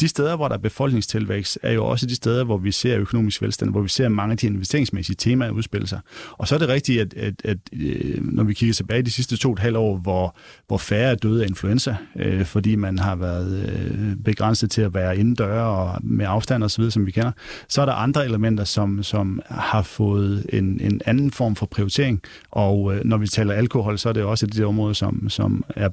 de 0.00 0.08
steder, 0.08 0.36
hvor 0.36 0.48
der 0.48 0.54
er 0.54 0.58
befolkningstilvækst, 0.60 1.58
er 1.62 1.72
jo 1.72 1.86
også 1.86 2.06
de 2.06 2.14
steder, 2.14 2.44
hvor 2.44 2.58
vi 2.58 2.72
ser 2.72 2.98
økonomisk 2.98 3.42
velstand, 3.42 3.70
hvor 3.70 3.80
vi 3.80 3.88
ser 3.88 4.08
mange 4.08 4.32
af 4.32 4.38
de 4.38 4.46
investeringsmæssige 4.46 5.16
temaer 5.16 5.50
udspille 5.50 5.86
sig. 5.86 6.00
Og 6.32 6.48
så 6.48 6.54
er 6.54 6.58
det 6.58 6.68
rigtigt, 6.68 7.00
at, 7.00 7.14
at, 7.14 7.34
at 7.44 7.58
øh, 7.72 8.24
når 8.32 8.42
vi 8.42 8.54
kigger 8.54 8.74
tilbage 8.74 9.02
de 9.02 9.10
sidste 9.10 9.36
to 9.36 9.48
og 9.48 9.52
et 9.52 9.58
halvt 9.58 9.76
år, 9.76 9.96
hvor, 9.96 10.36
hvor 10.66 10.78
færre 10.78 11.10
er 11.10 11.14
døde 11.14 11.42
af 11.42 11.48
influenza, 11.48 11.96
fordi 12.44 12.76
man 12.76 12.98
har 12.98 13.16
været 13.16 14.18
begrænset 14.24 14.70
til 14.70 14.82
at 14.82 14.94
være 14.94 15.18
indendør 15.18 15.62
og 15.62 16.00
med 16.02 16.26
afstand 16.28 16.64
osv., 16.64 16.90
som 16.90 17.06
vi 17.06 17.10
kender, 17.10 17.32
så 17.68 17.82
er 17.82 17.86
der 17.86 17.92
andre 17.92 18.24
elementer, 18.24 18.64
som, 18.64 19.02
som 19.02 19.42
har 19.48 19.82
fået 19.82 20.33
en, 20.52 20.80
en 20.80 21.00
anden 21.06 21.30
form 21.30 21.56
for 21.56 21.66
prioritering. 21.66 22.22
Og 22.50 22.94
øh, 22.94 23.04
når 23.04 23.16
vi 23.16 23.26
taler 23.26 23.54
alkohol, 23.54 23.98
så 23.98 24.08
er 24.08 24.12
det 24.12 24.22
også 24.22 24.46
et 24.46 24.50
af 24.50 24.56
de 24.56 24.64
områder, 24.64 24.92
som, 24.92 25.28
som 25.28 25.64
er 25.76 25.88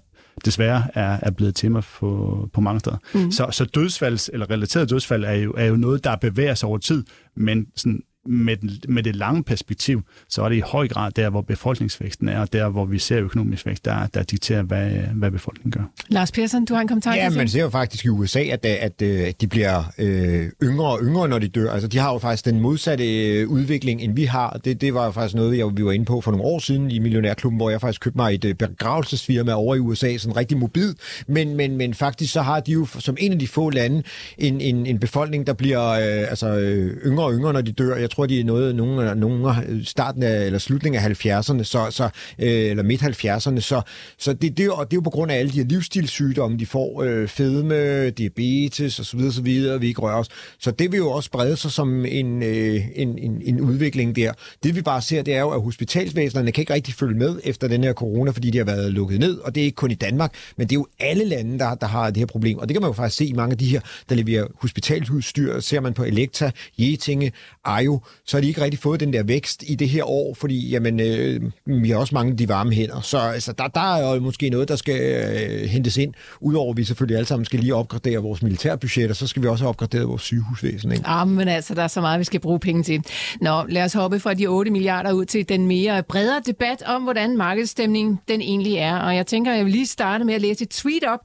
desværre 0.45 0.87
er, 0.93 1.17
er 1.21 1.31
blevet 1.31 1.55
tema 1.55 1.81
på, 1.81 2.49
på 2.53 2.61
mange 2.61 2.79
steder. 2.79 2.97
Mm. 3.13 3.31
Så, 3.31 3.47
så 3.51 3.65
dødsfald, 3.65 4.29
eller 4.33 4.49
relateret 4.49 4.89
dødsfald, 4.89 5.23
er 5.23 5.33
jo, 5.33 5.53
er 5.57 5.65
jo 5.65 5.75
noget, 5.75 6.03
der 6.03 6.15
bevæger 6.15 6.55
sig 6.55 6.69
over 6.69 6.77
tid, 6.77 7.03
men 7.35 7.67
sådan 7.75 8.03
med, 8.25 8.87
med 8.87 9.03
det 9.03 9.15
lange 9.15 9.43
perspektiv, 9.43 10.01
så 10.29 10.43
er 10.43 10.49
det 10.49 10.55
i 10.55 10.59
høj 10.59 10.87
grad 10.87 11.11
der, 11.11 11.29
hvor 11.29 11.41
befolkningsvæksten 11.41 12.29
er, 12.29 12.39
og 12.39 12.53
der, 12.53 12.69
hvor 12.69 12.85
vi 12.85 12.99
ser 12.99 13.19
økonomisk 13.19 13.65
vækst, 13.65 13.85
der, 13.85 14.07
der 14.07 14.23
dikterer, 14.23 14.61
hvad, 14.61 14.89
hvad 14.91 15.31
befolkningen 15.31 15.71
gør. 15.71 15.83
Lars 16.09 16.31
Persson, 16.31 16.65
du 16.65 16.73
har 16.73 16.81
en 16.81 16.87
kommentar 16.87 17.15
Ja, 17.15 17.29
man 17.29 17.47
ser 17.47 17.61
jo 17.61 17.69
faktisk 17.69 18.05
i 18.05 18.09
USA, 18.09 18.39
at, 18.39 18.65
at, 18.65 19.01
at 19.01 19.41
de 19.41 19.47
bliver 19.47 19.83
øh, 19.97 20.49
yngre 20.63 20.85
og 20.85 20.99
yngre, 21.03 21.27
når 21.27 21.39
de 21.39 21.47
dør. 21.47 21.71
Altså, 21.71 21.87
de 21.87 21.97
har 21.97 22.13
jo 22.13 22.19
faktisk 22.19 22.45
den 22.45 22.59
modsatte 22.59 23.27
øh, 23.27 23.49
udvikling, 23.49 24.01
end 24.01 24.15
vi 24.15 24.23
har. 24.23 24.59
Det, 24.65 24.81
det 24.81 24.93
var 24.93 25.05
jo 25.05 25.11
faktisk 25.11 25.35
noget, 25.35 25.57
jeg, 25.57 25.77
vi 25.77 25.85
var 25.85 25.91
inde 25.91 26.05
på 26.05 26.21
for 26.21 26.31
nogle 26.31 26.45
år 26.45 26.59
siden 26.59 26.91
i 26.91 26.99
Millionærklubben, 26.99 27.57
hvor 27.57 27.69
jeg 27.69 27.81
faktisk 27.81 28.01
købte 28.01 28.17
mig 28.17 28.33
et 28.33 28.45
øh, 28.45 28.55
begravelsesfirma 28.55 29.53
over 29.53 29.75
i 29.75 29.79
USA, 29.79 30.17
sådan 30.17 30.37
rigtig 30.37 30.57
mobil. 30.57 30.95
Men, 31.27 31.55
men, 31.55 31.77
men 31.77 31.93
faktisk 31.93 32.33
så 32.33 32.41
har 32.41 32.59
de 32.59 32.71
jo 32.71 32.85
som 32.85 33.17
en 33.19 33.31
af 33.31 33.39
de 33.39 33.47
få 33.47 33.69
lande 33.69 34.03
en, 34.37 34.61
en, 34.61 34.85
en 34.85 34.99
befolkning, 34.99 35.47
der 35.47 35.53
bliver 35.53 35.89
øh, 35.89 36.29
altså, 36.29 36.47
øh, 36.47 36.97
yngre 37.05 37.23
og 37.23 37.33
yngre, 37.33 37.53
når 37.53 37.61
de 37.61 37.71
dør. 37.71 37.95
Jeg 37.95 38.10
tror, 38.11 38.25
de 38.25 38.39
er 38.39 38.43
noget, 38.43 38.75
nogen, 38.75 39.17
nogen 39.17 39.45
starten 39.85 40.23
af, 40.23 40.45
eller 40.45 40.59
slutningen 40.59 41.01
af 41.01 41.25
70'erne, 41.25 41.63
så, 41.63 41.87
så, 41.89 42.09
øh, 42.39 42.69
eller 42.69 42.83
midt 42.83 43.01
70'erne. 43.01 43.59
Så, 43.59 43.81
så 44.17 44.33
det, 44.33 44.57
det, 44.57 44.69
og 44.69 44.91
det 44.91 44.93
er 44.93 44.97
jo 44.97 45.01
på 45.01 45.09
grund 45.09 45.31
af 45.31 45.35
alle 45.35 45.51
de 45.51 45.57
her 45.57 45.65
livsstilssygdomme, 45.65 46.57
de 46.57 46.65
får 46.65 47.03
øh, 47.03 47.27
fedme, 47.27 48.09
diabetes 48.09 48.99
osv. 48.99 49.19
osv., 49.19 49.65
og 49.73 49.81
vi 49.81 49.87
ikke 49.87 50.01
rører 50.01 50.17
os. 50.17 50.27
Så 50.59 50.71
det 50.71 50.91
vil 50.91 50.97
jo 50.97 51.11
også 51.11 51.31
brede 51.31 51.55
sig 51.57 51.71
som 51.71 52.05
en, 52.05 52.43
øh, 52.43 52.81
en, 52.95 53.17
en, 53.17 53.41
en 53.45 53.61
udvikling 53.61 54.15
der. 54.15 54.33
Det 54.63 54.75
vi 54.75 54.81
bare 54.81 55.01
ser, 55.01 55.21
det 55.21 55.35
er 55.35 55.39
jo, 55.39 55.49
at 55.49 55.61
hospitalsvæsenerne 55.61 56.51
kan 56.51 56.61
ikke 56.61 56.73
rigtig 56.73 56.93
følge 56.93 57.17
med 57.17 57.39
efter 57.43 57.67
den 57.67 57.83
her 57.83 57.93
corona, 57.93 58.31
fordi 58.31 58.49
de 58.49 58.57
har 58.57 58.65
været 58.65 58.93
lukket 58.93 59.19
ned, 59.19 59.37
og 59.37 59.55
det 59.55 59.61
er 59.61 59.65
ikke 59.65 59.75
kun 59.75 59.91
i 59.91 59.95
Danmark, 59.95 60.33
men 60.57 60.67
det 60.67 60.75
er 60.75 60.79
jo 60.79 60.87
alle 60.99 61.25
lande, 61.25 61.59
der, 61.59 61.75
der 61.75 61.87
har 61.87 62.07
det 62.07 62.17
her 62.17 62.25
problem. 62.25 62.57
Og 62.57 62.67
det 62.67 62.75
kan 62.75 62.81
man 62.81 62.89
jo 62.89 62.93
faktisk 62.93 63.17
se 63.17 63.25
i 63.25 63.33
mange 63.33 63.51
af 63.51 63.57
de 63.57 63.65
her, 63.65 63.81
der 64.09 64.15
leverer 64.15 64.47
hospitalsudstyr, 64.55 65.59
ser 65.59 65.79
man 65.79 65.93
på 65.93 66.03
Elekta, 66.03 66.51
Jetinge, 66.77 67.31
Ajo, 67.65 68.00
nu, 68.01 68.07
så 68.25 68.37
har 68.37 68.41
de 68.41 68.47
ikke 68.47 68.61
rigtig 68.61 68.79
fået 68.79 68.99
den 68.99 69.13
der 69.13 69.23
vækst 69.23 69.63
i 69.67 69.75
det 69.75 69.89
her 69.89 70.03
år, 70.03 70.33
fordi 70.33 70.69
jamen, 70.69 70.99
øh, 70.99 71.41
vi 71.65 71.89
har 71.89 71.97
også 71.97 72.15
mange 72.15 72.37
de 72.37 72.49
varme 72.49 72.71
hænder. 72.73 73.01
Så 73.01 73.17
altså, 73.17 73.51
der, 73.51 73.67
der 73.67 73.95
er 73.95 74.13
jo 74.13 74.19
måske 74.19 74.49
noget, 74.49 74.67
der 74.67 74.75
skal 74.75 75.01
øh, 75.01 75.69
hentes 75.69 75.97
ind, 75.97 76.13
udover 76.39 76.71
at 76.71 76.77
vi 76.77 76.83
selvfølgelig 76.83 77.17
alle 77.17 77.27
sammen 77.27 77.45
skal 77.45 77.59
lige 77.59 77.75
opgradere 77.75 78.17
vores 78.17 78.43
militærbudgetter, 78.43 79.15
så 79.15 79.27
skal 79.27 79.41
vi 79.41 79.47
også 79.47 79.63
have 79.63 79.69
opgraderet 79.69 80.07
vores 80.07 80.21
sygehusvæsen. 80.21 80.91
Ikke? 80.91 81.03
Ah, 81.07 81.27
men 81.27 81.47
altså, 81.47 81.75
der 81.75 81.83
er 81.83 81.87
så 81.87 82.01
meget, 82.01 82.19
vi 82.19 82.23
skal 82.23 82.39
bruge 82.39 82.59
penge 82.59 82.83
til. 82.83 83.03
Nå, 83.41 83.63
lad 83.69 83.83
os 83.83 83.93
hoppe 83.93 84.19
fra 84.19 84.33
de 84.33 84.47
8 84.47 84.71
milliarder 84.71 85.11
ud 85.11 85.25
til 85.25 85.49
den 85.49 85.67
mere 85.67 86.03
bredere 86.03 86.41
debat 86.45 86.83
om, 86.85 87.03
hvordan 87.03 87.37
markedsstemningen 87.37 88.19
den 88.27 88.41
egentlig 88.41 88.75
er. 88.75 88.97
Og 88.97 89.15
jeg 89.15 89.27
tænker, 89.27 89.53
jeg 89.53 89.65
vil 89.65 89.71
lige 89.71 89.87
starte 89.87 90.25
med 90.25 90.33
at 90.33 90.41
læse 90.41 90.63
et 90.63 90.69
tweet 90.69 91.03
op, 91.03 91.19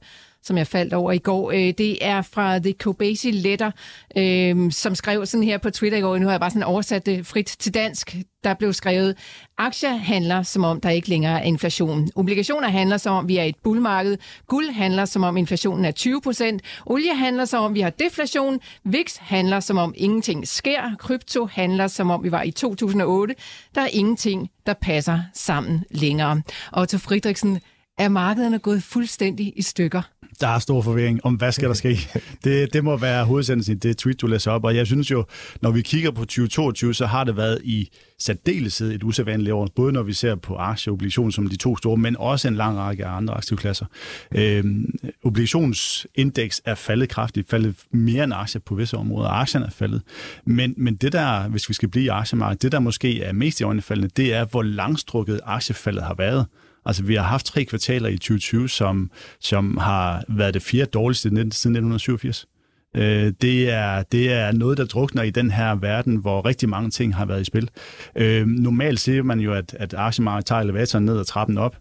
som 0.47 0.57
jeg 0.57 0.67
faldt 0.67 0.93
over 0.93 1.11
i 1.11 1.17
går. 1.17 1.51
Øh, 1.51 1.73
det 1.77 2.05
er 2.05 2.21
fra 2.21 2.59
The 2.59 2.73
Kobasi 2.73 3.31
Letter, 3.31 3.71
øh, 4.17 4.71
som 4.71 4.95
skrev 4.95 5.25
sådan 5.25 5.43
her 5.43 5.57
på 5.57 5.69
Twitter 5.69 5.97
i 5.97 6.01
går. 6.01 6.17
Nu 6.17 6.25
har 6.25 6.33
jeg 6.33 6.39
bare 6.39 6.49
sådan 6.49 6.63
oversat 6.63 7.05
det 7.05 7.25
frit 7.25 7.55
til 7.59 7.73
dansk. 7.73 8.15
Der 8.43 8.53
blev 8.53 8.73
skrevet, 8.73 9.17
aktier 9.57 9.95
handler, 9.95 10.43
som 10.43 10.63
om 10.63 10.81
der 10.81 10.89
ikke 10.89 11.09
længere 11.09 11.39
er 11.39 11.43
inflation. 11.43 12.09
Obligationer 12.15 12.67
handler, 12.67 12.97
som 12.97 13.15
om 13.15 13.27
vi 13.27 13.37
er 13.37 13.43
i 13.43 13.49
et 13.49 13.55
bullmarked. 13.63 14.17
Guld 14.47 14.69
handler, 14.69 15.05
som 15.05 15.23
om 15.23 15.37
inflationen 15.37 15.85
er 15.85 15.91
20 15.91 16.21
procent. 16.21 16.61
Olie 16.85 17.15
handler, 17.15 17.45
som 17.45 17.63
om 17.63 17.73
vi 17.73 17.81
har 17.81 17.89
deflation. 17.89 18.59
VIX 18.83 19.17
handler, 19.17 19.59
som 19.59 19.77
om 19.77 19.93
ingenting 19.97 20.47
sker. 20.47 20.95
Krypto 20.99 21.45
handler, 21.45 21.87
som 21.87 22.09
om 22.11 22.23
vi 22.23 22.31
var 22.31 22.43
i 22.43 22.51
2008. 22.51 23.35
Der 23.75 23.81
er 23.81 23.89
ingenting, 23.91 24.49
der 24.65 24.73
passer 24.73 25.19
sammen 25.33 25.83
længere. 25.91 26.41
Og 26.71 26.89
til 26.89 26.99
Friedrichsen, 26.99 27.59
er 27.97 28.09
markederne 28.09 28.59
gået 28.59 28.83
fuldstændig 28.83 29.53
i 29.55 29.61
stykker? 29.61 30.01
Der 30.41 30.47
er 30.47 30.59
stor 30.59 30.81
forvirring 30.81 31.25
om, 31.25 31.33
hvad 31.33 31.51
skal 31.51 31.67
der 31.67 31.73
ske. 31.73 31.99
Det, 32.43 32.73
det 32.73 32.83
må 32.83 32.97
være 32.97 33.25
hovedsendelsen 33.25 33.75
i 33.75 33.79
det 33.79 33.97
tweet, 33.97 34.21
du 34.21 34.27
læser 34.27 34.51
op. 34.51 34.63
Og 34.63 34.75
jeg 34.75 34.87
synes 34.87 35.11
jo, 35.11 35.25
når 35.61 35.71
vi 35.71 35.81
kigger 35.81 36.11
på 36.11 36.21
2022, 36.21 36.93
så 36.93 37.05
har 37.05 37.23
det 37.23 37.37
været 37.37 37.61
i 37.63 37.89
særdeleshed 38.19 38.91
et 38.91 39.03
usædvanligt 39.03 39.53
år, 39.53 39.67
både 39.75 39.93
når 39.93 40.03
vi 40.03 40.13
ser 40.13 40.35
på 40.35 40.55
aktie 40.55 40.91
og 40.91 40.93
obligation 40.93 41.31
som 41.31 41.47
de 41.47 41.55
to 41.55 41.77
store, 41.77 41.97
men 41.97 42.15
også 42.19 42.47
en 42.47 42.55
lang 42.55 42.77
række 42.77 43.05
andre 43.05 43.33
aktivklasser. 43.33 43.85
Øhm, 44.35 44.95
obligationsindeks 45.23 46.61
er 46.65 46.75
faldet 46.75 47.09
kraftigt, 47.09 47.49
faldet 47.49 47.75
mere 47.91 48.23
end 48.23 48.33
aktier 48.33 48.61
på 48.65 48.75
visse 48.75 48.97
områder. 48.97 49.29
Aktierne 49.29 49.65
er 49.65 49.69
faldet. 49.69 50.01
Men, 50.45 50.73
men 50.77 50.95
det 50.95 51.13
der, 51.13 51.47
hvis 51.47 51.69
vi 51.69 51.73
skal 51.73 51.89
blive 51.89 52.05
i 52.05 52.07
aktiemarkedet, 52.07 52.61
det 52.61 52.71
der 52.71 52.79
måske 52.79 53.23
er 53.23 53.33
mest 53.33 53.59
i 53.59 53.63
øjnefaldende, 53.63 54.09
det 54.17 54.33
er, 54.33 54.45
hvor 54.45 54.61
langstrukket 54.61 55.39
aktiefaldet 55.45 56.03
har 56.03 56.13
været. 56.13 56.45
Altså, 56.87 57.03
vi 57.03 57.15
har 57.15 57.23
haft 57.23 57.45
tre 57.45 57.65
kvartaler 57.65 58.09
i 58.09 58.17
2020, 58.17 58.69
som, 58.69 59.11
som 59.39 59.77
har 59.77 60.23
været 60.27 60.53
det 60.53 60.61
fjerde 60.61 60.91
dårligste 60.91 61.21
siden 61.21 61.37
1987. 61.37 62.47
Øh, 62.95 63.33
det, 63.41 63.69
er, 63.69 64.03
det 64.03 64.33
er 64.33 64.51
noget, 64.51 64.77
der 64.77 64.85
drukner 64.85 65.23
i 65.23 65.29
den 65.29 65.51
her 65.51 65.75
verden, 65.75 66.15
hvor 66.15 66.45
rigtig 66.45 66.69
mange 66.69 66.89
ting 66.89 67.15
har 67.15 67.25
været 67.25 67.41
i 67.41 67.45
spil. 67.45 67.69
Øh, 68.15 68.47
normalt 68.47 68.99
ser 68.99 69.23
man 69.23 69.39
jo, 69.39 69.53
at, 69.53 69.75
at 69.79 69.93
aktiemarkedet 69.93 70.45
tager 70.45 70.61
elevatoren 70.61 71.05
ned 71.05 71.17
og 71.17 71.27
trappen 71.27 71.57
op. 71.57 71.77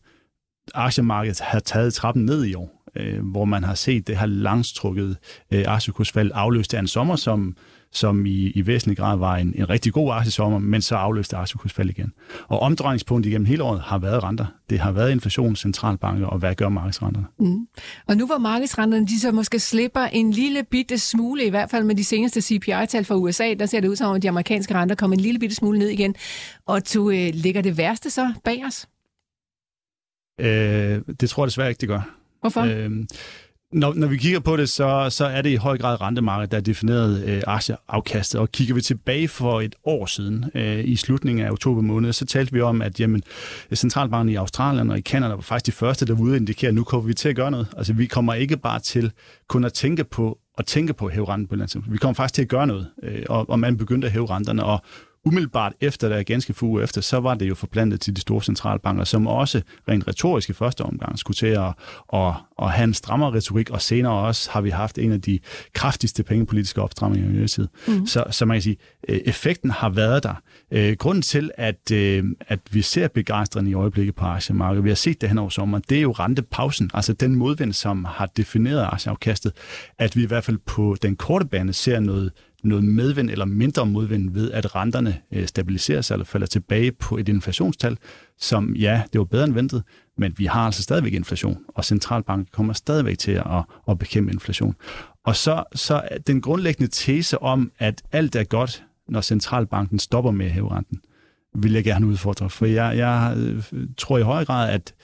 Aktiemarkedet 0.75 1.41
har 1.41 1.61
taget 1.61 1.95
trappen 1.95 2.25
ned 2.25 2.45
i 2.45 2.55
år, 2.55 2.83
øh, 2.97 3.31
hvor 3.31 3.45
man 3.45 3.65
har 3.65 3.75
set 3.75 4.07
det 4.07 4.19
her 4.19 4.27
langstrukket 4.27 5.17
øh, 5.53 5.65
aktiekursfald 5.67 6.31
afløst 6.35 6.75
af 6.75 6.79
en 6.79 6.87
sommer, 6.87 7.17
som, 7.17 7.57
som 7.97 8.27
i, 8.27 8.51
i 8.51 8.67
væsentlig 8.67 8.97
grad 8.97 9.19
var 9.19 9.37
en, 9.37 9.55
en 9.57 9.71
rigtig 9.71 9.93
god 9.93 10.13
aktiesommer, 10.13 10.59
men 10.59 10.83
så 10.83 10.95
afløste 10.95 11.37
aktiekursfald 11.37 11.91
igen. 11.91 12.13
Og 12.49 12.61
omdrejningspunktet 12.61 13.31
igennem 13.31 13.47
hele 13.47 13.63
året 13.63 13.81
har 13.81 13.99
været 13.99 14.23
renter. 14.23 14.47
Det 14.71 14.79
har 14.79 14.93
været 14.93 15.11
inflation, 15.11 15.57
centralbanker, 15.57 16.27
og 16.27 16.39
hvad 16.39 16.55
gør 16.55 16.69
markedsrenterne? 16.69 17.27
Mm. 17.39 17.67
Og 18.09 18.17
nu 18.17 18.27
hvor 18.27 18.39
markedsrenterne, 18.39 19.07
de 19.07 19.21
så 19.21 19.33
måske 19.33 19.59
slipper 19.59 20.01
en 20.01 20.31
lille 20.31 20.65
bitte 20.71 20.99
smule, 20.99 21.45
i 21.45 21.51
hvert 21.51 21.71
fald 21.71 21.85
med 21.85 21.95
de 21.95 22.05
seneste 22.05 22.41
CPI-tal 22.41 23.05
fra 23.05 23.15
USA, 23.15 23.55
der 23.55 23.67
ser 23.67 23.81
det 23.81 23.89
ud 23.89 23.97
som 23.97 24.11
om, 24.11 24.17
at 24.17 24.23
de 24.23 24.29
amerikanske 24.29 24.75
renter 24.75 24.95
kommer 24.95 25.17
en 25.17 25.21
lille 25.21 25.39
bitte 25.39 25.57
smule 25.57 25.79
ned 25.79 25.89
igen. 25.89 26.15
Og 26.67 26.95
du, 26.95 27.11
øh, 27.11 27.31
ligger 27.35 27.63
det 27.63 27.79
værste 27.79 28.11
så 28.11 28.33
bag 28.45 28.65
os? 28.67 28.87
Øh, 30.41 31.01
det 31.21 31.31
tror 31.31 31.45
jeg 31.45 31.49
desværre 31.49 31.69
ikke, 31.69 31.81
det 31.81 31.89
gør. 31.89 32.17
Hvorfor? 32.41 32.61
Øh, 32.61 32.91
når, 33.77 33.95
når 33.95 34.07
vi 34.07 34.17
kigger 34.17 34.41
på 34.41 34.57
det, 34.57 34.69
så, 34.69 35.07
så 35.11 35.25
er 35.25 35.43
det 35.43 35.51
i 35.51 35.57
høj 35.57 35.79
grad 35.79 36.01
rentemarkedet, 36.01 36.51
der 36.51 36.57
er 36.57 36.61
defineret 36.61 37.25
øh, 37.25 37.43
aktieafkastet. 37.47 38.41
Og 38.41 38.53
kigger 38.53 38.75
vi 38.75 38.81
tilbage 38.81 39.29
for 39.29 39.61
et 39.61 39.75
år 39.85 40.07
siden, 40.07 40.45
øh, 40.55 40.85
i 40.85 40.97
slutningen 40.97 41.47
af 41.47 41.51
oktober 41.51 41.81
måned, 41.81 42.13
så 42.13 42.27
talte 42.27 42.53
vi 42.53 42.61
om, 42.61 42.83
at 42.83 43.01
jamen, 43.01 43.23
centralbanken 43.75 44.33
i 44.33 44.37
Australien 44.37 44.91
og 44.91 44.99
i 44.99 45.01
Kanada 45.01 45.35
var 45.35 45.41
faktisk 45.41 45.67
de 45.67 45.79
første, 45.79 46.07
der 46.07 46.21
ude 46.21 46.37
indikere, 46.37 46.69
at 46.69 46.75
nu 46.75 46.85
kommer 46.85 47.07
vi 47.07 47.15
til 47.15 47.29
at 47.29 47.37
gøre 47.37 47.51
noget. 47.51 47.69
Altså 47.77 47.93
vi 47.93 48.07
kommer 48.07 48.35
ikke 48.35 48.57
bare 48.57 48.81
til 48.81 49.13
kun 49.49 49.65
at 49.65 49.73
tænke 49.73 50.05
på 50.05 50.39
at 50.59 50.67
tænke 50.67 50.95
på 50.95 51.07
at 51.07 51.13
hæve 51.13 51.29
renten 51.29 51.47
på 51.47 51.55
et 51.55 51.59
eller 51.59 51.77
andet 51.77 51.93
Vi 51.93 51.99
kommer 51.99 52.15
faktisk 52.15 52.35
til 52.35 52.43
at 52.43 52.49
gøre 52.49 52.67
noget, 52.67 52.87
øh, 53.03 53.23
og, 53.29 53.51
og 53.51 53.59
man 53.59 53.77
begyndte 53.77 54.07
at 54.07 54.13
hæve 54.13 54.27
renterne, 54.31 54.65
og 54.65 54.83
umiddelbart 55.27 55.73
efter, 55.81 56.09
der 56.09 56.23
ganske 56.23 56.55
få 56.55 56.67
uger 56.67 56.83
efter, 56.83 57.01
så 57.01 57.21
var 57.21 57.35
det 57.35 57.49
jo 57.49 57.55
forplantet 57.55 58.01
til 58.01 58.17
de 58.17 58.21
store 58.21 58.43
centralbanker, 58.43 59.05
som 59.05 59.27
også 59.27 59.63
rent 59.89 60.09
retorisk 60.09 60.51
i 60.51 60.53
første 60.53 60.83
omgang 60.83 61.19
skulle 61.19 61.35
til 61.35 61.47
at, 61.47 61.75
at, 62.13 62.35
at 62.63 62.71
have 62.71 62.85
en 62.85 62.95
strammere 62.95 63.31
retorik, 63.31 63.71
og 63.71 63.83
senere 63.83 64.13
også 64.13 64.51
har 64.51 64.61
vi 64.61 64.71
haft 64.71 64.99
en 64.99 65.13
af 65.13 65.23
de 65.23 65.39
kraftigste 65.73 66.23
pengepolitiske 66.23 66.83
opstramninger 66.83 67.29
i 67.29 67.33
nyere. 67.33 67.69
Mm. 67.89 68.07
Så, 68.07 68.25
så 68.31 68.45
man 68.45 68.55
kan 68.55 68.63
sige, 68.63 68.77
øh, 69.09 69.17
effekten 69.25 69.71
har 69.71 69.89
været 69.89 70.23
der. 70.23 70.35
Øh, 70.71 70.97
grunden 70.97 71.23
til, 71.23 71.51
at, 71.55 71.91
øh, 71.93 72.25
at 72.41 72.61
vi 72.71 72.83
ser 72.83 73.09
begejstring 73.09 73.69
i 73.69 73.75
øjeblikket 73.75 74.15
på 74.15 74.25
aktiemarkedet, 74.25 74.85
vi 74.85 74.91
har 74.91 74.97
set 74.97 75.21
det 75.21 75.29
hen 75.29 75.39
over 75.39 75.49
sommeren, 75.49 75.85
det 75.89 75.99
er 75.99 76.03
jo 76.03 76.13
rentepausen, 76.13 76.91
altså 76.95 77.13
den 77.13 77.35
modvind, 77.35 77.73
som 77.73 78.05
har 78.05 78.27
defineret 78.27 78.89
aktieafkastet, 78.93 79.53
at 79.99 80.17
vi 80.17 80.23
i 80.23 80.27
hvert 80.27 80.45
fald 80.45 80.59
på 80.67 80.97
den 81.03 81.17
korte 81.17 81.47
bane 81.47 81.73
ser 81.73 82.01
noget 82.01 82.33
noget 82.65 82.85
medvind 82.85 83.31
eller 83.31 83.45
mindre 83.45 83.87
modvind 83.87 84.31
ved, 84.31 84.51
at 84.51 84.75
renterne 84.75 85.21
øh, 85.33 85.47
stabiliserer 85.47 86.01
sig 86.01 86.15
eller 86.15 86.25
falder 86.25 86.47
tilbage 86.47 86.93
på 86.93 87.17
et 87.17 87.29
inflationstal, 87.29 87.99
som 88.39 88.75
ja, 88.75 89.03
det 89.13 89.19
var 89.19 89.25
bedre 89.25 89.45
end 89.45 89.55
ventet, 89.55 89.83
men 90.19 90.35
vi 90.37 90.45
har 90.47 90.61
altså 90.61 90.83
stadigvæk 90.83 91.13
inflation, 91.13 91.59
og 91.69 91.85
centralbanken 91.85 92.49
kommer 92.53 92.73
stadigvæk 92.73 93.19
til 93.19 93.33
at, 93.33 93.65
at 93.89 93.99
bekæmpe 93.99 94.33
inflation. 94.33 94.75
Og 95.25 95.37
så, 95.37 95.65
så 95.75 96.03
den 96.27 96.41
grundlæggende 96.41 96.91
tese 96.93 97.43
om, 97.43 97.73
at 97.79 98.03
alt 98.13 98.37
er 98.37 98.45
godt, 98.45 98.85
når 99.09 99.21
centralbanken 99.21 99.99
stopper 99.99 100.31
med 100.31 100.47
at 100.47 100.53
hæve 100.53 100.71
renten, 100.71 101.01
vil 101.55 101.73
jeg 101.73 101.85
gerne 101.85 102.07
udfordre, 102.07 102.51
for 102.51 102.67
jeg, 102.67 102.97
jeg 102.97 103.35
øh, 103.37 103.63
tror 103.97 104.19
i 104.19 104.23
høj 104.23 104.45
grad, 104.45 104.71
at 104.71 104.95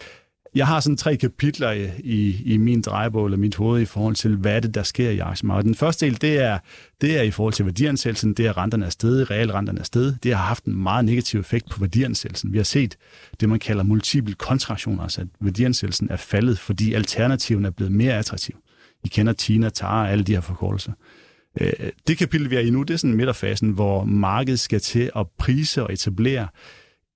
jeg 0.54 0.66
har 0.66 0.80
sådan 0.80 0.96
tre 0.96 1.16
kapitler 1.16 1.70
i, 1.70 1.88
i, 1.98 2.42
i 2.44 2.56
min 2.56 2.80
drejebog 2.80 3.24
eller 3.24 3.38
mit 3.38 3.54
hoved 3.54 3.82
i 3.82 3.84
forhold 3.84 4.14
til, 4.14 4.36
hvad 4.36 4.62
det, 4.62 4.74
der 4.74 4.82
sker 4.82 5.10
i 5.10 5.18
aktiemarkedet. 5.18 5.66
Den 5.66 5.74
første 5.74 6.06
del, 6.06 6.20
det 6.20 6.38
er, 6.38 6.58
det 7.00 7.18
er 7.18 7.22
i 7.22 7.30
forhold 7.30 7.54
til 7.54 7.64
værdiansættelsen, 7.64 8.34
det 8.34 8.46
er 8.46 8.56
renterne 8.56 8.86
er 8.86 8.90
stedet, 8.90 9.30
realrenterne 9.30 9.80
er 9.80 9.84
stedet. 9.84 10.18
Det 10.22 10.34
har 10.36 10.44
haft 10.44 10.64
en 10.64 10.82
meget 10.82 11.04
negativ 11.04 11.40
effekt 11.40 11.70
på 11.70 11.80
værdiansættelsen. 11.80 12.52
Vi 12.52 12.58
har 12.58 12.64
set 12.64 12.96
det, 13.40 13.48
man 13.48 13.58
kalder 13.58 13.82
multiple 13.82 14.34
kontraktion, 14.34 15.00
altså 15.00 15.20
at 15.20 15.26
værdiansættelsen 15.40 16.08
er 16.10 16.16
faldet, 16.16 16.58
fordi 16.58 16.94
alternativen 16.94 17.64
er 17.64 17.70
blevet 17.70 17.92
mere 17.92 18.14
attraktiv. 18.14 18.56
I 19.04 19.08
kender 19.08 19.32
Tina, 19.32 19.68
Tara, 19.68 20.08
alle 20.08 20.24
de 20.24 20.32
her 20.32 20.40
forkortelser. 20.40 20.92
Øh, 21.60 21.72
det 22.06 22.18
kapitel, 22.18 22.50
vi 22.50 22.56
er 22.56 22.60
i 22.60 22.70
nu, 22.70 22.82
det 22.82 22.94
er 22.94 22.98
sådan 22.98 23.16
midterfasen, 23.16 23.70
hvor 23.70 24.04
markedet 24.04 24.60
skal 24.60 24.80
til 24.80 25.10
at 25.16 25.26
prise 25.38 25.82
og 25.82 25.92
etablere 25.92 26.48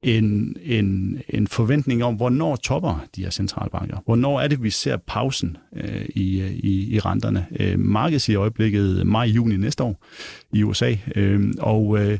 en, 0.02 0.56
en, 0.62 1.18
en 1.28 1.46
forventning 1.46 2.04
om, 2.04 2.14
hvornår 2.14 2.56
topper 2.56 3.06
de 3.16 3.22
her 3.22 3.30
centralbanker? 3.30 3.98
Hvornår 4.04 4.40
er 4.40 4.48
det, 4.48 4.62
vi 4.62 4.70
ser 4.70 4.96
pausen 4.96 5.56
øh, 5.76 6.06
i, 6.14 6.42
i, 6.42 6.94
i 6.94 6.98
renterne? 6.98 7.46
Øh, 7.60 7.78
markedet 7.78 8.28
i 8.28 8.34
øjeblikket 8.34 9.06
maj-juni 9.06 9.56
næste 9.56 9.82
år 9.82 10.04
i 10.52 10.62
USA, 10.62 10.94
øh, 11.16 11.52
og 11.58 11.98
øh, 11.98 12.18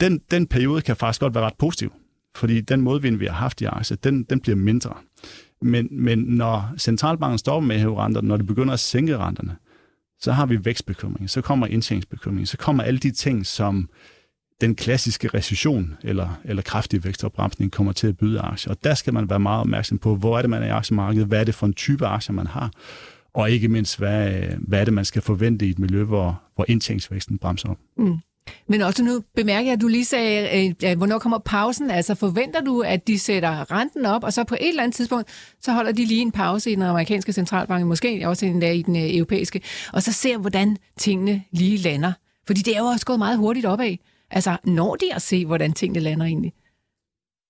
den, 0.00 0.20
den 0.30 0.46
periode 0.46 0.82
kan 0.82 0.96
faktisk 0.96 1.20
godt 1.20 1.34
være 1.34 1.44
ret 1.44 1.58
positiv, 1.58 1.92
fordi 2.36 2.60
den 2.60 2.80
modvind, 2.80 3.16
vi 3.16 3.26
har 3.26 3.34
haft 3.34 3.60
i 3.60 3.64
aktier, 3.64 3.96
den, 3.96 4.22
den 4.22 4.40
bliver 4.40 4.56
mindre. 4.56 4.94
Men, 5.62 5.88
men 5.90 6.18
når 6.18 6.74
centralbanken 6.78 7.38
stopper 7.38 7.66
med 7.66 7.76
at 7.76 7.80
hæve 7.80 7.96
renter, 7.96 8.20
når 8.20 8.36
det 8.36 8.46
begynder 8.46 8.74
at 8.74 8.80
sænke 8.80 9.18
renterne, 9.18 9.56
så 10.20 10.32
har 10.32 10.46
vi 10.46 10.64
vækstbekymring, 10.64 11.30
så 11.30 11.40
kommer 11.40 11.66
indtjeningsbekymring, 11.66 12.48
så 12.48 12.56
kommer 12.56 12.82
alle 12.82 12.98
de 12.98 13.10
ting, 13.10 13.46
som 13.46 13.88
den 14.60 14.74
klassiske 14.74 15.28
recession 15.28 15.96
eller, 16.02 16.40
eller 16.44 16.62
kraftig 16.62 17.04
vækstopbremsning 17.04 17.72
kommer 17.72 17.92
til 17.92 18.06
at 18.06 18.16
byde 18.16 18.40
aktier. 18.40 18.72
Og 18.72 18.84
der 18.84 18.94
skal 18.94 19.14
man 19.14 19.30
være 19.30 19.40
meget 19.40 19.60
opmærksom 19.60 19.98
på, 19.98 20.16
hvor 20.16 20.38
er 20.38 20.42
det, 20.42 20.50
man 20.50 20.62
er 20.62 20.66
i 20.66 20.70
aktiemarkedet, 20.70 21.28
hvad 21.28 21.40
er 21.40 21.44
det 21.44 21.54
for 21.54 21.66
en 21.66 21.74
type 21.74 22.06
aktier, 22.06 22.34
man 22.34 22.46
har, 22.46 22.70
og 23.34 23.50
ikke 23.50 23.68
mindst, 23.68 23.98
hvad, 23.98 24.30
hvad 24.58 24.80
er 24.80 24.84
det, 24.84 24.94
man 24.94 25.04
skal 25.04 25.22
forvente 25.22 25.66
i 25.66 25.70
et 25.70 25.78
miljø, 25.78 26.04
hvor, 26.04 26.42
hvor 26.54 26.64
indtægtsvæksten 26.68 27.38
bremser 27.38 27.68
op. 27.68 27.78
Mm. 27.96 28.18
Men 28.68 28.80
også 28.80 29.04
nu 29.04 29.22
bemærker 29.34 29.66
jeg, 29.66 29.72
at 29.72 29.80
du 29.80 29.88
lige 29.88 30.04
sagde, 30.04 30.74
øh, 30.84 30.96
hvornår 30.96 31.18
kommer 31.18 31.38
pausen? 31.38 31.90
Altså 31.90 32.14
forventer 32.14 32.60
du, 32.60 32.80
at 32.80 33.06
de 33.06 33.18
sætter 33.18 33.72
renten 33.72 34.06
op, 34.06 34.24
og 34.24 34.32
så 34.32 34.44
på 34.44 34.54
et 34.54 34.68
eller 34.68 34.82
andet 34.82 34.96
tidspunkt, 34.96 35.28
så 35.60 35.72
holder 35.72 35.92
de 35.92 36.04
lige 36.04 36.20
en 36.20 36.32
pause 36.32 36.70
i 36.70 36.74
den 36.74 36.82
amerikanske 36.82 37.32
centralbank, 37.32 37.86
måske 37.86 38.28
også 38.28 38.46
endda 38.46 38.72
i 38.72 38.82
den 38.82 38.96
øh, 38.96 39.16
europæiske, 39.16 39.60
og 39.92 40.02
så 40.02 40.12
ser, 40.12 40.38
hvordan 40.38 40.76
tingene 40.98 41.42
lige 41.52 41.76
lander. 41.76 42.12
Fordi 42.46 42.60
det 42.60 42.76
er 42.76 42.80
jo 42.80 42.86
også 42.86 43.06
gået 43.06 43.18
meget 43.18 43.38
hurtigt 43.38 43.66
opad. 43.66 43.96
Altså, 44.30 44.56
når 44.64 44.96
de 44.96 45.14
at 45.14 45.22
se, 45.22 45.46
hvordan 45.46 45.72
tingene 45.72 46.00
lander 46.00 46.26
egentlig? 46.26 46.52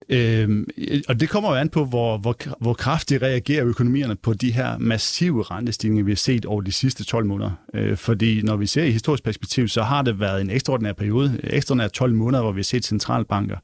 Øhm, 0.08 0.66
og 1.08 1.20
det 1.20 1.28
kommer 1.28 1.50
jo 1.50 1.56
an 1.56 1.68
på, 1.68 1.84
hvor, 1.84 2.18
hvor, 2.18 2.36
hvor 2.60 2.74
kraftigt 2.74 3.22
reagerer 3.22 3.66
økonomierne 3.66 4.16
på 4.16 4.34
de 4.34 4.52
her 4.52 4.78
massive 4.78 5.42
rentestigninger, 5.42 6.04
vi 6.04 6.10
har 6.10 6.16
set 6.16 6.44
over 6.46 6.60
de 6.60 6.72
sidste 6.72 7.04
12 7.04 7.26
måneder. 7.26 7.50
Øh, 7.74 7.96
fordi 7.96 8.42
når 8.42 8.56
vi 8.56 8.66
ser 8.66 8.84
i 8.84 8.90
historisk 8.90 9.24
perspektiv, 9.24 9.68
så 9.68 9.82
har 9.82 10.02
det 10.02 10.20
været 10.20 10.40
en 10.40 10.50
ekstraordinær 10.50 10.92
periode, 10.92 11.40
ekstraordinær 11.44 11.88
12 11.88 12.14
måneder, 12.14 12.42
hvor 12.42 12.52
vi 12.52 12.58
har 12.58 12.64
set 12.64 12.84
centralbanker 12.84 13.56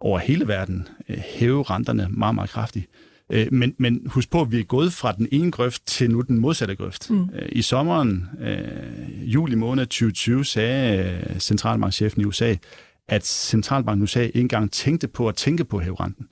over 0.00 0.18
hele 0.18 0.48
verden 0.48 0.88
øh, 1.08 1.16
hæve 1.16 1.62
renterne 1.62 2.08
meget, 2.10 2.34
meget 2.34 2.50
kraftigt. 2.50 2.86
Øh, 3.32 3.46
men, 3.52 3.74
men 3.78 4.02
husk 4.06 4.30
på, 4.30 4.40
at 4.40 4.52
vi 4.52 4.60
er 4.60 4.64
gået 4.64 4.92
fra 4.92 5.12
den 5.12 5.28
ene 5.32 5.50
grøft 5.50 5.86
til 5.86 6.10
nu 6.10 6.20
den 6.20 6.38
modsatte 6.38 6.76
grøft. 6.76 7.10
Mm. 7.10 7.28
Øh, 7.34 7.48
I 7.52 7.62
sommeren, 7.62 8.28
øh, 8.40 9.34
juli 9.34 9.54
måned 9.54 9.86
2020, 9.86 10.44
sagde 10.44 10.98
øh, 11.30 11.38
centralbankchefen 11.38 12.22
i 12.22 12.24
USA, 12.24 12.54
at 13.08 13.26
centralbanken 13.26 14.02
i 14.02 14.04
USA 14.04 14.22
ikke 14.22 14.40
engang 14.40 14.72
tænkte 14.72 15.08
på 15.08 15.28
at 15.28 15.34
tænke 15.34 15.64
på 15.64 15.76
at 15.76 15.84
hæve 15.84 15.96
renten. 16.00 16.26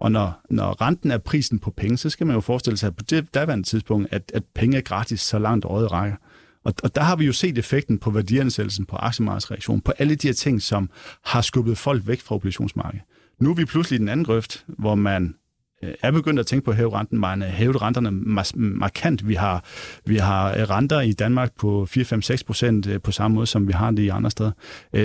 Og 0.00 0.12
når, 0.12 0.40
når 0.50 0.82
renten 0.82 1.10
er 1.10 1.18
prisen 1.18 1.58
på 1.58 1.70
penge, 1.70 1.96
så 1.96 2.10
skal 2.10 2.26
man 2.26 2.34
jo 2.34 2.40
forestille 2.40 2.76
sig 2.76 2.96
på 2.96 3.04
det 3.10 3.34
daværende 3.34 3.64
tidspunkt, 3.64 4.08
at, 4.10 4.32
at 4.34 4.42
penge 4.54 4.76
er 4.76 4.80
gratis, 4.80 5.20
så 5.20 5.38
langt 5.38 5.64
øjet 5.64 5.92
rækker. 5.92 6.16
Og, 6.64 6.74
og 6.82 6.94
der 6.94 7.02
har 7.02 7.16
vi 7.16 7.24
jo 7.26 7.32
set 7.32 7.58
effekten 7.58 7.98
på 7.98 8.10
værdiansættelsen, 8.10 8.86
på 8.86 8.96
aktiemarkedsreaktionen, 8.96 9.80
på 9.80 9.92
alle 9.98 10.14
de 10.14 10.28
her 10.28 10.34
ting, 10.34 10.62
som 10.62 10.90
har 11.24 11.40
skubbet 11.40 11.78
folk 11.78 12.06
væk 12.06 12.20
fra 12.20 12.34
obligationsmarkedet. 12.34 13.04
Nu 13.40 13.50
er 13.50 13.54
vi 13.54 13.64
pludselig 13.64 13.96
i 13.96 14.00
den 14.00 14.08
anden 14.08 14.26
grøft, 14.26 14.64
hvor 14.78 14.94
man 14.94 15.34
Øh, 15.82 15.94
er 16.02 16.10
begyndt 16.10 16.40
at 16.40 16.46
tænke 16.46 16.64
på 16.64 16.70
at 16.70 16.76
hæve 16.76 16.92
renten. 16.92 17.18
Man 17.18 17.42
øh, 17.42 17.48
har 17.48 17.56
hævet 17.56 17.82
renterne 17.82 18.10
markant. 18.56 19.28
Vi 19.28 19.34
har, 19.34 19.64
vi 20.06 20.16
har 20.16 20.54
øh, 20.56 20.70
renter 20.70 21.00
i 21.00 21.12
Danmark 21.12 21.52
på 21.58 21.88
4-5-6 21.90 22.36
procent 22.46 23.02
på 23.02 23.12
samme 23.12 23.34
måde, 23.34 23.46
som 23.46 23.68
vi 23.68 23.72
har 23.72 23.90
det 23.90 24.02
i 24.02 24.08
andre 24.08 24.30
steder. 24.30 24.50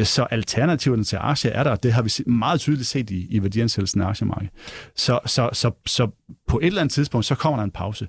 Så 0.03 0.27
alternativerne 0.31 1.03
til 1.03 1.17
aktier 1.21 1.51
er 1.51 1.63
der, 1.63 1.75
det 1.75 1.93
har 1.93 2.01
vi 2.01 2.31
meget 2.31 2.59
tydeligt 2.59 2.87
set 2.87 3.09
i, 3.09 3.27
i 3.29 3.43
værdiansættelsen 3.43 4.01
af 4.01 4.07
aktiemarkedet. 4.07 4.53
Så, 4.95 5.19
så, 5.25 5.49
så, 5.53 5.71
så 5.85 6.07
på 6.47 6.59
et 6.59 6.65
eller 6.65 6.81
andet 6.81 6.93
tidspunkt, 6.93 7.25
så 7.25 7.35
kommer 7.35 7.57
der 7.57 7.63
en 7.63 7.71
pause. 7.71 8.07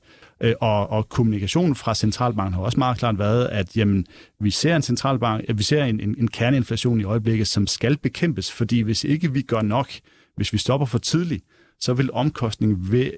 Og, 0.61 0.91
og 0.91 1.09
kommunikationen 1.09 1.75
fra 1.75 1.95
centralbanken 1.95 2.55
har 2.55 2.63
også 2.63 2.79
meget 2.79 2.99
klart 2.99 3.19
været, 3.19 3.47
at 3.47 3.77
jamen, 3.77 4.07
vi 4.41 4.51
ser 4.51 4.77
en 4.77 4.83
centralbank, 4.83 5.45
vi 5.55 5.63
ser 5.63 5.85
en, 5.85 6.01
en, 6.01 6.15
en 6.19 6.29
kerneinflation 6.29 7.01
i 7.01 7.05
øjeblikket, 7.05 7.49
som 7.49 7.67
skal 7.67 7.97
bekæmpes, 7.97 8.53
fordi 8.53 8.81
hvis 8.81 9.05
ikke 9.05 9.33
vi 9.33 9.43
gør 9.43 9.63
nok, 9.63 9.91
hvis 10.37 10.53
vi 10.53 10.59
stopper 10.59 10.87
for 10.87 10.99
tidligt, 10.99 11.45
så 11.83 11.95
vil 11.95 12.13
omkostningen 12.13 12.93
ved, 12.93 13.13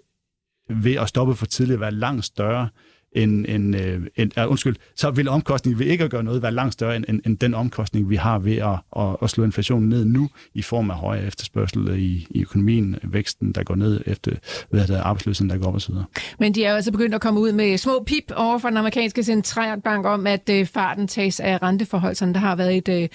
ved 0.69 0.95
at 0.95 1.09
stoppe 1.09 1.35
for 1.35 1.47
tidligt 1.47 1.81
være 1.81 1.93
langt 1.93 2.25
større, 2.25 2.69
en, 3.15 3.47
en, 3.47 3.75
øh, 3.75 4.03
en, 4.17 4.33
uh, 4.41 4.51
undskyld, 4.51 4.77
så 4.97 5.11
vil 5.11 5.29
omkostningen 5.29 5.79
ved 5.79 5.87
ikke 5.87 6.05
at 6.05 6.11
gøre 6.11 6.23
noget 6.23 6.43
være 6.43 6.53
langt 6.53 6.73
større 6.73 6.97
end, 6.97 7.05
end, 7.09 7.21
end 7.27 7.39
den 7.39 7.55
omkostning, 7.55 8.11
vi 8.11 8.17
har 8.17 8.39
ved 8.39 8.57
at, 8.57 8.79
at, 8.97 9.17
at 9.23 9.31
slå 9.31 9.45
inflationen 9.45 9.89
ned 9.89 10.05
nu 10.05 10.31
i 10.55 10.63
form 10.63 10.91
af 10.91 10.97
højere 10.97 11.27
efterspørgsel 11.27 11.99
i, 11.99 12.27
i 12.31 12.43
økonomien, 12.43 12.97
væksten, 13.03 13.53
der 13.53 13.63
går 13.63 13.75
ned 13.75 14.01
efter 14.07 14.33
hvad 14.71 14.87
der 14.87 15.03
arbejdsløsheden, 15.03 15.51
der 15.51 15.59
går 15.59 15.67
op 15.67 15.75
og 15.75 15.81
så 15.81 15.93
videre. 15.93 16.05
Men 16.39 16.55
de 16.55 16.65
er 16.65 16.71
jo 16.71 16.77
altså 16.77 16.93
begyndt 16.93 17.15
at 17.15 17.21
komme 17.21 17.41
ud 17.41 17.53
med 17.53 17.79
små 17.79 18.03
pip 18.07 18.33
over 18.37 18.59
for 18.59 18.69
den 18.69 18.77
amerikanske 18.77 19.23
centralbank 19.23 20.07
om, 20.07 20.27
at 20.27 20.49
øh, 20.51 20.67
farten 20.67 21.09
tages 21.09 21.41
af 21.41 21.63
renteforholdene. 21.63 22.35
Der 22.35 22.41
har 22.41 22.57
været 22.57 22.77
et, 22.77 22.89
øh, 22.89 23.09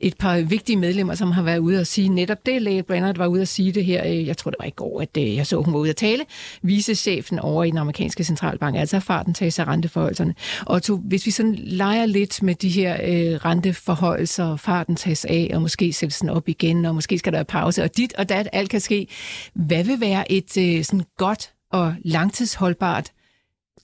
et 0.00 0.14
par 0.18 0.40
vigtige 0.40 0.76
medlemmer, 0.76 1.14
som 1.14 1.30
har 1.30 1.42
været 1.42 1.58
ude 1.58 1.80
og 1.80 1.86
sige 1.86 2.08
netop 2.08 2.46
det. 2.46 2.62
Læge 2.62 2.82
Brennert 2.82 3.18
var 3.18 3.26
ude 3.26 3.40
at 3.40 3.48
sige 3.48 3.72
det 3.72 3.84
her, 3.84 4.04
jeg 4.04 4.36
tror 4.36 4.50
det 4.50 4.58
var 4.60 4.66
i 4.66 4.70
går, 4.70 5.00
at 5.00 5.36
jeg 5.36 5.46
så, 5.46 5.62
hun 5.62 5.74
var 5.74 5.80
ude 5.80 5.90
at 5.90 5.96
tale. 5.96 6.24
Vicechefen 6.62 7.38
over 7.38 7.64
i 7.64 7.70
den 7.70 7.78
amerikanske 7.78 8.24
centralbank, 8.24 8.76
altså 8.76 9.00
farten 9.00 9.34
tages 9.42 9.58
af 9.58 9.66
renteforholdelserne. 9.66 10.34
Og 10.66 10.82
to, 10.82 10.96
hvis 10.96 11.26
vi 11.26 11.30
sådan 11.30 11.54
leger 11.54 12.06
lidt 12.06 12.42
med 12.42 12.54
de 12.54 12.68
her 12.68 12.94
øh, 12.94 13.44
renteforholdelser, 13.44 14.56
farten 14.56 14.96
tages 14.96 15.24
af, 15.24 15.50
og 15.54 15.62
måske 15.62 15.92
sættes 15.92 16.18
den 16.18 16.28
op 16.28 16.48
igen, 16.48 16.84
og 16.84 16.94
måske 16.94 17.18
skal 17.18 17.32
der 17.32 17.38
være 17.38 17.44
pause, 17.44 17.82
og 17.82 17.96
dit 17.96 18.12
og 18.14 18.28
dat, 18.28 18.48
alt 18.52 18.70
kan 18.70 18.80
ske. 18.80 19.06
Hvad 19.54 19.84
vil 19.84 20.00
være 20.00 20.32
et 20.32 20.56
øh, 20.58 20.84
sådan 20.84 21.04
godt 21.18 21.52
og 21.72 21.94
langtidsholdbart 22.04 23.10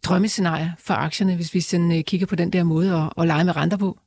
drømmescenarie 0.05 0.75
for 0.79 0.95
aktierne, 0.95 1.37
hvis 1.37 1.55
vi 1.55 1.61
sådan 1.61 1.93
øh, 1.93 2.05
kigger 2.05 2.27
på 2.27 2.37
den 2.37 2.53
der 2.53 2.63
måde 2.63 2.95
at, 2.95 3.13
at 3.17 3.27
lege 3.27 3.45
med 3.45 3.57
renter 3.57 3.77
på? 3.77 3.99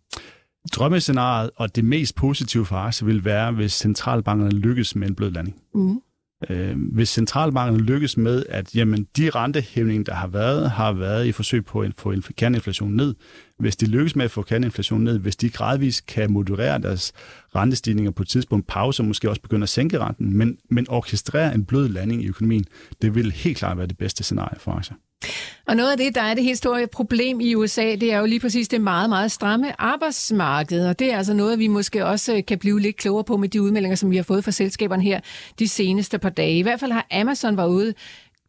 Drømmescenariet 0.75 1.49
og 1.55 1.75
det 1.75 1.85
mest 1.85 2.15
positive 2.15 2.65
for 2.65 2.75
aktier 2.75 3.05
vil 3.05 3.25
være, 3.25 3.51
hvis 3.51 3.73
centralbankerne 3.73 4.51
lykkes 4.51 4.95
med 4.95 5.07
en 5.07 5.15
blød 5.15 5.31
landing. 5.31 5.55
Mm. 5.75 6.01
Øh, 6.49 6.77
hvis 6.77 7.09
centralbanken 7.09 7.81
lykkes 7.81 8.17
med, 8.17 8.43
at 8.49 8.75
jamen, 8.75 9.07
de 9.17 9.29
rentehævninger, 9.29 10.03
der 10.03 10.13
har 10.13 10.27
været, 10.27 10.71
har 10.71 10.91
været 10.91 11.25
i 11.27 11.31
forsøg 11.31 11.65
på 11.65 11.81
at 11.81 11.91
få 11.97 12.13
kerneinflationen 12.37 12.95
ned. 12.95 13.15
Hvis 13.59 13.75
de 13.75 13.85
lykkes 13.85 14.15
med 14.15 14.25
at 14.25 14.31
få 14.31 14.41
kerneinflationen 14.41 15.03
ned, 15.03 15.19
hvis 15.19 15.35
de 15.35 15.49
gradvist 15.49 16.05
kan 16.05 16.31
moderere 16.31 16.81
deres 16.81 17.13
rentestigninger 17.55 18.11
på 18.11 18.23
et 18.23 18.29
tidspunkt, 18.29 18.67
pause 18.67 19.03
og 19.03 19.07
måske 19.07 19.29
også 19.29 19.41
begynde 19.41 19.63
at 19.63 19.69
sænke 19.69 19.99
renten, 19.99 20.37
men, 20.37 20.57
men 20.69 20.89
orkestrere 20.89 21.55
en 21.55 21.65
blød 21.65 21.89
landing 21.89 22.23
i 22.23 22.27
økonomien, 22.27 22.65
det 23.01 23.15
vil 23.15 23.31
helt 23.31 23.57
klart 23.57 23.77
være 23.77 23.87
det 23.87 23.97
bedste 23.97 24.23
scenarie 24.23 24.59
for 24.59 24.71
aktier. 24.71 24.95
Og 25.67 25.75
noget 25.75 25.91
af 25.91 25.97
det, 25.97 26.15
der 26.15 26.21
er 26.21 26.33
det 26.33 26.43
helt 26.43 26.57
store 26.57 26.87
problem 26.87 27.39
i 27.39 27.55
USA, 27.55 27.95
det 27.95 28.13
er 28.13 28.19
jo 28.19 28.25
lige 28.25 28.39
præcis 28.39 28.67
det 28.67 28.81
meget, 28.81 29.09
meget 29.09 29.31
stramme 29.31 29.81
arbejdsmarked. 29.81 30.87
Og 30.87 30.99
det 30.99 31.13
er 31.13 31.17
altså 31.17 31.33
noget, 31.33 31.59
vi 31.59 31.67
måske 31.67 32.05
også 32.05 32.35
øh, 32.35 32.45
kan 32.45 32.57
blive 32.59 32.79
lidt 32.79 32.97
klogere 32.97 33.23
på 33.23 33.37
med 33.37 33.49
de 33.49 33.61
udmeldinger, 33.61 33.95
som 33.95 34.11
vi 34.11 34.15
har 34.15 34.23
fået 34.23 34.43
fra 34.43 34.51
selskaberne 34.51 35.03
her 35.03 35.19
de 35.59 35.67
seneste 35.67 36.19
par 36.19 36.29
dage. 36.29 36.57
I 36.57 36.61
hvert 36.61 36.79
fald 36.79 36.91
har 36.91 37.07
Amazon 37.11 37.57
været 37.57 37.69
ude 37.69 37.93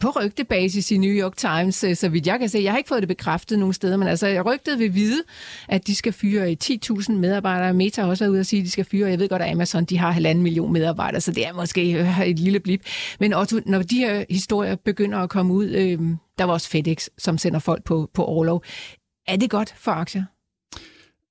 på 0.03 0.11
rygtebasis 0.11 0.90
i 0.90 0.96
New 0.96 1.11
York 1.11 1.36
Times, 1.36 1.84
øh, 1.84 1.96
så 1.96 2.09
vidt 2.09 2.26
jeg 2.26 2.38
kan 2.38 2.48
se. 2.48 2.59
Jeg 2.59 2.72
har 2.72 2.78
ikke 2.78 2.88
fået 2.88 3.03
det 3.03 3.09
bekræftet 3.09 3.59
nogen 3.59 3.72
steder, 3.72 3.96
men 3.96 4.09
altså 4.09 4.42
rygtet 4.46 4.78
vil 4.78 4.94
vide, 4.94 5.22
at 5.68 5.86
de 5.86 5.94
skal 5.94 6.12
fyre 6.12 6.57
10.000 6.64 7.12
medarbejdere. 7.12 7.74
Meta 7.74 8.03
har 8.03 8.09
også 8.09 8.24
været 8.24 8.32
ude 8.32 8.40
og 8.40 8.46
sige, 8.46 8.61
at 8.61 8.66
de 8.66 8.70
skal 8.70 8.84
fyre. 8.84 9.11
Jeg 9.11 9.18
ved 9.18 9.28
godt, 9.28 9.42
at 9.42 9.53
Amazon 9.53 9.84
de 9.84 9.98
har 9.98 10.11
halvanden 10.11 10.42
million 10.42 10.72
medarbejdere, 10.72 11.20
så 11.20 11.32
det 11.32 11.46
er 11.46 11.53
måske 11.53 11.92
øh, 11.92 12.20
et 12.20 12.38
lille 12.38 12.61
blip. 12.61 12.80
Men 13.20 13.34
Otto, 13.34 13.57
når 13.66 13.82
de 13.82 13.96
her 13.96 14.24
historier 14.30 14.76
begynder 14.76 15.18
at 15.18 15.30
komme 15.30 15.53
ud, 15.53 15.68
øh, 15.68 15.98
der 16.38 16.44
var 16.44 16.53
også 16.53 16.68
FedEx, 16.68 17.07
som 17.18 17.38
sender 17.38 17.59
folk 17.59 17.84
på, 17.84 18.11
på 18.14 18.24
overlov. 18.24 18.64
Er 19.26 19.36
det 19.36 19.50
godt 19.50 19.74
for 19.76 19.90
aktier? 19.90 20.24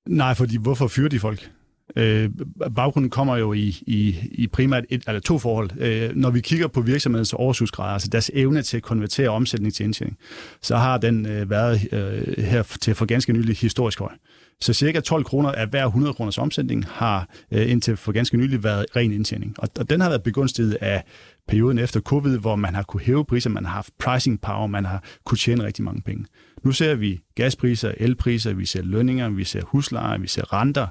Nej, 0.08 0.34
fordi 0.34 0.56
hvorfor 0.56 0.86
fyrer 0.88 1.08
de 1.08 1.20
folk? 1.20 1.50
Øh, 1.96 2.30
baggrunden 2.76 3.10
kommer 3.10 3.36
jo 3.36 3.52
i, 3.52 3.82
i, 3.86 4.16
i 4.32 4.46
primært 4.46 4.84
et, 4.90 5.02
eller 5.06 5.20
to 5.20 5.38
forhold. 5.38 5.70
Øh, 5.78 6.16
når 6.16 6.30
vi 6.30 6.40
kigger 6.40 6.68
på 6.68 6.80
virksomhedens 6.80 7.32
overskudsgrad, 7.32 7.92
altså 7.92 8.08
deres 8.08 8.30
evne 8.34 8.62
til 8.62 8.76
at 8.76 8.82
konvertere 8.82 9.28
omsætning 9.28 9.74
til 9.74 9.84
indtjening, 9.84 10.18
så 10.62 10.76
har 10.76 10.98
den 10.98 11.26
øh, 11.26 11.50
været 11.50 11.88
øh, 11.92 12.44
her 12.44 12.62
til 12.80 12.94
for 12.94 13.06
ganske 13.06 13.32
nylig 13.32 13.56
historisk 13.56 13.98
høj. 13.98 14.12
Så 14.60 14.72
cirka 14.72 15.00
12 15.00 15.24
kroner 15.24 15.52
af 15.52 15.68
hver 15.68 15.86
100 15.86 16.14
kroners 16.14 16.38
omsætning 16.38 16.86
har 16.88 17.28
øh, 17.50 17.70
indtil 17.70 17.96
for 17.96 18.12
ganske 18.12 18.36
nylig 18.36 18.64
været 18.64 18.86
ren 18.96 19.12
indtjening. 19.12 19.54
Og, 19.58 19.68
og 19.78 19.90
den 19.90 20.00
har 20.00 20.08
været 20.08 20.22
begunstiget 20.22 20.74
af 20.80 21.04
perioden 21.48 21.78
efter 21.78 22.00
covid, 22.00 22.38
hvor 22.38 22.56
man 22.56 22.74
har 22.74 22.82
kunne 22.82 23.00
hæve 23.00 23.24
priser, 23.24 23.50
man 23.50 23.64
har 23.64 23.72
haft 23.72 23.90
pricing 23.98 24.40
power, 24.40 24.66
man 24.66 24.84
har 24.84 25.02
kunne 25.24 25.38
tjene 25.38 25.64
rigtig 25.64 25.84
mange 25.84 26.02
penge. 26.02 26.24
Nu 26.62 26.72
ser 26.72 26.94
vi 26.94 27.20
gaspriser, 27.34 27.92
elpriser, 27.96 28.52
vi 28.52 28.66
ser 28.66 28.82
lønninger, 28.82 29.28
vi 29.28 29.44
ser 29.44 29.62
huslejer, 29.64 30.18
vi 30.18 30.26
ser 30.26 30.52
renter, 30.52 30.86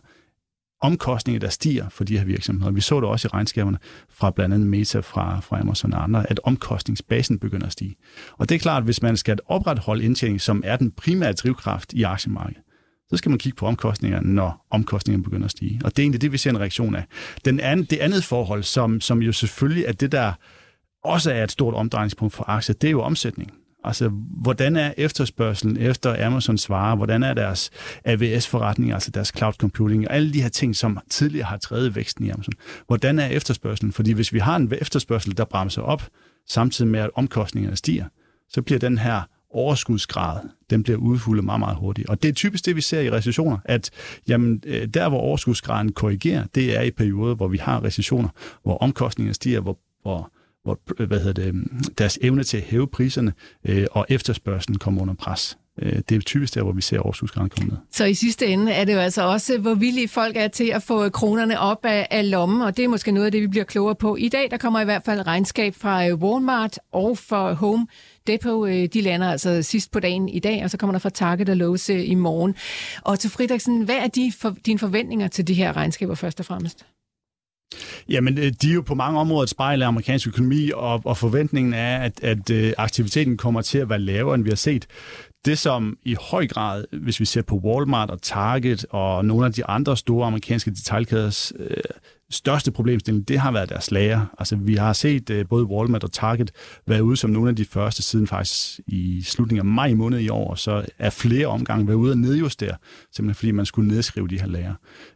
omkostninger, 0.81 1.39
der 1.39 1.49
stiger 1.49 1.89
for 1.89 2.03
de 2.03 2.17
her 2.17 2.25
virksomheder. 2.25 2.71
Vi 2.71 2.81
så 2.81 2.99
det 2.99 3.09
også 3.09 3.27
i 3.27 3.29
regnskaberne 3.33 3.77
fra 4.09 4.31
blandt 4.31 4.55
andet 4.55 4.67
Meta, 4.67 4.99
fra, 4.99 5.39
fra 5.39 5.59
Amazon 5.59 5.93
og 5.93 6.03
andre, 6.03 6.29
at 6.29 6.39
omkostningsbasen 6.43 7.39
begynder 7.39 7.65
at 7.65 7.71
stige. 7.71 7.95
Og 8.37 8.49
det 8.49 8.55
er 8.55 8.59
klart, 8.59 8.77
at 8.77 8.83
hvis 8.83 9.01
man 9.01 9.17
skal 9.17 9.37
opretholde 9.45 10.03
indtjening, 10.03 10.41
som 10.41 10.63
er 10.65 10.75
den 10.75 10.91
primære 10.91 11.33
drivkraft 11.33 11.93
i 11.93 12.03
aktiemarkedet, 12.03 12.63
så 13.09 13.17
skal 13.17 13.29
man 13.29 13.39
kigge 13.39 13.55
på 13.55 13.65
omkostningerne, 13.65 14.33
når 14.33 14.67
omkostningerne 14.69 15.23
begynder 15.23 15.45
at 15.45 15.51
stige. 15.51 15.81
Og 15.83 15.91
det 15.91 15.99
er 15.99 16.03
egentlig 16.03 16.21
det, 16.21 16.31
vi 16.31 16.37
ser 16.37 16.49
en 16.49 16.59
reaktion 16.59 16.95
af. 16.95 17.05
Den 17.45 17.59
anden, 17.59 17.85
det 17.85 17.97
andet 17.97 18.23
forhold, 18.23 18.63
som, 18.63 19.01
som 19.01 19.21
jo 19.21 19.31
selvfølgelig 19.31 19.85
er 19.85 19.91
det, 19.91 20.11
der 20.11 20.33
også 21.03 21.31
er 21.31 21.43
et 21.43 21.51
stort 21.51 21.73
omdrejningspunkt 21.73 22.33
for 22.33 22.43
aktier, 22.47 22.73
det 22.73 22.87
er 22.87 22.91
jo 22.91 23.01
omsætning. 23.01 23.51
Altså, 23.83 24.09
hvordan 24.41 24.75
er 24.75 24.93
efterspørgselen 24.97 25.77
efter 25.77 26.25
Amazons 26.27 26.69
varer? 26.69 26.95
Hvordan 26.95 27.23
er 27.23 27.33
deres 27.33 27.69
AWS-forretning, 28.05 28.93
altså 28.93 29.11
deres 29.11 29.31
cloud 29.37 29.53
computing, 29.53 30.07
og 30.07 30.15
alle 30.15 30.33
de 30.33 30.41
her 30.41 30.49
ting, 30.49 30.75
som 30.75 30.99
tidligere 31.09 31.45
har 31.45 31.57
drevet 31.57 31.95
væksten 31.95 32.25
i 32.25 32.29
Amazon? 32.29 32.53
Hvordan 32.87 33.19
er 33.19 33.27
efterspørgselen? 33.27 33.93
Fordi 33.93 34.11
hvis 34.11 34.33
vi 34.33 34.39
har 34.39 34.55
en 34.55 34.73
efterspørgsel, 34.81 35.37
der 35.37 35.45
bremser 35.45 35.81
op, 35.81 36.03
samtidig 36.47 36.91
med 36.91 36.99
at 36.99 37.09
omkostningerne 37.15 37.75
stiger, 37.75 38.05
så 38.49 38.61
bliver 38.61 38.79
den 38.79 38.97
her 38.97 39.21
overskudsgrad, 39.53 40.39
den 40.69 40.83
bliver 40.83 40.97
udfuldet 40.97 41.45
meget, 41.45 41.59
meget 41.59 41.77
hurtigt. 41.77 42.09
Og 42.09 42.23
det 42.23 42.29
er 42.29 42.33
typisk 42.33 42.65
det, 42.65 42.75
vi 42.75 42.81
ser 42.81 43.01
i 43.01 43.11
recessioner, 43.11 43.57
at 43.65 43.89
jamen, 44.27 44.63
øh, 44.65 44.87
der, 44.87 45.09
hvor 45.09 45.19
overskudsgraden 45.19 45.91
korrigerer, 45.91 46.45
det 46.55 46.77
er 46.77 46.81
i 46.81 46.91
perioder, 46.91 47.35
hvor 47.35 47.47
vi 47.47 47.57
har 47.57 47.83
recessioner, 47.83 48.29
hvor 48.63 48.77
omkostningerne 48.77 49.33
stiger, 49.33 49.59
hvor, 49.59 49.79
hvor 50.01 50.31
hvor 50.63 50.79
øh, 50.99 51.07
hvad 51.07 51.19
hedder 51.19 51.33
det, 51.33 51.47
øhm, 51.47 51.83
deres 51.97 52.19
evne 52.21 52.43
til 52.43 52.57
at 52.57 52.63
hæve 52.63 52.87
priserne 52.87 53.33
øh, 53.65 53.85
og 53.91 54.05
efterspørgselen 54.09 54.79
kommer 54.79 55.01
under 55.01 55.13
pres. 55.13 55.57
Øh, 55.81 55.99
det 56.09 56.17
er 56.17 56.21
typisk 56.21 56.55
der, 56.55 56.63
hvor 56.63 56.71
vi 56.71 56.81
ser 56.81 56.99
overskudsgraden 56.99 57.49
komme 57.49 57.69
ned. 57.69 57.77
Så 57.91 58.05
i 58.05 58.13
sidste 58.13 58.47
ende 58.47 58.71
er 58.71 58.85
det 58.85 58.93
jo 58.93 58.99
altså 58.99 59.23
også, 59.23 59.57
hvor 59.57 59.73
villige 59.73 60.07
folk 60.07 60.37
er 60.37 60.47
til 60.47 60.71
at 60.73 60.83
få 60.83 61.09
kronerne 61.09 61.59
op 61.59 61.85
af, 61.85 62.07
af 62.11 62.31
lommen, 62.31 62.61
og 62.61 62.77
det 62.77 62.85
er 62.85 62.89
måske 62.89 63.11
noget 63.11 63.25
af 63.25 63.31
det, 63.31 63.41
vi 63.41 63.47
bliver 63.47 63.63
klogere 63.63 63.95
på. 63.95 64.15
I 64.15 64.29
dag 64.29 64.51
der 64.51 64.57
kommer 64.57 64.81
i 64.81 64.85
hvert 64.85 65.03
fald 65.05 65.27
regnskab 65.27 65.75
fra 65.75 66.07
øh, 66.07 66.15
Walmart 66.15 66.79
og 66.91 67.17
fra 67.17 67.53
Home 67.53 67.87
Depot. 68.27 68.69
De 68.69 69.01
lander 69.01 69.31
altså 69.31 69.61
sidst 69.61 69.91
på 69.91 69.99
dagen 69.99 70.29
i 70.29 70.39
dag, 70.39 70.63
og 70.63 70.69
så 70.69 70.77
kommer 70.77 70.91
der 70.91 70.99
fra 70.99 71.09
Target 71.09 71.49
og 71.49 71.55
Lowe's 71.55 71.91
i 71.91 72.15
morgen. 72.15 72.55
Og 73.01 73.19
til 73.19 73.29
Fridriksen, 73.29 73.81
hvad 73.81 73.95
er 73.95 74.07
de 74.07 74.33
for, 74.39 74.55
dine 74.65 74.79
forventninger 74.79 75.27
til 75.27 75.47
de 75.47 75.53
her 75.53 75.75
regnskaber 75.75 76.15
først 76.15 76.39
og 76.39 76.45
fremmest? 76.45 76.85
Jamen, 78.09 78.37
øh, 78.37 78.51
de 78.61 78.69
er 78.69 78.73
jo 78.73 78.81
på 78.81 78.95
mange 78.95 79.19
områder 79.19 79.43
et 79.43 79.49
spejl 79.49 79.81
af 79.81 79.87
amerikansk 79.87 80.27
økonomi, 80.27 80.71
og, 80.75 81.01
og 81.05 81.17
forventningen 81.17 81.73
er, 81.73 81.97
at, 81.97 82.23
at 82.23 82.49
øh, 82.49 82.73
aktiviteten 82.77 83.37
kommer 83.37 83.61
til 83.61 83.77
at 83.77 83.89
være 83.89 83.99
lavere, 83.99 84.35
end 84.35 84.43
vi 84.43 84.49
har 84.49 84.55
set. 84.55 84.87
Det, 85.45 85.57
som 85.59 85.97
i 86.03 86.15
høj 86.31 86.47
grad, 86.47 86.85
hvis 86.91 87.19
vi 87.19 87.25
ser 87.25 87.41
på 87.41 87.55
Walmart 87.55 88.09
og 88.09 88.21
Target 88.21 88.85
og 88.89 89.25
nogle 89.25 89.45
af 89.45 89.53
de 89.53 89.65
andre 89.65 89.97
store 89.97 90.27
amerikanske 90.27 90.71
detaljkæders 90.71 91.53
øh, 91.59 91.77
største 92.31 92.71
problemstilling, 92.71 93.27
det 93.27 93.39
har 93.39 93.51
været 93.51 93.69
deres 93.69 93.91
lager. 93.91 94.25
Altså, 94.39 94.55
vi 94.55 94.75
har 94.75 94.93
set 94.93 95.29
uh, 95.29 95.41
både 95.49 95.65
Walmart 95.65 96.03
og 96.03 96.11
Target 96.11 96.51
være 96.87 97.03
ude 97.03 97.17
som 97.17 97.29
nogle 97.29 97.49
af 97.49 97.55
de 97.55 97.65
første 97.65 98.01
siden 98.03 98.27
faktisk 98.27 98.79
i 98.87 99.21
slutningen 99.21 99.67
af 99.67 99.73
maj 99.73 99.93
måned 99.93 100.19
i 100.19 100.29
år, 100.29 100.55
så 100.55 100.85
er 100.99 101.09
flere 101.09 101.47
omgange 101.47 101.87
været 101.87 101.95
ude 101.95 102.11
og 102.11 102.17
nedjustere, 102.17 102.75
simpelthen 103.11 103.35
fordi 103.35 103.51
man 103.51 103.65
skulle 103.65 103.87
nedskrive 103.87 104.27
de 104.27 104.39
her 104.39 104.47
lager. 104.47 104.73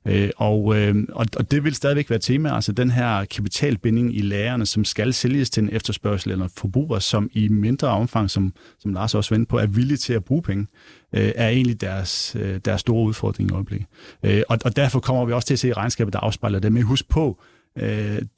Uh, 0.09 0.30
og, 0.38 0.66
uh, 0.66 0.95
og, 1.09 1.26
og 1.38 1.51
det 1.51 1.63
vil 1.63 1.76
stadigvæk 1.76 2.09
være 2.09 2.20
tema, 2.20 2.55
altså 2.55 2.72
den 2.72 2.91
her 2.91 3.26
kapitalbinding 3.26 4.16
i 4.16 4.22
lagerne, 4.22 4.66
som 4.66 4.86
skal 4.86 5.13
sælges 5.13 5.49
til 5.49 5.63
en 5.63 5.70
efterspørgsel 5.72 6.32
eller 6.32 6.47
forbruger, 6.57 6.99
som 6.99 7.30
i 7.34 7.47
mindre 7.47 7.88
omfang, 7.88 8.30
som, 8.30 8.53
som 8.80 8.93
Lars 8.93 9.16
også 9.16 9.36
vendte 9.36 9.49
på, 9.49 9.57
er 9.57 9.68
villig 9.68 9.99
til 9.99 10.13
at 10.13 10.24
bruge 10.24 10.41
penge 10.41 10.68
øh, 11.16 11.32
er 11.36 11.49
egentlig 11.49 11.82
deres, 11.82 12.36
øh, 12.39 12.59
deres 12.66 12.82
store 12.82 13.03
udfordring 13.03 13.49
i 13.49 13.53
øjeblikket. 13.53 13.88
Øh, 14.24 14.43
og, 14.49 14.57
og 14.66 14.76
derfor 14.76 14.99
kommer 14.99 15.26
vi 15.26 15.34
også 15.34 15.47
til 15.47 15.53
at 15.53 15.59
se 15.59 15.74
regnskabet, 15.74 16.13
der 16.13 16.20
afspejler 16.20 16.59
det. 16.59 16.72
Men 16.72 16.84
husk 16.84 17.09
på, 17.09 17.39
øh, 17.39 17.55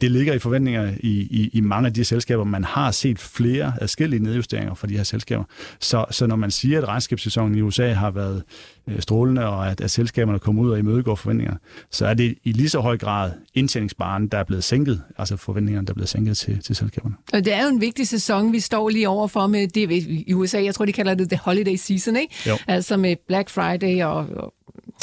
det 0.02 0.12
ligger 0.12 0.34
i 0.34 0.40
forventninger 0.40 0.94
i, 1.00 1.10
i, 1.10 1.50
i 1.54 1.62
mange 1.62 1.88
af 1.88 1.94
de 1.94 2.06
selskaber. 2.06 2.44
Man 2.44 2.64
har 2.64 2.92
set 2.92 3.20
flere 3.20 3.74
adskillige 3.82 4.24
nedjusteringer 4.24 4.74
for 4.74 4.88
de 4.88 4.98
her 4.98 5.04
selskaber. 5.04 5.44
Så, 5.80 6.06
så 6.12 6.28
når 6.28 6.36
man 6.36 6.52
siger, 6.52 6.82
at 6.82 6.88
regnskabssæsonen 6.88 7.58
i 7.58 7.62
USA 7.62 7.94
har 7.94 8.12
været 8.12 8.44
øh, 8.90 9.00
strålende, 9.00 9.46
og 9.48 9.72
at, 9.72 9.82
at 9.82 9.92
selskaberne 9.92 10.40
kommer 10.40 10.64
ud 10.64 10.72
og 10.72 10.80
imødegår 10.80 11.16
forventninger, 11.16 11.56
så 11.92 12.08
er 12.08 12.14
det 12.14 12.36
i 12.44 12.52
lige 12.52 12.70
så 12.70 12.80
høj 12.80 12.98
grad 12.98 13.32
indtjeningsbaren, 13.54 14.28
der 14.28 14.38
er 14.38 14.44
blevet 14.44 14.64
sænket, 14.64 15.02
altså 15.18 15.38
forventningerne, 15.38 15.88
der 15.88 15.92
er 15.92 15.96
blevet 15.96 16.10
sænket 16.10 16.38
til, 16.38 16.60
til 16.64 16.76
selskaberne. 16.76 17.16
Og 17.34 17.46
det 17.46 17.54
er 17.54 17.64
jo 17.64 17.70
en 17.70 17.82
vigtig 17.82 18.08
sæson, 18.08 18.54
vi 18.54 18.60
står 18.60 18.90
lige 18.90 19.10
overfor 19.10 19.48
med 19.48 19.68
det 19.68 19.92
i 20.08 20.34
USA. 20.34 20.64
Jeg 20.64 20.76
tror, 20.76 20.86
de 20.86 20.94
kalder 20.94 21.14
det 21.14 21.30
the 21.30 21.40
holiday 21.44 21.76
season, 21.76 22.16
ikke? 22.16 22.36
Jo. 22.48 22.58
Altså 22.68 22.98
med 22.98 23.16
Black 23.28 23.50
Friday 23.50 24.04
og, 24.04 24.18
og 24.36 24.54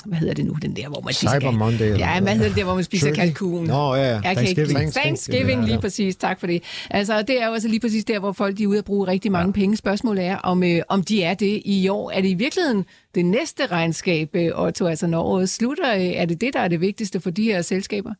hvad 0.05 0.18
hedder 0.18 0.34
det 0.34 0.45
nu, 0.47 0.53
den 0.62 0.76
der, 0.76 0.88
hvor 0.88 1.01
man 1.01 1.14
spiser 1.14 1.40
Cyber 1.40 1.51
Monday. 1.51 1.84
eller 1.84 1.99
Ja, 1.99 2.20
hvad 2.20 2.32
hedder 2.32 2.49
det 2.49 2.57
der, 2.57 2.64
hvor 2.64 2.74
man 2.74 2.84
spiser 2.84 3.07
Turkey. 3.09 3.20
kalkun? 3.22 3.64
Nå, 3.66 3.95
ja, 3.95 4.14
ja. 4.14 4.20
Kan 4.20 4.36
Thanksgiving. 4.36 4.92
Thanksgiving, 4.92 5.61
Ja, 5.61 5.66
lige 5.66 5.80
præcis. 5.80 6.16
Tak 6.16 6.40
for 6.40 6.47
det. 6.47 6.62
Altså, 6.90 7.22
det 7.22 7.42
er 7.42 7.47
jo 7.47 7.53
altså 7.53 7.68
lige 7.68 7.80
præcis 7.80 8.05
der, 8.05 8.18
hvor 8.18 8.32
folk 8.32 8.59
de 8.59 8.62
er 8.62 8.66
ude 8.66 8.78
at 8.78 8.84
bruge 8.84 9.07
rigtig 9.07 9.32
mange 9.32 9.47
ja. 9.47 9.53
penge. 9.53 9.76
Spørgsmålet 9.76 10.24
er, 10.24 10.36
om, 10.36 10.62
øh, 10.62 10.82
om 10.88 11.03
de 11.03 11.22
er 11.22 11.34
det 11.34 11.62
i 11.64 11.88
år. 11.88 12.11
Er 12.11 12.20
det 12.20 12.28
i 12.28 12.34
virkeligheden 12.34 12.84
det 13.14 13.24
næste 13.24 13.66
regnskab, 13.66 14.28
øh, 14.34 14.51
Otto, 14.55 14.86
altså 14.86 15.07
når 15.07 15.22
året 15.22 15.49
slutter? 15.49 15.95
øh, 15.95 16.01
Er 16.03 16.24
det 16.24 16.40
det, 16.40 16.55
der 16.55 16.61
er 16.61 16.68
det 16.68 16.80
vigtigste 16.80 17.20
for 17.20 17.30
de 17.30 17.42
her 17.42 17.62
selskaber? 17.62 18.11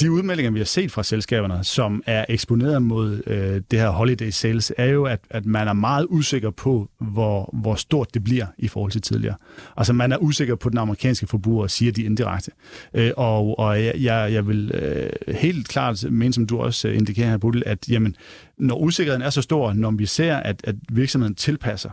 De 0.00 0.12
udmeldinger, 0.12 0.50
vi 0.50 0.58
har 0.58 0.64
set 0.64 0.92
fra 0.92 1.02
selskaberne, 1.02 1.64
som 1.64 2.02
er 2.06 2.24
eksponeret 2.28 2.82
mod 2.82 3.22
øh, 3.26 3.62
det 3.70 3.78
her 3.78 3.88
holiday 3.88 4.30
sales, 4.30 4.72
er 4.76 4.86
jo, 4.86 5.04
at, 5.04 5.20
at 5.30 5.46
man 5.46 5.68
er 5.68 5.72
meget 5.72 6.06
usikker 6.10 6.50
på, 6.50 6.90
hvor, 7.00 7.50
hvor 7.52 7.74
stort 7.74 8.14
det 8.14 8.24
bliver 8.24 8.46
i 8.58 8.68
forhold 8.68 8.92
til 8.92 9.02
tidligere. 9.02 9.34
Altså 9.76 9.92
man 9.92 10.12
er 10.12 10.16
usikker 10.16 10.54
på 10.54 10.68
den 10.68 10.78
amerikanske 10.78 11.26
forbruger, 11.26 11.66
siger 11.66 11.92
de 11.92 12.02
indirekte. 12.02 12.50
Øh, 12.94 13.10
og 13.16 13.58
og 13.58 13.84
jeg, 13.84 14.32
jeg, 14.32 14.46
vil 14.46 14.70
øh, 14.74 15.34
helt 15.34 15.68
klart 15.68 16.04
mene, 16.10 16.32
som 16.32 16.46
du 16.46 16.58
også 16.58 16.88
øh, 16.88 16.96
indikerer 16.96 17.30
her, 17.30 17.36
Budel, 17.36 17.62
at 17.66 17.88
jamen, 17.88 18.16
når 18.58 18.76
usikkerheden 18.76 19.22
er 19.22 19.30
så 19.30 19.42
stor, 19.42 19.72
når 19.72 19.90
vi 19.90 20.06
ser, 20.06 20.36
at, 20.36 20.60
at 20.64 20.74
virksomheden 20.88 21.34
tilpasser, 21.34 21.90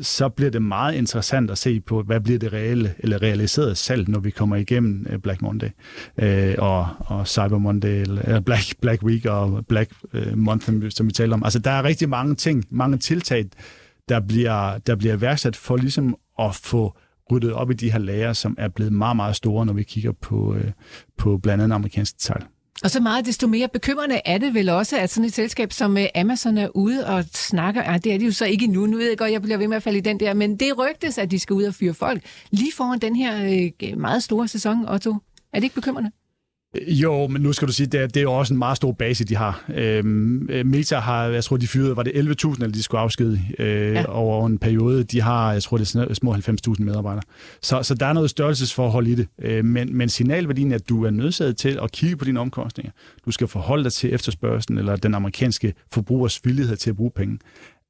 så 0.00 0.28
bliver 0.28 0.50
det 0.50 0.62
meget 0.62 0.94
interessant 0.94 1.50
at 1.50 1.58
se 1.58 1.80
på, 1.80 2.02
hvad 2.02 2.20
bliver 2.20 2.38
det 2.38 2.52
reelle 2.52 2.94
eller 2.98 3.22
realiserede 3.22 3.74
salg, 3.74 4.08
når 4.08 4.20
vi 4.20 4.30
kommer 4.30 4.56
igennem 4.56 5.06
øh, 5.10 5.18
Black 5.18 5.42
Monday 5.42 5.68
øh, 6.18 6.54
og, 6.58 6.88
og 6.98 7.28
Cyber 7.28 7.58
Monday, 7.58 8.00
eller 8.00 8.36
øh, 8.36 8.42
Black, 8.42 8.80
Black 8.80 9.02
Week 9.02 9.26
og 9.26 9.66
Black 9.68 9.90
øh, 10.12 10.38
Month, 10.38 10.70
som 10.90 11.06
vi- 11.06 11.12
taler 11.12 11.34
om. 11.34 11.44
Altså, 11.44 11.58
der 11.58 11.70
er 11.70 11.82
rigtig 11.82 12.08
mange 12.08 12.34
ting, 12.34 12.64
mange 12.70 12.98
tiltag, 12.98 13.44
der 14.08 14.20
bliver, 14.20 14.78
der 14.78 14.96
bliver 14.96 15.16
værksat 15.16 15.56
for 15.56 15.76
ligesom 15.76 16.16
at 16.38 16.54
få 16.54 16.96
ryddet 17.30 17.52
op 17.52 17.70
i 17.70 17.74
de 17.74 17.92
her 17.92 17.98
lager, 17.98 18.32
som 18.32 18.54
er 18.58 18.68
blevet 18.68 18.92
meget, 18.92 19.16
meget 19.16 19.36
store, 19.36 19.66
når 19.66 19.72
vi 19.72 19.82
kigger 19.82 20.12
på, 20.12 20.54
øh, 20.54 20.70
på 21.18 21.38
blandt 21.38 21.62
andet 21.62 21.74
amerikanske 21.74 22.18
tal. 22.18 22.42
Og 22.84 22.90
så 22.90 23.00
meget 23.00 23.26
desto 23.26 23.48
mere 23.48 23.68
bekymrende 23.68 24.20
er 24.24 24.38
det 24.38 24.54
vel 24.54 24.68
også, 24.68 24.98
at 24.98 25.10
sådan 25.10 25.24
et 25.24 25.32
selskab 25.32 25.72
som 25.72 25.96
øh, 25.98 26.04
Amazon 26.14 26.58
er 26.58 26.68
ude 26.74 27.06
og 27.06 27.24
snakker. 27.24 27.92
Ja, 27.92 27.98
det 27.98 28.14
er 28.14 28.18
de 28.18 28.24
jo 28.24 28.32
så 28.32 28.46
ikke 28.46 28.66
nu, 28.66 28.86
Nu 28.86 28.96
ved 28.96 29.08
jeg 29.08 29.18
godt, 29.18 29.32
jeg 29.32 29.42
bliver 29.42 29.58
ved 29.58 29.68
med 29.68 29.76
at 29.76 29.82
falde 29.82 29.98
i 29.98 30.00
den 30.00 30.20
der. 30.20 30.34
Men 30.34 30.56
det 30.56 30.78
rygtes, 30.78 31.18
at 31.18 31.30
de 31.30 31.38
skal 31.38 31.54
ud 31.54 31.64
og 31.64 31.74
fyre 31.74 31.94
folk 31.94 32.22
lige 32.50 32.72
foran 32.72 32.98
den 32.98 33.16
her 33.16 33.72
øh, 33.82 33.98
meget 33.98 34.22
store 34.22 34.48
sæson, 34.48 34.88
Otto. 34.88 35.16
Er 35.52 35.58
det 35.58 35.64
ikke 35.64 35.74
bekymrende? 35.74 36.10
Jo, 36.80 37.26
men 37.26 37.42
nu 37.42 37.52
skal 37.52 37.68
du 37.68 37.72
sige, 37.72 37.86
det 37.86 38.00
er, 38.00 38.06
det 38.06 38.16
er 38.16 38.22
jo 38.22 38.32
også 38.32 38.54
en 38.54 38.58
meget 38.58 38.76
stor 38.76 38.92
base, 38.92 39.24
de 39.24 39.36
har. 39.36 39.64
Øhm, 39.74 40.48
øh, 40.50 40.66
Meta 40.66 40.96
har, 40.96 41.24
jeg 41.24 41.44
tror, 41.44 41.56
de 41.56 41.66
fyrede, 41.66 41.96
var 41.96 42.02
det 42.02 42.10
11.000, 42.10 42.52
eller 42.52 42.68
de 42.68 42.82
skulle 42.82 43.00
afskede 43.00 43.40
øh, 43.58 43.94
ja. 43.94 44.04
over 44.08 44.46
en 44.46 44.58
periode. 44.58 45.04
De 45.04 45.20
har, 45.20 45.52
jeg 45.52 45.62
tror, 45.62 45.76
det 45.76 45.94
er 45.94 46.14
små 46.14 46.34
90.000 46.34 46.74
medarbejdere. 46.78 47.22
Så, 47.62 47.82
så 47.82 47.94
der 47.94 48.06
er 48.06 48.12
noget 48.12 48.30
størrelsesforhold 48.30 49.06
i 49.06 49.14
det. 49.14 49.28
Øh, 49.42 49.64
men, 49.64 49.96
men 49.96 50.08
signalværdien 50.08 50.72
er, 50.72 50.76
at 50.76 50.88
du 50.88 51.04
er 51.04 51.10
nødsaget 51.10 51.56
til 51.56 51.78
at 51.82 51.92
kigge 51.92 52.16
på 52.16 52.24
dine 52.24 52.40
omkostninger. 52.40 52.92
Du 53.26 53.30
skal 53.30 53.48
forholde 53.48 53.84
dig 53.84 53.92
til 53.92 54.14
efterspørgselen, 54.14 54.78
eller 54.78 54.96
den 54.96 55.14
amerikanske 55.14 55.74
forbrugers 55.92 56.40
villighed 56.44 56.76
til 56.76 56.90
at 56.90 56.96
bruge 56.96 57.10
penge 57.10 57.38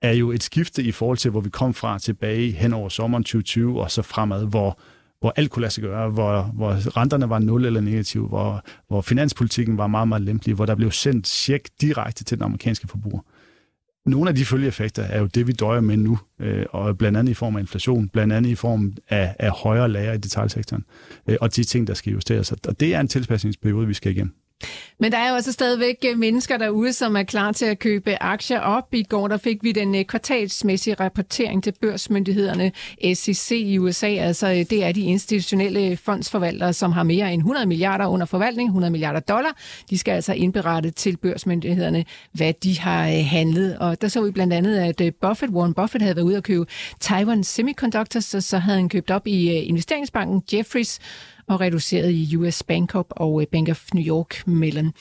er 0.02 0.12
jo 0.12 0.32
et 0.32 0.42
skifte 0.42 0.82
i 0.82 0.92
forhold 0.92 1.18
til, 1.18 1.30
hvor 1.30 1.40
vi 1.40 1.50
kom 1.50 1.74
fra 1.74 1.98
tilbage 1.98 2.52
hen 2.52 2.72
over 2.72 2.88
sommeren 2.88 3.24
2020 3.24 3.80
og 3.80 3.90
så 3.90 4.02
fremad, 4.02 4.46
hvor, 4.46 4.78
hvor 5.22 5.32
alt 5.36 5.50
kunne 5.50 5.60
lade 5.60 5.72
sig 5.72 5.82
gøre, 5.82 6.10
hvor, 6.10 6.42
hvor 6.42 6.96
renterne 6.96 7.28
var 7.28 7.38
nul 7.38 7.64
eller 7.64 7.80
negative, 7.80 8.28
hvor, 8.28 8.64
hvor 8.88 9.00
finanspolitikken 9.00 9.78
var 9.78 9.86
meget, 9.86 10.08
meget 10.08 10.22
lempelig, 10.22 10.54
hvor 10.54 10.66
der 10.66 10.74
blev 10.74 10.90
sendt 10.90 11.28
check 11.28 11.68
direkte 11.80 12.24
til 12.24 12.38
den 12.38 12.44
amerikanske 12.44 12.88
forbruger. 12.88 13.20
Nogle 14.06 14.30
af 14.30 14.36
de 14.36 14.44
følgeeffekter 14.44 15.02
er 15.02 15.20
jo 15.20 15.26
det, 15.26 15.46
vi 15.46 15.52
døjer 15.52 15.80
med 15.80 15.96
nu, 15.96 16.18
øh, 16.40 16.66
og 16.70 16.98
blandt 16.98 17.18
andet 17.18 17.30
i 17.30 17.34
form 17.34 17.56
af 17.56 17.60
inflation, 17.60 18.08
blandt 18.08 18.32
andet 18.32 18.50
i 18.50 18.54
form 18.54 18.92
af, 19.08 19.36
af 19.38 19.50
højere 19.50 19.88
lager 19.88 20.12
i 20.12 20.18
detaljsektoren, 20.18 20.84
øh, 21.28 21.36
og 21.40 21.56
de 21.56 21.64
ting, 21.64 21.86
der 21.86 21.94
skal 21.94 22.12
justeres. 22.12 22.52
Og 22.52 22.80
det 22.80 22.94
er 22.94 23.00
en 23.00 23.08
tilpasningsperiode, 23.08 23.86
vi 23.86 23.94
skal 23.94 24.12
igennem. 24.12 24.34
Men 25.02 25.12
der 25.12 25.18
er 25.18 25.28
jo 25.28 25.34
også 25.34 25.52
stadigvæk 25.52 25.96
øh, 26.06 26.18
mennesker 26.18 26.56
derude, 26.56 26.92
som 26.92 27.16
er 27.16 27.22
klar 27.22 27.52
til 27.52 27.64
at 27.64 27.78
købe 27.78 28.22
aktier 28.22 28.60
op. 28.60 28.94
I 28.94 29.02
går 29.02 29.28
der 29.28 29.36
fik 29.36 29.58
vi 29.62 29.72
den 29.72 29.94
øh, 29.94 30.04
kvartalsmæssige 30.04 30.94
rapportering 30.94 31.64
til 31.64 31.74
børsmyndighederne 31.80 32.72
SEC 33.14 33.50
i 33.50 33.78
USA. 33.78 34.06
Altså 34.06 34.46
øh, 34.46 34.56
det 34.56 34.84
er 34.84 34.92
de 34.92 35.00
institutionelle 35.00 35.96
fondsforvaltere, 35.96 36.72
som 36.72 36.92
har 36.92 37.02
mere 37.02 37.32
end 37.32 37.40
100 37.40 37.66
milliarder 37.66 38.06
under 38.06 38.26
forvaltning, 38.26 38.68
100 38.68 38.90
milliarder 38.90 39.20
dollar. 39.20 39.56
De 39.90 39.98
skal 39.98 40.12
altså 40.12 40.32
indberette 40.32 40.90
til 40.90 41.16
børsmyndighederne, 41.16 42.04
hvad 42.32 42.52
de 42.52 42.78
har 42.80 43.04
handlet. 43.04 43.78
Og 43.78 44.02
der 44.02 44.08
så 44.08 44.22
vi 44.22 44.30
blandt 44.30 44.52
andet, 44.52 44.78
at 44.78 45.14
Buffett, 45.20 45.52
Warren 45.52 45.74
Buffett 45.74 46.02
havde 46.02 46.16
været 46.16 46.26
ude 46.26 46.36
og 46.36 46.42
købe 46.42 46.66
Taiwan 47.00 47.44
Semiconductors, 47.44 48.34
og 48.34 48.42
så 48.42 48.58
havde 48.58 48.78
han 48.78 48.88
købt 48.88 49.10
op 49.10 49.26
i 49.26 49.50
investeringsbanken 49.50 50.42
Jeffries, 50.52 50.98
og 51.48 51.60
reduceret 51.60 52.10
i 52.10 52.36
US 52.36 52.62
Bank 52.62 52.94
og 52.94 53.40
øh, 53.42 53.46
Bank 53.46 53.68
of 53.68 53.88
New 53.94 54.04
York 54.04 54.46
Mellon. 54.46 54.92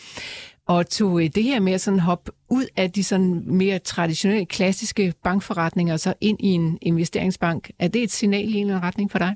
Og 0.68 0.90
tog 0.90 1.24
øh, 1.24 1.30
det 1.36 1.44
her 1.44 1.60
med 1.60 1.74
at 1.74 1.82
sådan 1.82 2.00
hoppe 2.00 2.32
ud 2.50 2.66
af 2.78 2.92
de 2.92 3.04
sådan 3.04 3.44
mere 3.46 3.80
traditionelle, 3.80 4.46
klassiske 4.46 5.14
bankforretninger, 5.24 5.94
og 5.94 6.00
så 6.00 6.14
ind 6.22 6.38
i 6.42 6.48
en 6.48 6.78
investeringsbank. 6.82 7.72
Er 7.80 7.88
det 7.88 8.04
et 8.04 8.12
signal 8.12 8.50
i 8.50 8.54
en 8.54 8.62
eller 8.62 8.76
anden 8.76 8.88
retning 8.88 9.12
for 9.12 9.20
dig? 9.20 9.36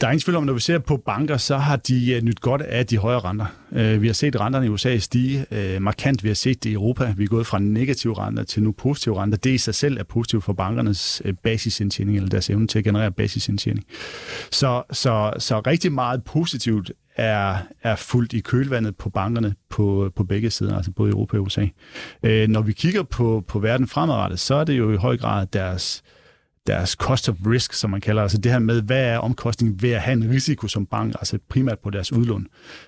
Der 0.00 0.06
er 0.06 0.10
ingen 0.10 0.20
tvivl 0.20 0.36
om, 0.36 0.44
når 0.44 0.52
vi 0.52 0.60
ser 0.60 0.78
på 0.78 0.96
banker, 0.96 1.36
så 1.36 1.56
har 1.56 1.76
de 1.76 2.12
øh, 2.12 2.22
nyt 2.22 2.40
godt 2.40 2.62
af 2.62 2.86
de 2.86 2.98
højere 2.98 3.20
renter. 3.20 3.46
Øh, 3.72 4.02
vi 4.02 4.06
har 4.06 4.14
set 4.14 4.40
renterne 4.40 4.66
i 4.66 4.68
USA 4.68 4.98
stige 4.98 5.46
øh, 5.50 5.82
markant. 5.82 6.22
Vi 6.24 6.28
har 6.28 6.34
set 6.34 6.64
det 6.64 6.70
i 6.70 6.72
Europa. 6.72 7.14
Vi 7.16 7.24
er 7.24 7.28
gået 7.28 7.46
fra 7.46 7.58
negative 7.58 8.18
renter 8.18 8.42
til 8.42 8.62
nu 8.62 8.72
positive 8.72 9.22
renter. 9.22 9.38
Det 9.38 9.50
i 9.50 9.58
sig 9.58 9.74
selv 9.74 9.98
er 9.98 10.02
positivt 10.02 10.44
for 10.44 10.52
bankernes 10.52 11.22
basisindtjening, 11.42 12.16
eller 12.16 12.28
deres 12.28 12.50
evne 12.50 12.66
til 12.66 12.78
at 12.78 12.84
generere 12.84 13.10
basisindtjening. 13.10 13.84
Så, 14.50 14.82
så, 14.92 15.32
så 15.38 15.60
rigtig 15.60 15.92
meget 15.92 16.24
positivt 16.24 16.92
er, 17.16 17.56
er 17.82 17.96
fuldt 17.96 18.32
i 18.32 18.40
kølvandet 18.40 18.96
på 18.96 19.10
bankerne 19.10 19.54
på, 19.70 20.10
på 20.16 20.24
begge 20.24 20.50
sider, 20.50 20.76
altså 20.76 20.90
både 20.90 21.10
i 21.10 21.12
Europa 21.12 21.36
og 21.36 21.42
USA. 21.42 21.66
Når 22.22 22.62
vi 22.62 22.72
kigger 22.72 23.02
på, 23.02 23.44
på 23.48 23.58
verden 23.58 23.88
fremadrettet, 23.88 24.40
så 24.40 24.54
er 24.54 24.64
det 24.64 24.78
jo 24.78 24.92
i 24.92 24.96
høj 24.96 25.16
grad 25.16 25.46
deres 25.46 26.02
deres 26.66 26.90
cost 26.90 27.28
of 27.28 27.36
risk, 27.46 27.72
som 27.72 27.90
man 27.90 28.00
kalder 28.00 28.22
altså 28.22 28.38
det 28.38 28.52
her 28.52 28.58
med, 28.58 28.82
hvad 28.82 29.04
er 29.04 29.18
omkostningen 29.18 29.82
ved 29.82 29.90
at 29.90 30.00
have 30.00 30.12
en 30.12 30.30
risiko 30.30 30.68
som 30.68 30.86
bank, 30.86 31.14
altså 31.14 31.38
primært 31.48 31.78
på 31.78 31.90
deres 31.90 32.12
udlån. 32.12 32.46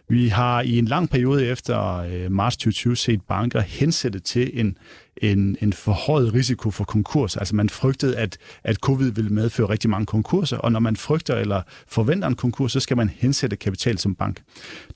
Vi 0.08 0.28
har 0.28 0.60
i 0.62 0.78
en 0.78 0.84
lang 0.84 1.10
periode 1.10 1.46
efter 1.46 1.96
øh, 1.96 2.32
marts 2.32 2.56
2020 2.56 2.96
set 2.96 3.20
banker 3.28 3.60
hensætte 3.60 4.18
til 4.18 4.60
en, 4.60 4.78
en, 5.16 5.56
en 5.60 5.72
forhøjet 5.72 6.34
risiko 6.34 6.70
for 6.70 6.84
konkurs. 6.84 7.36
Altså 7.36 7.54
man 7.54 7.68
frygtede, 7.68 8.16
at, 8.16 8.38
at 8.64 8.76
covid 8.76 9.10
ville 9.10 9.30
medføre 9.30 9.68
rigtig 9.68 9.90
mange 9.90 10.06
konkurser, 10.06 10.56
og 10.56 10.72
når 10.72 10.80
man 10.80 10.96
frygter 10.96 11.34
eller 11.36 11.62
forventer 11.88 12.28
en 12.28 12.34
konkurs, 12.34 12.72
så 12.72 12.80
skal 12.80 12.96
man 12.96 13.10
hensætte 13.16 13.56
kapital 13.56 13.98
som 13.98 14.14
bank. 14.14 14.42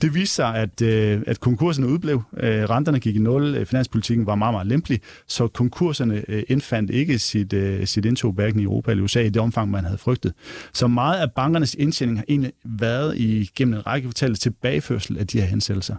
Det 0.03 0.15
viste 0.15 0.35
sig, 0.35 0.55
at, 0.55 0.83
øh, 0.83 1.23
at 1.27 1.41
konkurserne 1.41 1.89
udblev. 1.89 2.23
Øh, 2.37 2.65
renterne 2.65 3.01
gik 3.01 3.17
i 3.17 3.19
nul, 3.19 3.55
øh, 3.55 3.67
finanspolitikken 3.67 4.27
var 4.27 4.35
meget, 4.35 4.55
meget 4.55 4.67
lempelig, 4.67 5.01
så 5.27 5.49
konkurserne 5.49 6.25
øh, 6.29 6.43
indfandt 6.49 6.91
ikke 6.91 7.19
sit, 7.19 7.53
øh, 7.53 7.87
sit 7.87 8.05
indtog 8.05 8.33
hverken 8.33 8.61
i 8.61 8.63
Europa 8.63 8.91
eller 8.91 9.05
USA 9.05 9.21
i 9.21 9.29
det 9.29 9.43
omfang, 9.43 9.71
man 9.71 9.85
havde 9.85 9.99
frygtet. 9.99 10.33
Så 10.73 10.87
meget 10.87 11.21
af 11.21 11.33
bankernes 11.33 11.75
indtjening 11.75 12.19
har 12.19 12.25
egentlig 12.29 12.53
været 12.65 13.19
i, 13.19 13.51
gennem 13.57 13.75
en 13.75 13.87
række 13.87 14.07
kvartaler 14.07 14.37
tilbageførsel 14.37 15.19
af 15.19 15.27
de 15.27 15.41
her 15.41 15.47
hensættelser. 15.47 15.97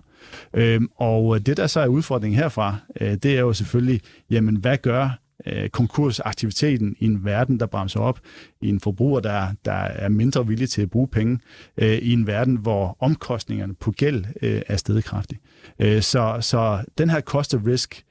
Øhm, 0.54 0.90
og 0.96 1.36
øh, 1.36 1.42
det, 1.42 1.58
der 1.58 1.68
så 1.68 1.80
er 1.80 1.88
udfordringen 1.88 2.40
herfra, 2.40 2.76
øh, 3.02 3.14
det 3.14 3.26
er 3.26 3.40
jo 3.40 3.54
selvfølgelig, 3.54 4.02
jamen 4.30 4.56
hvad 4.56 4.78
gør 4.78 5.10
øh, 5.46 5.70
konkursaktiviteten 5.70 6.96
i 7.00 7.06
en 7.06 7.26
verden, 7.26 7.60
der 7.60 7.66
bremser 7.66 8.00
op, 8.00 8.20
i 8.62 8.70
en 8.70 8.80
forbruger, 8.80 9.20
der, 9.20 9.48
der 9.66 9.72
er 9.72 10.10
mindre 10.10 10.48
villig 10.48 10.70
til 10.70 10.82
at 10.82 10.90
bruge 10.90 11.08
penge, 11.08 11.40
øh, 11.78 11.98
i 11.98 12.14
en 12.14 12.28
verden, 12.28 12.56
hvor 12.56 12.98
omkostningerne 13.00 13.76
på 13.76 13.92
gæld 13.92 14.26
øh, 14.42 14.62
er 14.68 14.78
stedet. 14.78 15.00
Øh, 15.80 16.02
så, 16.02 16.38
så 16.42 16.84
den 16.98 17.10
her 17.10 17.22
cost 17.22 17.56
of 17.56 17.62
risk, 17.68 18.04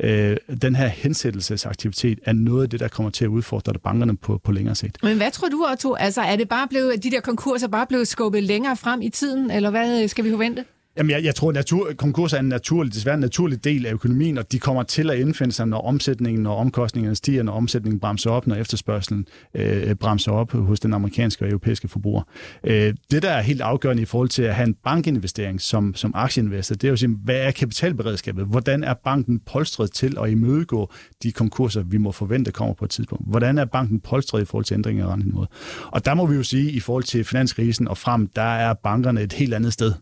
øh, 0.00 0.36
den 0.62 0.76
her 0.76 0.86
hensættelsesaktivitet 0.86 2.18
er 2.24 2.32
noget 2.32 2.62
af 2.62 2.70
det, 2.70 2.80
der 2.80 2.88
kommer 2.88 3.10
til 3.10 3.24
at 3.24 3.28
udfordre 3.28 3.72
bankerne 3.84 4.16
på, 4.16 4.40
på 4.44 4.52
længere 4.52 4.74
sigt. 4.74 4.98
Men 5.02 5.16
hvad 5.16 5.30
tror 5.30 5.48
du, 5.48 5.66
Otto? 5.70 5.94
Altså, 5.94 6.20
er 6.20 6.36
det 6.36 6.48
bare 6.48 6.68
blevet, 6.68 7.04
de 7.04 7.10
der 7.10 7.20
konkurser 7.20 7.68
bare 7.68 7.86
blevet 7.86 8.08
skubbet 8.08 8.42
længere 8.42 8.76
frem 8.76 9.02
i 9.02 9.08
tiden, 9.08 9.50
eller 9.50 9.70
hvad 9.70 10.08
skal 10.08 10.24
vi 10.24 10.30
forvente? 10.30 10.64
Jamen, 10.96 11.10
jeg, 11.10 11.24
jeg 11.24 11.34
tror, 11.34 11.48
at 11.48 11.54
natur, 11.54 11.92
konkurser 11.96 12.36
er 12.36 12.40
en 12.40 12.48
naturlig, 12.48 12.94
desværre 12.94 13.14
en 13.14 13.20
naturlig 13.20 13.64
del 13.64 13.86
af 13.86 13.92
økonomien, 13.92 14.38
og 14.38 14.52
de 14.52 14.58
kommer 14.58 14.82
til 14.82 15.10
at 15.10 15.18
indfinde 15.18 15.52
sig, 15.52 15.66
når 15.66 15.80
omsætningen 15.80 16.46
og 16.46 16.56
omkostningerne 16.56 17.16
stiger, 17.16 17.42
når 17.42 17.52
omsætningen 17.52 18.00
bremser 18.00 18.30
op, 18.30 18.46
når 18.46 18.56
efterspørgselen 18.56 19.26
øh, 19.54 19.94
bremser 19.94 20.32
op 20.32 20.52
hos 20.52 20.80
den 20.80 20.94
amerikanske 20.94 21.44
og 21.44 21.48
europæiske 21.48 21.88
forbruger. 21.88 22.22
Øh, 22.64 22.94
det, 23.10 23.22
der 23.22 23.30
er 23.30 23.42
helt 23.42 23.60
afgørende 23.60 24.02
i 24.02 24.04
forhold 24.04 24.28
til 24.28 24.42
at 24.42 24.54
have 24.54 24.66
en 24.66 24.74
bankinvestering 24.84 25.60
som, 25.60 25.94
som 25.94 26.12
aktieinvestor, 26.14 26.74
det 26.74 26.84
er 26.84 26.90
jo 26.90 26.96
simpelthen, 26.96 27.24
hvad 27.24 27.46
er 27.46 27.50
kapitalberedskabet? 27.50 28.46
Hvordan 28.46 28.84
er 28.84 28.94
banken 28.94 29.40
polstret 29.40 29.92
til 29.92 30.16
at 30.22 30.30
imødegå 30.30 30.90
de 31.22 31.32
konkurser, 31.32 31.82
vi 31.82 31.98
må 31.98 32.12
forvente 32.12 32.52
kommer 32.52 32.74
på 32.74 32.84
et 32.84 32.90
tidspunkt? 32.90 33.24
Hvordan 33.28 33.58
er 33.58 33.64
banken 33.64 34.00
polstret 34.00 34.42
i 34.42 34.44
forhold 34.44 34.64
til 34.64 34.74
ændringer 34.74 35.06
af 35.06 35.12
renteniveauet? 35.12 35.48
Og 35.86 36.04
der 36.04 36.14
må 36.14 36.26
vi 36.26 36.34
jo 36.34 36.42
sige, 36.42 36.70
i 36.70 36.80
forhold 36.80 37.04
til 37.04 37.24
finanskrisen 37.24 37.88
og 37.88 37.98
frem, 37.98 38.26
der 38.26 38.42
er 38.42 38.74
bankerne 38.74 39.22
et 39.22 39.32
helt 39.32 39.54
andet 39.54 39.72
sted. 39.72 39.92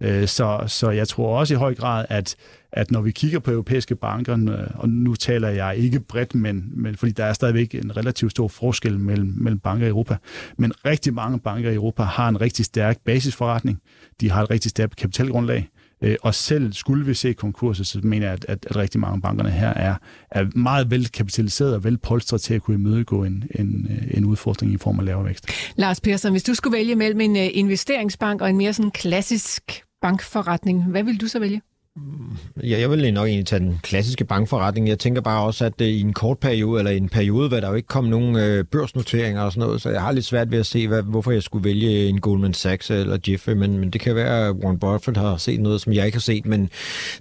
Øh, 0.00 0.28
så, 0.28 0.64
så 0.66 0.90
jeg 0.90 1.08
tror 1.08 1.38
også 1.38 1.54
i 1.54 1.56
høj 1.56 1.74
grad, 1.74 2.04
at, 2.08 2.36
at 2.72 2.90
når 2.90 3.00
vi 3.00 3.10
kigger 3.10 3.38
på 3.38 3.50
europæiske 3.50 3.96
banker, 3.96 4.34
øh, 4.34 4.66
og 4.74 4.88
nu 4.88 5.14
taler 5.14 5.48
jeg 5.48 5.76
ikke 5.76 6.00
bredt, 6.00 6.34
men, 6.34 6.64
men 6.72 6.96
fordi 6.96 7.12
der 7.12 7.24
er 7.24 7.32
stadigvæk 7.32 7.74
en 7.74 7.96
relativt 7.96 8.30
stor 8.30 8.48
forskel 8.48 9.00
mellem, 9.00 9.34
mellem 9.36 9.58
banker 9.58 9.86
i 9.86 9.88
Europa, 9.88 10.16
men 10.58 10.72
rigtig 10.86 11.14
mange 11.14 11.38
banker 11.40 11.70
i 11.70 11.74
Europa 11.74 12.02
har 12.02 12.28
en 12.28 12.40
rigtig 12.40 12.64
stærk 12.64 12.98
basisforretning, 13.04 13.80
de 14.20 14.30
har 14.30 14.42
et 14.42 14.50
rigtig 14.50 14.70
stærkt 14.70 14.96
kapitalgrundlag, 14.96 15.68
øh, 16.02 16.16
og 16.22 16.34
selv 16.34 16.72
skulle 16.72 17.06
vi 17.06 17.14
se 17.14 17.32
konkurser, 17.32 17.84
så 17.84 18.00
mener 18.02 18.26
jeg, 18.26 18.32
at, 18.32 18.44
at, 18.48 18.66
at 18.70 18.76
rigtig 18.76 19.00
mange 19.00 19.14
af 19.14 19.22
bankerne 19.22 19.50
her 19.50 19.68
er, 19.68 19.94
er 20.30 20.46
meget 20.54 20.90
velkapitaliseret 20.90 21.74
og 21.74 21.84
velpolstret 21.84 22.40
til 22.40 22.54
at 22.54 22.62
kunne 22.62 22.74
imødegå 22.74 23.24
en, 23.24 23.44
en, 23.54 23.86
øh, 23.90 24.18
en 24.18 24.24
udfordring 24.24 24.72
i 24.72 24.76
form 24.76 24.98
af 24.98 25.04
lavere 25.04 25.24
vækst. 25.24 25.46
Lars 25.76 26.00
Persson, 26.00 26.30
hvis 26.30 26.42
du 26.42 26.54
skulle 26.54 26.76
vælge 26.76 26.94
mellem 26.94 27.20
en 27.20 27.36
investeringsbank 27.36 28.40
og 28.40 28.50
en 28.50 28.56
mere 28.56 28.72
sådan 28.72 28.90
klassisk 28.90 29.83
bankforretning. 30.04 30.84
Hvad 30.90 31.02
vil 31.02 31.20
du 31.20 31.28
så 31.28 31.38
vælge? 31.38 31.60
Mm, 31.96 32.36
ja, 32.62 32.80
jeg 32.80 32.90
vil 32.90 33.14
nok 33.14 33.26
egentlig 33.26 33.46
tage 33.46 33.60
den 33.60 33.80
klassiske 33.82 34.24
bankforretning. 34.24 34.88
Jeg 34.88 34.98
tænker 34.98 35.20
bare 35.20 35.44
også, 35.44 35.64
at 35.64 35.80
øh, 35.80 35.88
i 35.88 36.00
en 36.00 36.12
kort 36.12 36.38
periode, 36.38 36.78
eller 36.78 36.90
i 36.90 36.96
en 36.96 37.08
periode, 37.08 37.48
hvor 37.48 37.60
der 37.60 37.68
jo 37.68 37.74
ikke 37.74 37.88
kom 37.88 38.04
nogen 38.04 38.36
øh, 38.36 38.64
børsnoteringer 38.64 39.42
og 39.42 39.52
sådan 39.52 39.66
noget, 39.66 39.82
så 39.82 39.90
jeg 39.90 40.00
har 40.00 40.12
lidt 40.12 40.24
svært 40.24 40.50
ved 40.50 40.58
at 40.58 40.66
se, 40.66 40.88
hvad, 40.88 41.02
hvorfor 41.02 41.30
jeg 41.30 41.42
skulle 41.42 41.64
vælge 41.64 42.08
en 42.08 42.20
Goldman 42.20 42.54
Sachs 42.54 42.90
eller 42.90 43.18
Jeffrey, 43.28 43.54
men, 43.54 43.78
men 43.78 43.90
det 43.90 44.00
kan 44.00 44.14
være, 44.14 44.48
at 44.48 44.54
Warren 44.54 44.78
Buffett 44.78 45.16
har 45.16 45.36
set 45.36 45.60
noget, 45.60 45.80
som 45.80 45.92
jeg 45.92 46.06
ikke 46.06 46.16
har 46.16 46.20
set, 46.20 46.46
men 46.46 46.70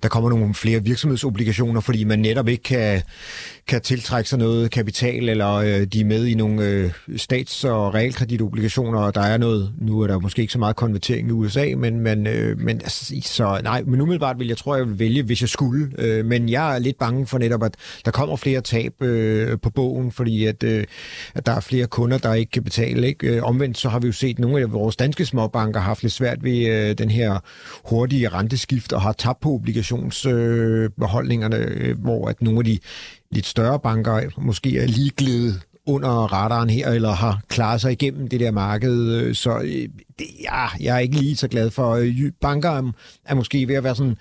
der 0.03 0.09
kommer 0.09 0.29
nogle 0.29 0.53
flere 0.53 0.83
virksomhedsobligationer, 0.83 1.81
fordi 1.81 2.03
man 2.03 2.19
netop 2.19 2.47
ikke 2.47 2.63
kan, 2.63 3.01
kan 3.67 3.81
tiltrække 3.81 4.29
sig 4.29 4.39
noget 4.39 4.71
kapital, 4.71 5.29
eller 5.29 5.53
øh, 5.53 5.81
de 5.81 6.01
er 6.01 6.05
med 6.05 6.25
i 6.25 6.33
nogle 6.33 6.65
øh, 6.65 6.91
stats- 7.17 7.63
og 7.63 7.93
realkreditobligationer, 7.93 8.99
og 8.99 9.15
der 9.15 9.21
er 9.21 9.37
noget, 9.37 9.73
nu 9.81 10.01
er 10.01 10.07
der 10.07 10.19
måske 10.19 10.41
ikke 10.41 10.53
så 10.53 10.59
meget 10.59 10.75
konvertering 10.75 11.27
i 11.27 11.31
USA, 11.31 11.65
men, 11.77 11.99
men, 11.99 12.27
øh, 12.27 12.59
men 12.59 12.75
altså, 12.75 13.15
så 13.21 13.59
nej, 13.63 13.83
men 13.83 14.01
umiddelbart 14.01 14.39
vil 14.39 14.47
jeg 14.47 14.57
tror, 14.63 14.75
jeg 14.75 14.87
vil 14.87 14.99
vælge, 14.99 15.23
hvis 15.23 15.41
jeg 15.41 15.49
skulle, 15.49 15.91
øh, 15.97 16.25
men 16.25 16.49
jeg 16.49 16.75
er 16.75 16.79
lidt 16.79 16.97
bange 16.97 17.27
for 17.27 17.37
netop, 17.37 17.63
at 17.63 17.75
der 18.05 18.11
kommer 18.11 18.35
flere 18.35 18.61
tab 18.61 19.01
øh, 19.01 19.59
på 19.59 19.69
bogen, 19.69 20.11
fordi 20.11 20.45
at, 20.45 20.63
øh, 20.63 20.83
at 21.35 21.45
der 21.45 21.51
er 21.51 21.59
flere 21.59 21.87
kunder, 21.87 22.17
der 22.17 22.33
ikke 22.33 22.51
kan 22.51 22.63
betale. 22.63 23.07
Ikke? 23.07 23.27
Øh, 23.27 23.43
omvendt 23.43 23.77
så 23.77 23.89
har 23.89 23.99
vi 23.99 24.07
jo 24.07 24.13
set, 24.13 24.35
at 24.35 24.39
nogle 24.39 24.61
af 24.61 24.71
vores 24.71 24.95
danske 24.95 25.25
småbanker 25.25 25.79
har 25.79 25.87
haft 25.87 26.03
lidt 26.03 26.13
svært 26.13 26.43
ved 26.43 26.67
øh, 26.67 26.97
den 26.97 27.09
her 27.09 27.39
hurtige 27.85 28.29
renteskift, 28.29 28.93
og 28.93 29.01
har 29.01 29.13
tabt 29.13 29.39
på 29.39 29.49
obligationsbeholdningerne, 29.49 31.57
øh, 31.57 31.89
øh 31.89 31.99
hvor 31.99 32.27
at 32.27 32.41
nogle 32.41 32.59
af 32.59 32.65
de 32.65 32.79
lidt 33.31 33.45
større 33.45 33.79
banker 33.79 34.21
måske 34.37 34.77
er 34.77 34.87
ligeglæde 34.87 35.53
under 35.85 36.09
radaren 36.09 36.69
her, 36.69 36.89
eller 36.89 37.11
har 37.11 37.41
klaret 37.47 37.81
sig 37.81 37.91
igennem 37.91 38.27
det 38.27 38.39
der 38.39 38.51
marked. 38.51 39.11
Øh, 39.11 39.35
så 39.35 39.59
øh, 39.59 39.89
det, 40.19 40.27
ja, 40.41 40.67
jeg 40.79 40.95
er 40.95 40.99
ikke 40.99 41.15
lige 41.15 41.35
så 41.35 41.47
glad 41.47 41.69
for. 41.69 42.07
Banker 42.41 42.91
er 43.25 43.35
måske 43.35 43.67
ved 43.67 43.75
at 43.75 43.83
være 43.83 43.95
sådan 43.95 44.17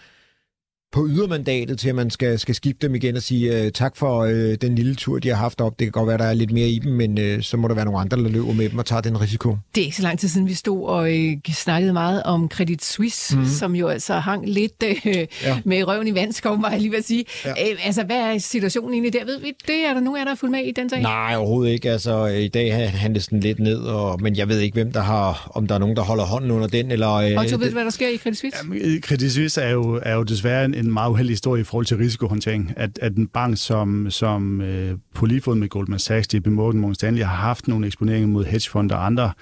på 0.92 1.06
ydermandatet 1.08 1.78
til, 1.78 1.88
at 1.88 1.94
man 1.94 2.10
skal, 2.10 2.38
skal 2.38 2.54
skifte 2.54 2.86
dem 2.86 2.94
igen 2.94 3.16
og 3.16 3.22
sige 3.22 3.64
uh, 3.64 3.72
tak 3.72 3.96
for 3.96 4.24
uh, 4.24 4.30
den 4.60 4.74
lille 4.74 4.94
tur, 4.94 5.18
de 5.18 5.28
har 5.28 5.36
haft 5.36 5.60
op. 5.60 5.78
Det 5.78 5.84
kan 5.84 5.92
godt 5.92 6.08
være, 6.08 6.18
der 6.18 6.24
er 6.24 6.34
lidt 6.34 6.52
mere 6.52 6.68
i 6.68 6.78
dem, 6.78 6.92
men 6.92 7.18
uh, 7.18 7.40
så 7.40 7.56
må 7.56 7.68
der 7.68 7.74
være 7.74 7.84
nogle 7.84 8.00
andre, 8.00 8.16
der 8.16 8.28
løber 8.28 8.52
med 8.52 8.68
dem 8.68 8.78
og 8.78 8.86
tager 8.86 9.00
den 9.00 9.20
risiko. 9.20 9.56
Det 9.74 9.80
er 9.80 9.84
ikke 9.84 9.96
så 9.96 10.02
lang 10.02 10.18
tid 10.18 10.28
siden, 10.28 10.46
vi 10.48 10.54
stod 10.54 10.88
og 10.88 11.02
uh, 11.02 11.54
snakkede 11.54 11.92
meget 11.92 12.22
om 12.22 12.48
Credit 12.48 12.84
Suisse, 12.84 13.36
mm. 13.36 13.46
som 13.46 13.74
jo 13.74 13.88
altså 13.88 14.14
hang 14.14 14.48
lidt 14.48 14.84
uh, 14.86 15.06
ja. 15.16 15.26
med 15.64 15.88
røven 15.88 16.08
i 16.08 16.14
vandskov, 16.14 16.62
var 16.62 16.70
jeg 16.70 16.80
lige 16.80 16.90
ved 16.90 16.98
at 16.98 17.04
sige. 17.04 17.24
Ja. 17.44 17.50
Uh, 17.50 17.86
altså, 17.86 18.04
hvad 18.04 18.16
er 18.16 18.38
situationen 18.38 18.92
egentlig 18.92 19.12
der? 19.12 19.24
Ved 19.24 19.40
vi 19.40 19.52
det? 19.66 19.84
Er 19.88 19.94
der 19.94 20.00
nogen 20.00 20.20
af 20.20 20.24
der 20.24 20.32
er 20.32 20.36
fuldt 20.36 20.52
med 20.52 20.60
i 20.60 20.72
den 20.72 20.90
sag? 20.90 21.02
Nej, 21.02 21.34
overhovedet 21.36 21.72
ikke. 21.72 21.90
Altså, 21.90 22.26
i 22.26 22.48
dag 22.48 22.90
handles 22.90 23.26
den 23.26 23.40
lidt 23.40 23.58
ned, 23.58 23.78
og, 23.78 24.22
men 24.22 24.36
jeg 24.36 24.48
ved 24.48 24.58
ikke, 24.58 24.74
hvem 24.74 24.92
der 24.92 25.02
har, 25.02 25.50
om 25.54 25.66
der 25.66 25.74
er 25.74 25.78
nogen, 25.78 25.96
der 25.96 26.02
holder 26.02 26.24
hånden 26.24 26.50
under 26.50 26.66
den. 26.66 26.90
Eller, 26.90 27.06
og 27.06 27.48
så 27.48 27.56
ved 27.56 27.66
du, 27.66 27.72
hvad 27.72 27.84
der 27.84 27.90
sker 27.90 28.08
i 28.08 28.16
Credit 28.16 28.38
Suisse? 28.38 28.58
Jamen, 28.62 29.02
Credit 29.02 29.32
Suisse 29.32 29.60
er 29.60 29.70
jo, 29.70 30.00
er 30.02 30.14
jo 30.14 30.22
desværre 30.22 30.64
en 30.64 30.81
en 30.84 30.92
meget 30.92 31.10
uheldig 31.10 31.32
historie 31.32 31.60
i 31.60 31.64
forhold 31.64 31.86
til 31.86 31.96
risikohåndtering, 31.96 32.72
at, 32.76 32.98
at 33.02 33.16
en 33.16 33.26
bank 33.26 33.56
som, 33.58 34.10
som 34.10 34.60
øh, 34.60 34.98
på 35.14 35.26
lige 35.26 35.40
fod 35.40 35.54
med 35.54 35.68
Goldman 35.68 35.98
Sachs, 35.98 36.34
JP 36.34 36.46
Morgan, 36.46 36.80
Morgan 36.80 36.94
Stanley, 36.94 37.22
har 37.22 37.36
haft 37.36 37.68
nogle 37.68 37.86
eksponeringer 37.86 38.28
mod 38.28 38.44
hedgefonder 38.44 38.96
og 38.96 39.06
andre 39.06 39.32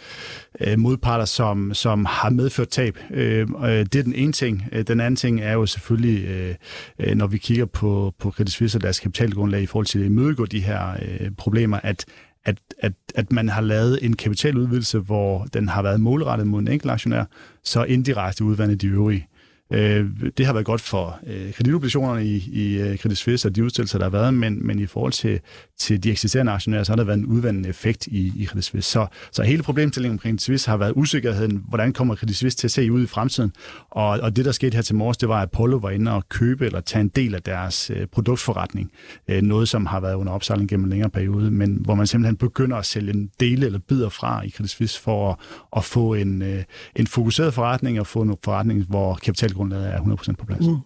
øh, 0.60 0.78
modparter, 0.78 1.24
som, 1.24 1.74
som 1.74 2.04
har 2.04 2.30
medført 2.30 2.68
tab. 2.68 2.98
Øh, 3.10 3.48
øh 3.64 3.68
det 3.70 3.94
er 3.94 4.02
den 4.02 4.14
ene 4.14 4.32
ting. 4.32 4.64
Øh, 4.72 4.82
den 4.82 5.00
anden 5.00 5.16
ting 5.16 5.40
er 5.40 5.52
jo 5.52 5.66
selvfølgelig, 5.66 6.24
øh, 6.24 6.54
øh, 6.98 7.16
når 7.16 7.26
vi 7.26 7.38
kigger 7.38 7.66
på, 7.66 8.14
på 8.18 8.30
Credit 8.30 8.52
Suisse 8.52 8.78
og 8.78 8.82
deres 8.82 9.00
kapitalgrundlag 9.00 9.62
i 9.62 9.66
forhold 9.66 9.86
til 9.86 9.98
at 9.98 10.06
imødegå 10.06 10.46
de 10.46 10.60
her 10.60 10.90
øh, 11.02 11.30
problemer, 11.38 11.80
at 11.82 12.04
at, 12.44 12.58
at, 12.78 12.92
at 13.14 13.32
man 13.32 13.48
har 13.48 13.60
lavet 13.60 13.98
en 14.04 14.16
kapitaludvidelse, 14.16 14.98
hvor 14.98 15.44
den 15.54 15.68
har 15.68 15.82
været 15.82 16.00
målrettet 16.00 16.46
mod 16.46 16.60
en 16.60 16.68
enkelt 16.68 16.92
aktionær, 16.92 17.24
så 17.64 17.84
indirekte 17.84 18.44
udvandet 18.44 18.82
de 18.82 18.86
øvrige. 18.86 19.26
Øh, 19.70 20.06
det 20.38 20.46
har 20.46 20.52
været 20.52 20.66
godt 20.66 20.80
for 20.80 21.18
øh, 21.26 21.52
kreditobligationerne 21.52 22.24
i, 22.26 22.36
i 22.52 22.78
øh, 22.78 22.98
Credit 22.98 23.18
Suisse 23.18 23.48
og 23.48 23.56
de 23.56 23.64
udstillelser, 23.64 23.98
der 23.98 24.04
har 24.04 24.10
været, 24.10 24.34
men, 24.34 24.66
men 24.66 24.78
i 24.78 24.86
forhold 24.86 25.12
til, 25.12 25.40
til 25.78 26.04
de 26.04 26.10
eksisterende 26.10 26.52
aktionærer, 26.52 26.84
så 26.84 26.92
har 26.92 26.96
der 26.96 27.04
været 27.04 27.18
en 27.18 27.26
udvandende 27.26 27.68
effekt 27.68 28.06
i, 28.06 28.32
i 28.36 28.46
Credit 28.46 28.64
Suisse. 28.64 28.90
Så, 28.90 29.06
så 29.32 29.42
hele 29.42 29.62
problemstillingen 29.62 30.14
omkring 30.14 30.32
Credit 30.32 30.42
Suisse 30.42 30.70
har 30.70 30.76
været 30.76 30.92
usikkerheden, 30.96 31.64
hvordan 31.68 31.92
kommer 31.92 32.16
Credit 32.16 32.36
Suisse 32.36 32.58
til 32.58 32.66
at 32.66 32.70
se 32.70 32.92
ud 32.92 33.02
i 33.02 33.06
fremtiden? 33.06 33.52
Og, 33.90 34.06
og 34.06 34.36
det, 34.36 34.44
der 34.44 34.52
skete 34.52 34.74
her 34.74 34.82
til 34.82 34.94
morges, 34.94 35.16
det 35.16 35.28
var, 35.28 35.36
at 35.36 35.42
Apollo 35.42 35.76
var 35.76 35.90
inde 35.90 36.12
og 36.12 36.28
købe 36.28 36.66
eller 36.66 36.80
tage 36.80 37.00
en 37.00 37.08
del 37.08 37.34
af 37.34 37.42
deres 37.42 37.90
øh, 37.90 38.06
produktforretning. 38.06 38.90
Øh, 39.28 39.42
noget, 39.42 39.68
som 39.68 39.86
har 39.86 40.00
været 40.00 40.14
under 40.14 40.32
opsejling 40.32 40.68
gennem 40.68 40.84
en 40.84 40.90
længere 40.90 41.10
periode, 41.10 41.50
men 41.50 41.78
hvor 41.80 41.94
man 41.94 42.06
simpelthen 42.06 42.36
begynder 42.36 42.76
at 42.76 42.86
sælge 42.86 43.14
en 43.14 43.30
dele 43.40 43.66
eller 43.66 43.78
bidder 43.78 44.08
fra 44.08 44.42
i 44.42 44.50
Credit 44.50 44.70
Suisse 44.70 45.00
for 45.00 45.30
at, 45.30 45.36
at 45.76 45.84
få 45.84 46.14
en, 46.14 46.42
øh, 46.42 46.64
en 46.96 47.06
fokuseret 47.06 47.54
forretning 47.54 48.00
og 48.00 48.06
få 48.06 48.22
en 48.22 48.36
forretning, 48.44 48.84
hvor 48.88 49.14
kapital 49.14 49.52
grundlaget 49.60 49.94
er 49.94 49.98
100% 49.98 50.32
på 50.38 50.46
plads. 50.46 50.66
Mm. 50.66 50.76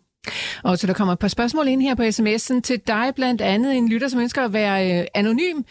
Og 0.63 0.79
så 0.79 0.87
der 0.87 0.93
kommer 0.93 1.13
et 1.13 1.19
par 1.19 1.29
spørgsmål 1.29 1.69
ind 1.69 1.83
her 1.83 1.95
på 1.95 2.03
sms'en 2.03 2.61
til 2.61 2.81
dig, 2.87 3.13
blandt 3.17 3.41
andet 3.41 3.77
en 3.77 3.89
lytter, 3.89 4.09
som 4.09 4.21
ønsker 4.21 4.45
at 4.45 4.53
være 4.53 5.01
øh, 5.01 5.07
anonym, 5.15 5.63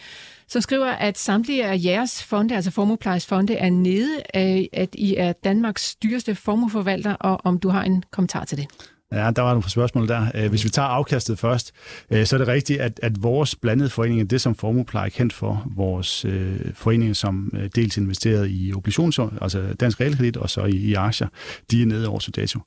som 0.48 0.62
skriver, 0.62 0.88
at 0.88 1.18
samtlige 1.18 1.66
af 1.66 1.80
jeres 1.84 2.24
fonde, 2.24 2.56
altså 2.56 2.72
Formuplejes 2.72 3.26
fonde, 3.26 3.56
er 3.56 3.70
nede, 3.70 4.16
øh, 4.36 4.66
at 4.74 4.90
I 4.94 5.16
er 5.16 5.34
Danmarks 5.34 5.96
dyreste 5.96 6.36
formueforvalter, 6.36 7.14
og 7.14 7.42
om 7.44 7.60
du 7.60 7.70
har 7.70 7.84
en 7.84 8.04
kommentar 8.12 8.46
til 8.46 8.58
det. 8.58 8.68
Ja, 9.14 9.32
der 9.32 9.42
var 9.42 9.50
nogle 9.50 9.70
spørgsmål 9.70 10.08
der. 10.08 10.28
Øh, 10.36 10.50
hvis 10.50 10.64
vi 10.64 10.70
tager 10.70 10.88
afkastet 10.88 11.40
først, 11.40 11.72
øh, 12.12 12.26
så 12.26 12.36
er 12.36 12.38
det 12.38 12.48
rigtigt, 12.48 12.82
at, 12.82 13.00
at 13.04 13.24
vores 13.24 13.56
blandede 13.56 13.90
forening, 13.90 14.30
det 14.30 14.42
som 14.42 14.56
formuepleje 14.56 15.06
er 15.06 15.10
kendt 15.10 15.34
for, 15.34 15.68
vores 15.76 16.26
øh, 16.26 16.60
foreninger, 16.74 17.14
som 17.14 17.52
øh, 17.54 17.70
dels 17.76 17.98
investeret 17.98 18.48
i 18.50 18.74
obligations, 18.76 19.20
altså 19.42 19.64
dansk 19.80 20.02
realkredit, 20.02 20.38
og 20.38 20.50
så 20.50 20.66
i, 20.66 20.76
i 20.76 20.94
aktier, 20.94 21.28
de 21.72 21.82
er 21.82 21.86
nede 21.86 22.08
over 22.08 22.30
dato. 22.36 22.60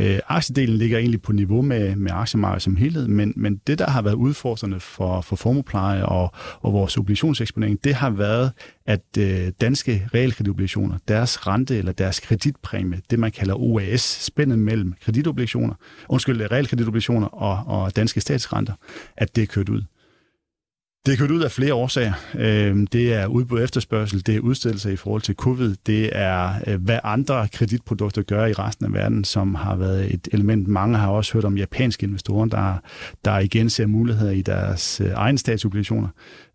Øh, 0.00 0.18
aktiedelen 0.28 0.76
ligger 0.76 0.98
egentlig 0.98 1.22
på 1.22 1.32
niveau 1.32 1.62
med, 1.62 1.96
med 1.96 2.12
aktiemarkedet 2.14 2.62
som 2.62 2.76
helhed, 2.76 3.08
men, 3.08 3.32
men 3.36 3.60
det, 3.66 3.78
der 3.78 3.90
har 3.90 4.02
været 4.02 4.14
udfordrende 4.14 4.80
for, 4.80 5.20
for 5.20 5.36
formuepleje 5.36 6.04
og, 6.04 6.32
og 6.60 6.72
vores 6.72 6.96
obligationseksponering, 6.96 7.84
det 7.84 7.94
har 7.94 8.10
været, 8.10 8.52
at 8.90 9.18
øh, 9.18 9.52
danske 9.60 10.08
realkreditobligationer, 10.14 10.98
deres 11.08 11.46
rente 11.46 11.78
eller 11.78 11.92
deres 11.92 12.20
kreditpræmie, 12.20 13.00
det 13.10 13.18
man 13.18 13.32
kalder 13.32 13.54
OAS, 13.54 14.00
spændet 14.00 14.58
mellem 14.58 14.94
kreditobligationer, 15.00 15.74
undskyld, 16.08 16.50
realkreditobligationer 16.50 17.26
og, 17.26 17.82
og 17.82 17.96
danske 17.96 18.20
statsrenter, 18.20 18.72
at 19.16 19.36
det 19.36 19.42
er 19.42 19.46
kørt 19.46 19.68
ud. 19.68 19.82
Det 21.06 21.12
er 21.12 21.16
kørt 21.16 21.30
ud 21.30 21.42
af 21.42 21.50
flere 21.50 21.74
årsager. 21.74 22.12
Øhm, 22.34 22.86
det 22.86 23.14
er 23.14 23.26
udbud 23.26 23.58
og 23.58 23.64
efterspørgsel, 23.64 24.26
det 24.26 24.36
er 24.36 24.40
udstillelser 24.40 24.90
i 24.90 24.96
forhold 24.96 25.22
til 25.22 25.34
covid, 25.34 25.74
det 25.86 26.10
er 26.12 26.54
øh, 26.66 26.82
hvad 26.82 26.98
andre 27.04 27.48
kreditprodukter 27.48 28.22
gør 28.22 28.46
i 28.46 28.52
resten 28.52 28.86
af 28.86 28.92
verden, 28.92 29.24
som 29.24 29.54
har 29.54 29.76
været 29.76 30.14
et 30.14 30.28
element. 30.32 30.68
Mange 30.68 30.98
har 30.98 31.08
også 31.08 31.32
hørt 31.32 31.44
om 31.44 31.58
japanske 31.58 32.06
investorer, 32.06 32.46
der, 32.46 32.74
der 33.24 33.38
igen 33.38 33.70
ser 33.70 33.86
muligheder 33.86 34.30
i 34.32 34.42
deres 34.42 35.00
øh, 35.00 35.06
egne 35.06 35.16
egen 35.16 35.38
statsobligationer, 35.38 36.08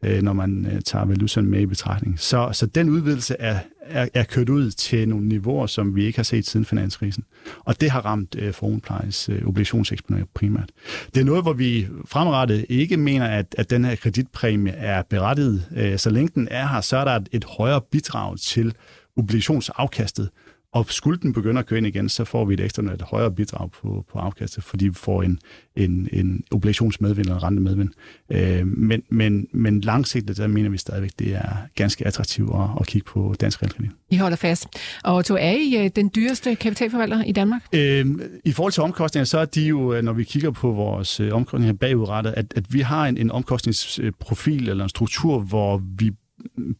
øh, 0.03 0.21
når 0.21 0.33
man 0.33 0.81
tager 0.85 1.05
valutaen 1.05 1.49
med 1.49 1.61
i 1.61 1.65
betragtning. 1.65 2.19
Så, 2.19 2.49
så 2.51 2.65
den 2.65 2.89
udvidelse 2.89 3.35
er, 3.39 3.59
er, 3.85 4.07
er 4.13 4.23
kørt 4.23 4.49
ud 4.49 4.71
til 4.71 5.09
nogle 5.09 5.27
niveauer, 5.27 5.67
som 5.67 5.95
vi 5.95 6.05
ikke 6.05 6.17
har 6.17 6.23
set 6.23 6.47
siden 6.47 6.65
finanskrisen. 6.65 7.23
Og 7.59 7.81
det 7.81 7.91
har 7.91 8.05
ramt 8.05 8.35
øh, 8.39 8.53
formueplejes 8.53 9.29
øh, 9.29 9.47
obligationseksponering 9.47 10.29
primært. 10.33 10.69
Det 11.13 11.21
er 11.21 11.25
noget, 11.25 11.43
hvor 11.43 11.53
vi 11.53 11.87
fremrettet 12.05 12.65
ikke 12.69 12.97
mener, 12.97 13.25
at, 13.25 13.55
at 13.57 13.69
den 13.69 13.85
her 13.85 13.95
kreditpræmie 13.95 14.73
er 14.73 15.03
berettiget. 15.09 15.65
Øh, 15.75 15.99
så 15.99 16.09
længe 16.09 16.31
den 16.35 16.47
er 16.51 16.67
her, 16.67 16.81
så 16.81 16.97
er 16.97 17.03
der 17.03 17.11
et, 17.11 17.29
et 17.31 17.43
højere 17.43 17.81
bidrag 17.91 18.37
til 18.39 18.73
obligationsafkastet, 19.17 20.29
og 20.75 20.85
skulle 20.89 21.19
den 21.21 21.33
begynde 21.33 21.59
at 21.59 21.65
køre 21.65 21.77
ind 21.77 21.87
igen, 21.87 22.09
så 22.09 22.25
får 22.25 22.45
vi 22.45 22.53
et 22.53 22.59
ekstra 22.59 22.83
et 22.83 23.01
højere 23.01 23.31
bidrag 23.31 23.71
på, 23.71 24.05
på 24.11 24.19
afkastet, 24.19 24.63
fordi 24.63 24.87
vi 24.87 24.93
får 24.93 25.23
en, 25.23 25.39
en, 25.75 26.09
en 26.13 26.43
obligationsmedvind 26.51 27.25
eller 27.25 27.35
en 27.35 27.43
rentemedvind. 27.43 27.89
Øh, 28.31 28.67
men, 28.67 29.03
men, 29.09 29.47
men 29.53 29.81
langsigtet, 29.81 30.37
der 30.37 30.47
mener 30.47 30.69
vi 30.69 30.77
stadigvæk, 30.77 31.11
det 31.19 31.35
er 31.35 31.55
ganske 31.75 32.07
attraktivt 32.07 32.51
at, 32.55 32.69
at 32.79 32.87
kigge 32.87 33.05
på 33.05 33.35
dansk 33.41 33.61
realkredit. 33.61 33.91
I 34.09 34.17
holder 34.17 34.37
fast. 34.37 34.67
Og 35.03 35.15
Otto, 35.15 35.35
er 35.35 35.51
I 35.51 35.85
øh, 35.85 35.91
den 35.95 36.11
dyreste 36.15 36.55
kapitalforvalter 36.55 37.23
i 37.23 37.31
Danmark? 37.31 37.61
Øh, 37.73 38.05
I 38.45 38.51
forhold 38.51 38.73
til 38.73 38.83
omkostninger, 38.83 39.25
så 39.25 39.39
er 39.39 39.45
de 39.45 39.61
jo, 39.61 39.93
øh, 39.93 40.03
når 40.03 40.13
vi 40.13 40.23
kigger 40.23 40.51
på 40.51 40.71
vores 40.71 41.19
øh, 41.19 41.33
omkostninger 41.33 41.73
bagudrettet, 41.73 42.33
at, 42.37 42.53
at 42.55 42.73
vi 42.73 42.79
har 42.79 43.07
en, 43.07 43.17
en 43.17 43.31
omkostningsprofil 43.31 44.69
eller 44.69 44.83
en 44.83 44.89
struktur, 44.89 45.39
hvor 45.39 45.81
vi 45.97 46.11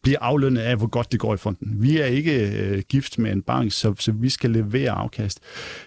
bliver 0.02 0.18
aflønnet 0.20 0.60
af, 0.60 0.76
hvor 0.76 0.86
godt 0.86 1.12
det 1.12 1.20
går 1.20 1.34
i 1.34 1.36
fonden. 1.36 1.82
Vi 1.82 1.98
er 1.98 2.06
ikke 2.06 2.60
øh, 2.60 2.82
gift 2.88 3.18
med 3.18 3.32
en 3.32 3.42
bank, 3.42 3.72
så, 3.72 3.94
så 3.98 4.12
vi 4.12 4.28
skal 4.28 4.50
levere 4.50 4.90
afkast 4.90 5.40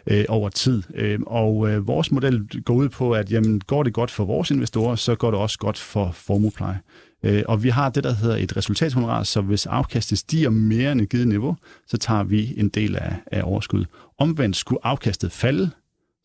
øh, 0.08 0.26
over 0.30 0.50
tid. 0.50 0.84
Øh, 0.96 1.20
og 1.28 1.70
øh, 1.70 1.88
vores 1.88 2.12
model 2.12 2.48
går 2.66 2.74
ud 2.74 2.90
på, 2.90 3.12
at 3.12 3.32
jamen, 3.32 3.62
går 3.68 3.84
det 3.84 3.94
godt 3.94 4.12
for 4.12 4.26
vores 4.26 4.52
investorer, 4.52 4.96
så 4.96 5.16
går 5.16 5.32
det 5.32 5.40
også 5.40 5.58
godt 5.58 5.78
for 5.78 6.12
formuepleje. 6.12 6.80
Øh, 7.24 7.44
og 7.48 7.64
vi 7.64 7.70
har 7.70 7.90
det, 7.90 8.04
der 8.04 8.14
hedder 8.14 8.36
et 8.36 8.58
resultathonorar, 8.58 9.24
så 9.24 9.42
hvis 9.42 9.66
afkastet 9.66 10.18
stiger 10.18 10.50
mere 10.50 10.92
end 10.92 11.02
et 11.02 11.10
givet 11.10 11.28
niveau, 11.28 11.56
så 11.88 11.98
tager 11.98 12.24
vi 12.24 12.54
en 12.58 12.70
del 12.70 12.96
af, 12.96 13.16
af 13.32 13.42
overskud. 13.44 13.86
Omvendt 14.18 14.56
skulle 14.56 14.86
afkastet 14.86 15.32
falde, 15.32 15.70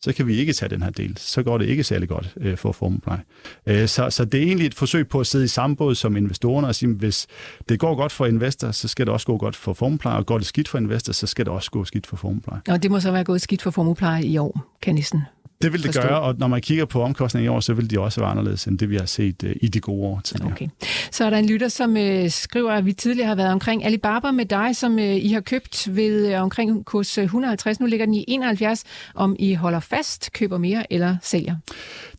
så 0.05 0.13
kan 0.13 0.27
vi 0.27 0.35
ikke 0.35 0.53
tage 0.53 0.69
den 0.69 0.83
her 0.83 0.89
del. 0.89 1.17
Så 1.17 1.43
går 1.43 1.57
det 1.57 1.65
ikke 1.65 1.83
særlig 1.83 2.09
godt 2.09 2.33
øh, 2.37 2.57
for 2.57 2.71
formuepleje. 2.71 3.21
Øh, 3.65 3.87
så, 3.87 4.09
så 4.09 4.25
det 4.25 4.39
er 4.39 4.43
egentlig 4.43 4.67
et 4.67 4.73
forsøg 4.73 5.07
på 5.07 5.19
at 5.19 5.27
sidde 5.27 5.45
i 5.45 5.47
samme 5.47 5.75
båd 5.75 5.95
som 5.95 6.17
investorerne 6.17 6.67
og 6.67 6.75
sige, 6.75 6.93
hvis 6.93 7.27
det 7.69 7.79
går 7.79 7.95
godt 7.95 8.11
for 8.11 8.25
investor, 8.25 8.71
så 8.71 8.87
skal 8.87 9.05
det 9.05 9.13
også 9.13 9.27
gå 9.27 9.37
godt 9.37 9.55
for 9.55 9.73
formuepleje, 9.73 10.17
og 10.17 10.25
går 10.25 10.37
det 10.37 10.47
skidt 10.47 10.67
for 10.67 10.77
investor, 10.77 11.13
så 11.13 11.27
skal 11.27 11.45
det 11.45 11.53
også 11.53 11.71
gå 11.71 11.85
skidt 11.85 12.07
for 12.07 12.17
formuepleje. 12.17 12.61
Og 12.69 12.83
det 12.83 12.91
må 12.91 12.99
så 12.99 13.11
være 13.11 13.23
gået 13.23 13.41
skidt 13.41 13.61
for 13.61 13.71
formuepleje 13.71 14.23
i 14.23 14.37
år, 14.37 14.77
kan 14.81 14.95
næsten 14.95 15.21
det 15.61 15.73
vil 15.73 15.83
det 15.83 15.87
forstå. 15.87 16.01
gøre, 16.01 16.21
og 16.21 16.35
når 16.37 16.47
man 16.47 16.61
kigger 16.61 16.85
på 16.85 17.01
omkostninger 17.01 17.51
i 17.51 17.55
år, 17.55 17.59
så 17.59 17.73
vil 17.73 17.89
de 17.89 17.99
også 17.99 18.21
være 18.21 18.29
anderledes 18.29 18.65
end 18.65 18.79
det, 18.79 18.89
vi 18.89 18.95
har 18.95 19.05
set 19.05 19.43
uh, 19.43 19.49
i 19.61 19.67
de 19.67 19.79
gode 19.79 20.07
år 20.07 20.21
tidligere. 20.23 20.51
Okay. 20.51 20.67
Så 21.11 21.25
er 21.25 21.29
der 21.29 21.37
en 21.37 21.49
lytter, 21.49 21.67
som 21.67 21.89
uh, 21.89 22.29
skriver, 22.29 22.71
at 22.71 22.85
vi 22.85 22.93
tidligere 22.93 23.27
har 23.27 23.35
været 23.35 23.51
omkring 23.51 23.85
Alibaba 23.85 24.31
med 24.31 24.45
dig, 24.45 24.75
som 24.75 24.95
uh, 24.95 25.01
I 25.01 25.31
har 25.33 25.41
købt 25.41 25.95
ved 25.95 26.35
uh, 26.35 26.41
omkring 26.41 26.85
kurs 26.85 27.17
150. 27.17 27.79
Nu 27.79 27.85
ligger 27.85 28.05
den 28.05 28.15
i 28.15 28.25
71, 28.27 28.83
om 29.15 29.35
I 29.39 29.53
holder 29.53 29.79
fast, 29.79 30.33
køber 30.33 30.57
mere 30.57 30.93
eller 30.93 31.15
sælger. 31.21 31.55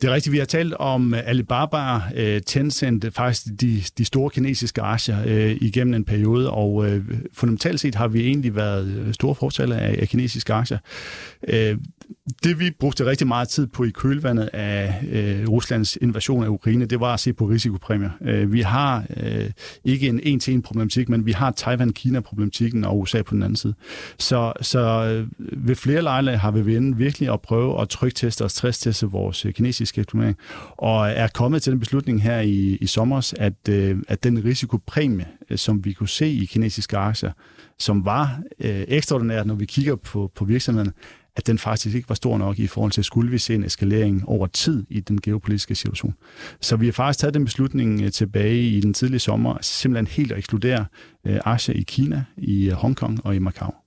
Det 0.03 0.11
er 0.11 0.15
rigtigt. 0.15 0.33
Vi 0.33 0.39
har 0.39 0.47
talt 0.47 0.75
om 0.75 1.15
Alibaba, 1.15 1.97
uh, 1.97 2.43
Tencent, 2.47 3.05
faktisk 3.15 3.47
de, 3.61 3.83
de 3.99 4.05
store 4.05 4.31
kinesiske 4.31 4.83
aktier 4.83 5.25
uh, 5.25 5.63
igennem 5.63 5.95
en 5.95 6.05
periode, 6.05 6.51
og 6.51 6.75
uh, 6.75 6.93
fundamentalt 7.33 7.81
set 7.81 7.95
har 7.95 8.09
vi 8.09 8.27
egentlig 8.27 8.57
været 8.57 9.15
store 9.15 9.35
fortaler 9.35 9.77
af, 9.77 9.97
af 9.99 10.09
kinesiske 10.09 10.53
aktier. 10.53 10.79
Uh, 11.49 11.79
det 12.45 12.61
vi 12.61 12.71
brugte 12.81 13.07
rigtig 13.07 13.27
meget 13.27 13.49
tid 13.49 13.67
på 13.67 13.85
i 13.85 13.91
kølvandet 13.91 14.51
af 14.53 15.05
øh, 15.11 15.49
Ruslands 15.49 15.97
invasion 15.97 16.45
af 16.45 16.49
Ukraine, 16.49 16.85
det 16.85 17.01
var 17.01 17.15
at 17.15 17.21
se 17.21 17.33
på 17.33 17.45
risikopræmier. 17.45 18.11
Øh, 18.21 18.53
vi 18.53 18.61
har 18.61 19.05
øh, 19.17 19.51
ikke 19.85 20.09
en 20.09 20.21
en-til-en 20.23 20.63
problematik, 20.63 21.09
men 21.09 21.27
vi 21.27 21.33
har 21.33 21.51
Taiwan-Kina-problematikken 21.51 22.85
og 22.85 22.99
USA 22.99 23.23
på 23.23 23.35
den 23.35 23.43
anden 23.43 23.57
side. 23.57 23.75
Så, 24.19 24.53
så 24.61 24.79
øh, 24.81 25.29
ved 25.67 25.75
flere 25.75 26.03
lejligheder 26.03 26.39
har 26.39 26.51
vi 26.51 26.67
været 26.67 26.99
virkelig 26.99 27.33
at 27.33 27.41
prøve 27.41 27.81
at 27.81 27.89
trykteste 27.89 28.45
og 28.45 28.51
stressteste 28.51 29.07
vores 29.07 29.45
øh, 29.45 29.53
kinesiske 29.53 30.01
eksponering, 30.01 30.37
og 30.71 31.09
er 31.09 31.29
kommet 31.29 31.63
til 31.63 31.73
den 31.73 31.81
beslutning 31.81 32.23
her 32.23 32.41
i, 32.41 32.79
i 32.81 32.87
sommer, 32.87 33.33
at, 33.39 33.69
øh, 33.69 33.97
at 34.09 34.25
den 34.25 34.45
risikopræmie, 34.45 35.27
øh, 35.51 35.59
som 35.59 35.85
vi 35.85 35.93
kunne 35.93 36.09
se 36.09 36.29
i 36.29 36.45
kinesiske 36.45 36.97
aktier, 36.97 37.33
som 37.79 38.05
var 38.05 38.41
øh, 38.61 38.85
ekstraordinært, 38.89 39.47
når 39.47 39.55
vi 39.55 39.65
kigger 39.65 39.97
på, 39.97 40.31
på 40.35 40.45
virksomhederne, 40.45 40.93
at 41.37 41.47
den 41.47 41.59
faktisk 41.59 41.97
ikke 41.97 42.09
var 42.09 42.15
stor 42.15 42.39
nok 42.39 42.59
i 42.59 42.67
forhold 42.67 42.93
til, 42.93 43.05
skulle 43.05 43.31
vi 43.31 43.39
se 43.39 43.55
en 43.55 43.65
eskalering 43.65 44.29
over 44.29 44.47
tid 44.47 44.87
i 44.91 45.01
den 45.01 45.21
geopolitiske 45.21 45.75
situation. 45.75 46.15
Så 46.61 46.77
vi 46.77 46.87
har 46.87 46.93
faktisk 46.93 47.19
taget 47.19 47.35
den 47.35 47.45
beslutning 47.45 48.03
øh, 48.03 48.11
tilbage 48.11 48.63
i 48.63 48.81
den 48.81 48.95
tidlige 48.95 49.21
sommer, 49.21 49.59
simpelthen 49.61 50.07
helt 50.07 50.33
at 50.33 50.39
ekskludere 50.39 50.85
øh, 51.27 51.41
aktier 51.45 51.75
i 51.75 51.83
Kina, 51.83 52.25
i 52.37 52.67
øh, 52.71 52.73
Hongkong 52.73 53.27
og 53.27 53.37
i 53.37 53.39
Macau. 53.39 53.86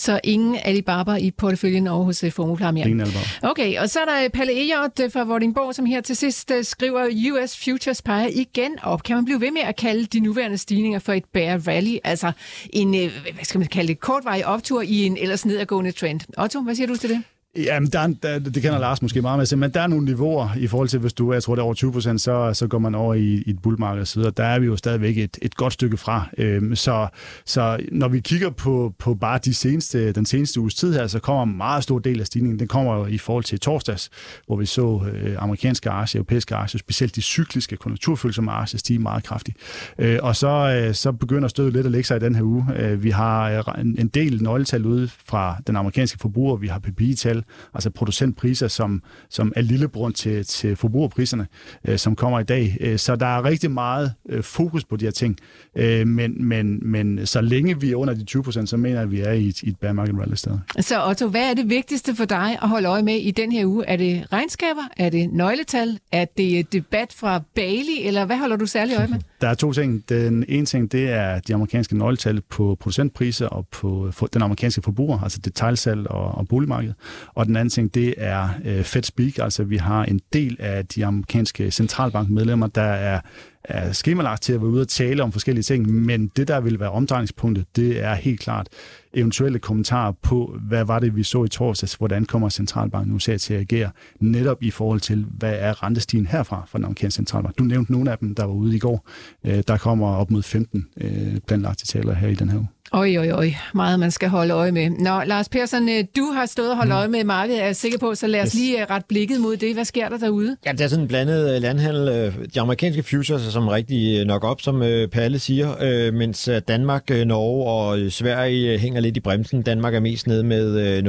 Så 0.00 0.20
ingen 0.24 0.56
Alibaba 0.64 1.14
i 1.14 1.30
porteføljen 1.30 1.86
over 1.86 2.04
hos 2.04 2.24
uh, 2.24 2.30
Formuepleje 2.32 2.72
mere. 2.72 2.84
Ingen 2.84 3.00
Alibaba. 3.00 3.24
Okay, 3.42 3.78
og 3.78 3.90
så 3.90 4.00
er 4.00 4.04
der 4.04 4.28
Palle 4.28 4.52
Ejert 4.52 5.00
uh, 5.04 5.12
fra 5.12 5.24
Vordingborg, 5.24 5.74
som 5.74 5.86
her 5.86 6.00
til 6.00 6.16
sidst 6.16 6.52
skriver, 6.62 7.32
US 7.32 7.64
Futures 7.64 8.02
peger 8.02 8.28
igen 8.32 8.78
op. 8.82 9.02
Kan 9.02 9.16
man 9.16 9.24
blive 9.24 9.40
ved 9.40 9.50
med 9.50 9.62
at 9.62 9.76
kalde 9.76 10.06
de 10.06 10.20
nuværende 10.20 10.58
stigninger 10.58 10.98
for 10.98 11.12
et 11.12 11.24
bear 11.32 11.68
rally? 11.68 11.96
Altså 12.04 12.32
en, 12.72 12.90
hvad 12.90 13.44
skal 13.44 13.58
man 13.58 13.68
kalde 13.68 13.88
det, 13.88 14.00
kortvarig 14.00 14.46
optur 14.46 14.82
i 14.82 15.04
en 15.06 15.16
ellers 15.16 15.46
nedadgående 15.46 15.92
trend. 15.92 16.20
Otto, 16.38 16.60
hvad 16.60 16.74
siger 16.74 16.86
du 16.86 16.96
til 16.96 17.10
det? 17.10 17.22
Jamen, 17.64 17.90
der, 17.90 18.06
der, 18.22 18.38
det 18.38 18.62
kender 18.62 18.78
Lars 18.78 19.02
måske 19.02 19.22
meget 19.22 19.38
med, 19.38 19.58
men 19.58 19.70
der 19.70 19.80
er 19.80 19.86
nogle 19.86 20.04
niveauer 20.04 20.48
i 20.56 20.66
forhold 20.66 20.88
til, 20.88 21.00
hvis 21.00 21.12
du 21.12 21.32
jeg 21.32 21.42
tror, 21.42 21.54
det 21.54 21.60
er 21.60 21.64
over 21.64 21.74
20 21.74 21.92
procent, 21.92 22.20
så, 22.20 22.50
så 22.54 22.66
går 22.66 22.78
man 22.78 22.94
over 22.94 23.14
i, 23.14 23.42
i 23.46 23.50
et 23.50 23.62
bullmarked 23.62 24.02
osv. 24.02 24.22
der 24.22 24.44
er 24.44 24.58
vi 24.58 24.66
jo 24.66 24.76
stadigvæk 24.76 25.18
et, 25.18 25.38
et 25.42 25.54
godt 25.54 25.72
stykke 25.72 25.96
fra. 25.96 26.28
Øhm, 26.38 26.76
så, 26.76 27.08
så 27.44 27.78
når 27.92 28.08
vi 28.08 28.20
kigger 28.20 28.50
på, 28.50 28.94
på 28.98 29.14
bare 29.14 29.38
de 29.44 29.54
seneste, 29.54 30.12
den 30.12 30.26
seneste 30.26 30.60
uges 30.60 30.74
tid 30.74 30.94
her, 30.94 31.06
så 31.06 31.18
kommer 31.18 31.42
en 31.42 31.56
meget 31.56 31.82
stor 31.82 31.98
del 31.98 32.20
af 32.20 32.26
stigningen, 32.26 32.58
den 32.58 32.68
kommer 32.68 32.96
jo 32.96 33.06
i 33.06 33.18
forhold 33.18 33.44
til 33.44 33.60
torsdags, 33.60 34.10
hvor 34.46 34.56
vi 34.56 34.66
så 34.66 35.02
øh, 35.12 35.36
amerikanske 35.38 35.90
aktier, 35.90 36.18
europæiske 36.18 36.54
aktier, 36.54 36.78
specielt 36.78 37.16
de 37.16 37.22
cykliske 37.22 37.76
konjunkturfølsomme 37.76 38.52
aktier 38.52 38.78
stige 38.78 38.98
meget 38.98 39.24
kraftigt. 39.24 39.56
Øh, 39.98 40.18
og 40.22 40.36
så, 40.36 40.48
øh, 40.48 40.94
så 40.94 41.12
begynder 41.12 41.48
stødet 41.48 41.72
lidt 41.72 41.86
at 41.86 41.92
lægge 41.92 42.06
sig 42.06 42.16
i 42.16 42.20
den 42.20 42.34
her 42.34 42.42
uge. 42.42 42.66
Øh, 42.76 43.02
vi 43.02 43.10
har 43.10 43.50
øh, 43.50 43.80
en, 43.80 43.96
en 43.98 44.08
del 44.08 44.42
nøgletal 44.42 44.86
ude 44.86 45.08
fra 45.08 45.56
den 45.66 45.76
amerikanske 45.76 46.18
forbruger, 46.18 46.56
vi 46.56 46.66
har 46.66 46.78
PPI-tal, 46.78 47.44
altså 47.74 47.90
producentpriser, 47.90 48.68
som, 48.68 49.02
som 49.30 49.52
er 49.56 49.62
lillebror 49.62 50.10
til, 50.10 50.44
til 50.44 50.76
forbrugerpriserne, 50.76 51.46
øh, 51.88 51.98
som 51.98 52.16
kommer 52.16 52.40
i 52.40 52.44
dag. 52.44 52.76
Øh, 52.80 52.98
så 52.98 53.16
der 53.16 53.26
er 53.26 53.44
rigtig 53.44 53.70
meget 53.70 54.12
øh, 54.28 54.42
fokus 54.42 54.84
på 54.84 54.96
de 54.96 55.04
her 55.04 55.12
ting. 55.12 55.38
Øh, 55.76 56.06
men, 56.06 56.48
men, 56.48 56.90
men 56.90 57.26
så 57.26 57.40
længe 57.40 57.80
vi 57.80 57.90
er 57.90 57.96
under 57.96 58.14
de 58.14 58.24
20 58.24 58.42
procent, 58.42 58.68
så 58.68 58.76
mener 58.76 58.96
jeg, 58.96 59.02
at 59.02 59.10
vi 59.10 59.20
er 59.20 59.32
i 59.32 59.46
et, 59.46 59.62
i 59.62 59.68
et 59.68 59.78
bear 59.80 59.92
market 59.92 60.14
rally 60.18 60.34
sted. 60.34 60.58
Så 60.80 61.06
Otto, 61.08 61.28
hvad 61.28 61.50
er 61.50 61.54
det 61.54 61.68
vigtigste 61.70 62.14
for 62.14 62.24
dig 62.24 62.58
at 62.62 62.68
holde 62.68 62.88
øje 62.88 63.02
med 63.02 63.14
i 63.14 63.30
den 63.30 63.52
her 63.52 63.66
uge? 63.66 63.86
Er 63.86 63.96
det 63.96 64.26
regnskaber? 64.32 64.82
Er 64.96 65.10
det 65.10 65.32
nøgletal? 65.32 65.98
Er 66.12 66.24
det 66.24 66.72
debat 66.72 67.14
fra 67.16 67.42
Bailey? 67.54 68.06
Eller 68.06 68.24
hvad 68.24 68.36
holder 68.36 68.56
du 68.56 68.66
særlig 68.66 68.96
øje 68.96 69.06
med? 69.06 69.18
Der 69.40 69.48
er 69.48 69.54
to 69.54 69.72
ting. 69.72 70.08
Den 70.08 70.44
ene 70.48 70.66
ting, 70.66 70.92
det 70.92 71.08
er 71.08 71.40
de 71.40 71.54
amerikanske 71.54 71.98
nøgletal 71.98 72.40
på 72.40 72.76
producentpriser 72.80 73.46
og 73.46 73.66
på 73.68 74.12
den 74.32 74.42
amerikanske 74.42 74.82
forbruger, 74.82 75.18
altså 75.22 75.38
detaljsalg 75.44 76.06
og, 76.10 76.30
og 76.30 76.48
boligmarkedet. 76.48 76.94
Og 77.34 77.46
den 77.46 77.56
anden 77.56 77.70
ting, 77.70 77.94
det 77.94 78.14
er 78.16 78.48
øh, 78.64 78.84
Fed 78.84 79.02
Speak, 79.02 79.38
altså 79.38 79.64
vi 79.64 79.76
har 79.76 80.04
en 80.04 80.20
del 80.32 80.56
af 80.58 80.86
de 80.86 81.06
amerikanske 81.06 81.70
centralbankmedlemmer, 81.70 82.66
der 82.66 82.82
er, 82.82 83.20
er 83.68 83.92
skemalagt 83.92 84.42
til 84.42 84.52
at 84.52 84.60
være 84.60 84.70
ude 84.70 84.80
og 84.80 84.88
tale 84.88 85.22
om 85.22 85.32
forskellige 85.32 85.62
ting, 85.62 85.90
men 85.90 86.28
det, 86.36 86.48
der 86.48 86.60
vil 86.60 86.80
være 86.80 86.90
omdrejningspunktet, 86.90 87.76
det 87.76 88.04
er 88.04 88.14
helt 88.14 88.40
klart 88.40 88.68
eventuelle 89.14 89.58
kommentarer 89.58 90.12
på, 90.12 90.58
hvad 90.68 90.84
var 90.84 90.98
det, 90.98 91.16
vi 91.16 91.22
så 91.22 91.44
i 91.44 91.48
torsdags, 91.48 91.94
hvordan 91.94 92.24
kommer 92.24 92.48
centralbanken 92.48 93.14
USA 93.14 93.36
til 93.36 93.54
at 93.54 93.60
agere, 93.60 93.90
netop 94.20 94.62
i 94.62 94.70
forhold 94.70 95.00
til, 95.00 95.26
hvad 95.30 95.54
er 95.58 95.82
rentestigen 95.82 96.26
herfra 96.26 96.64
fra 96.68 96.78
den 96.78 96.84
amerikanske 96.84 97.16
centralbank. 97.16 97.58
Du 97.58 97.64
nævnte 97.64 97.92
nogle 97.92 98.10
af 98.10 98.18
dem, 98.18 98.34
der 98.34 98.44
var 98.44 98.52
ude 98.52 98.76
i 98.76 98.78
går. 98.78 99.08
Øh, 99.44 99.62
der 99.68 99.76
kommer 99.76 100.08
op 100.08 100.30
mod 100.30 100.42
15 100.42 100.86
øh, 101.00 101.40
planlagte 101.46 101.86
taler 101.86 102.14
her 102.14 102.28
i 102.28 102.34
den 102.34 102.48
her 102.48 102.58
uge. 102.58 102.68
Oj, 102.92 103.16
oj, 103.18 103.30
oj. 103.32 103.54
Meget 103.74 104.00
man 104.00 104.10
skal 104.10 104.28
holde 104.28 104.54
øje 104.54 104.72
med. 104.72 104.90
Nå, 104.90 105.22
Lars 105.26 105.48
Persson, 105.48 105.88
øh, 105.88 106.04
du 106.16 106.32
har 106.34 106.46
stået 106.46 106.70
og 106.70 106.76
holdt 106.76 106.92
øje 106.92 107.08
med 107.08 107.24
markedet, 107.24 107.62
er 107.62 107.66
jeg 107.66 107.76
sikker 107.76 107.98
på, 107.98 108.14
så 108.14 108.26
lad 108.26 108.40
os 108.40 108.46
yes. 108.46 108.54
lige 108.54 108.80
øh, 108.82 108.86
ret 108.90 109.04
blikket 109.04 109.40
mod 109.40 109.56
det. 109.56 109.74
Hvad 109.74 109.84
sker 109.84 110.08
der 110.08 110.18
derude? 110.18 110.56
Ja, 110.66 110.72
det 110.72 110.80
er 110.80 110.88
sådan 110.88 111.02
en 111.02 111.08
blandet 111.08 111.54
øh, 111.54 111.62
landhandel. 111.62 112.32
De 112.54 112.60
amerikanske 112.60 113.02
futures 113.02 113.46
er 113.46 113.50
som 113.50 113.68
rigtig 113.68 114.24
nok 114.24 114.44
op, 114.44 114.60
som 114.60 114.80
Palle 115.12 115.38
siger, 115.38 116.10
mens 116.10 116.50
Danmark, 116.68 117.10
Norge 117.10 117.70
og 117.70 118.12
Sverige 118.12 118.78
hænger 118.78 119.00
lidt 119.00 119.16
i 119.16 119.20
bremsen. 119.20 119.62
Danmark 119.62 119.94
er 119.94 120.00
mest 120.00 120.26
nede 120.26 120.44
med 120.44 121.02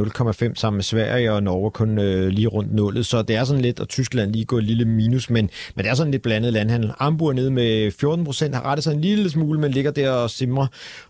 0,5 0.50 0.56
sammen 0.56 0.78
med 0.78 0.84
Sverige, 0.84 1.34
og 1.34 1.44
Norge 1.44 1.72
kun 1.72 1.96
lige 2.30 2.48
rundt 2.48 2.74
nullet. 2.74 3.06
Så 3.06 3.22
det 3.22 3.36
er 3.36 3.44
sådan 3.44 3.62
lidt, 3.62 3.80
og 3.80 3.88
Tyskland 3.88 4.32
lige 4.32 4.46
går 4.46 4.58
et 4.58 4.64
lille 4.64 4.86
minus, 4.86 5.30
men, 5.30 5.50
men 5.76 5.86
det 5.86 5.92
er 5.92 5.96
sådan 5.96 6.12
lidt 6.12 6.24
blandet 6.24 6.54
landhandel. 6.54 6.92
Ambur 7.00 7.34
nede 7.34 7.52
med 7.52 7.92
14 7.92 8.26
procent, 8.26 8.56
har 8.56 8.66
rettet 8.66 8.84
sig 8.84 8.94
en 8.94 9.02
lille 9.02 9.30
smule, 9.30 9.60
men 9.60 9.72
ligger 9.72 9.92
der 9.92 10.10
og 10.10 10.30
simrer. 10.30 10.68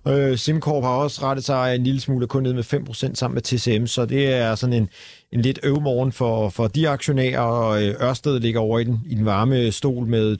Øh, 0.07 0.37
SimCorp 0.59 0.83
har 0.83 0.91
også 0.91 1.23
rettet 1.23 1.45
sig 1.45 1.75
en 1.75 1.83
lille 1.83 2.01
smule, 2.01 2.27
kun 2.27 2.43
ned 2.43 2.53
med 2.53 2.63
5% 2.73 3.15
sammen 3.15 3.33
med 3.33 3.41
TCM, 3.41 3.85
så 3.85 4.05
det 4.05 4.33
er 4.33 4.55
sådan 4.55 4.73
en, 4.73 4.89
en 5.31 5.41
lidt 5.41 5.59
øvmorgen 5.63 6.11
for, 6.11 6.49
for 6.49 6.67
de 6.67 6.89
aktionærer, 6.89 7.39
og 7.39 7.83
øh, 7.83 7.95
Ørsted 8.01 8.39
ligger 8.39 8.59
over 8.59 8.79
i 8.79 8.83
den, 8.83 8.99
i 9.05 9.15
den 9.15 9.25
varme 9.25 9.71
stol 9.71 10.07
med 10.07 10.37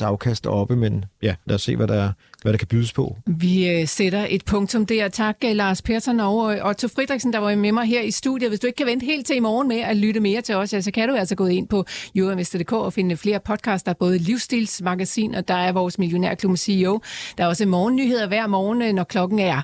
2% 0.00 0.04
afkast 0.04 0.46
oppe, 0.46 0.76
men 0.76 1.04
ja, 1.22 1.34
lad 1.46 1.54
os 1.54 1.62
se, 1.62 1.76
hvad 1.76 1.88
der, 1.88 2.12
hvad 2.42 2.52
der 2.52 2.58
kan 2.58 2.68
bydes 2.68 2.92
på. 2.92 3.16
Vi 3.26 3.68
øh, 3.68 3.88
sætter 3.88 4.26
et 4.28 4.44
punktum 4.44 4.86
der. 4.86 5.08
Tak, 5.08 5.36
øh, 5.44 5.56
Lars 5.56 5.82
Persson 5.82 6.20
og 6.20 6.54
øh, 6.54 6.66
Otto 6.66 6.88
Fridriksen, 6.88 7.32
der 7.32 7.38
var 7.38 7.54
med 7.54 7.72
mig 7.72 7.86
her 7.86 8.00
i 8.00 8.10
studiet. 8.10 8.50
Hvis 8.50 8.60
du 8.60 8.66
ikke 8.66 8.76
kan 8.76 8.86
vente 8.86 9.06
helt 9.06 9.26
til 9.26 9.36
i 9.36 9.40
morgen 9.40 9.68
med 9.68 9.80
at 9.80 9.96
lytte 9.96 10.20
mere 10.20 10.40
til 10.40 10.54
os, 10.54 10.70
så 10.70 10.90
kan 10.94 11.08
du 11.08 11.14
altså 11.14 11.34
gå 11.34 11.46
ind 11.46 11.68
på 11.68 11.84
jordinvestor.dk 12.14 12.72
og 12.72 12.92
finde 12.92 13.16
flere 13.16 13.40
podcaster, 13.40 13.92
både 13.92 14.18
Livsstilsmagasin, 14.18 15.34
og 15.34 15.48
der 15.48 15.54
er 15.54 15.72
vores 15.72 15.98
Millionærklub 15.98 16.56
CEO. 16.56 17.00
Der 17.38 17.44
er 17.44 17.48
også 17.48 17.66
morgennyheder 17.66 18.28
hver 18.28 18.46
morgen, 18.46 18.82
øh, 18.82 18.92
når 18.92 19.04
klokken 19.04 19.38
er 19.38 19.62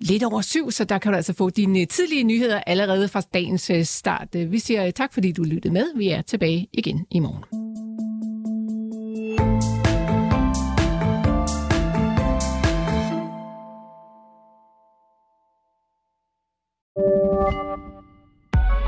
lidt 0.00 0.22
over 0.22 0.40
syv, 0.40 0.70
så 0.70 0.84
der 0.84 0.98
kan 0.98 1.12
du 1.12 1.16
altså 1.16 1.32
få 1.32 1.50
dine 1.50 1.84
tidlige 1.84 2.24
nyheder 2.24 2.60
allerede 2.66 3.08
fra 3.08 3.22
dagens 3.34 3.70
start. 3.82 4.28
Vi 4.32 4.58
siger 4.58 4.90
tak, 4.90 5.14
fordi 5.14 5.32
du 5.32 5.42
lyttede 5.42 5.74
med. 5.74 5.86
Vi 5.96 6.08
er 6.08 6.22
tilbage 6.22 6.68
igen 6.72 7.06
i 7.10 7.18
morgen. 7.18 7.44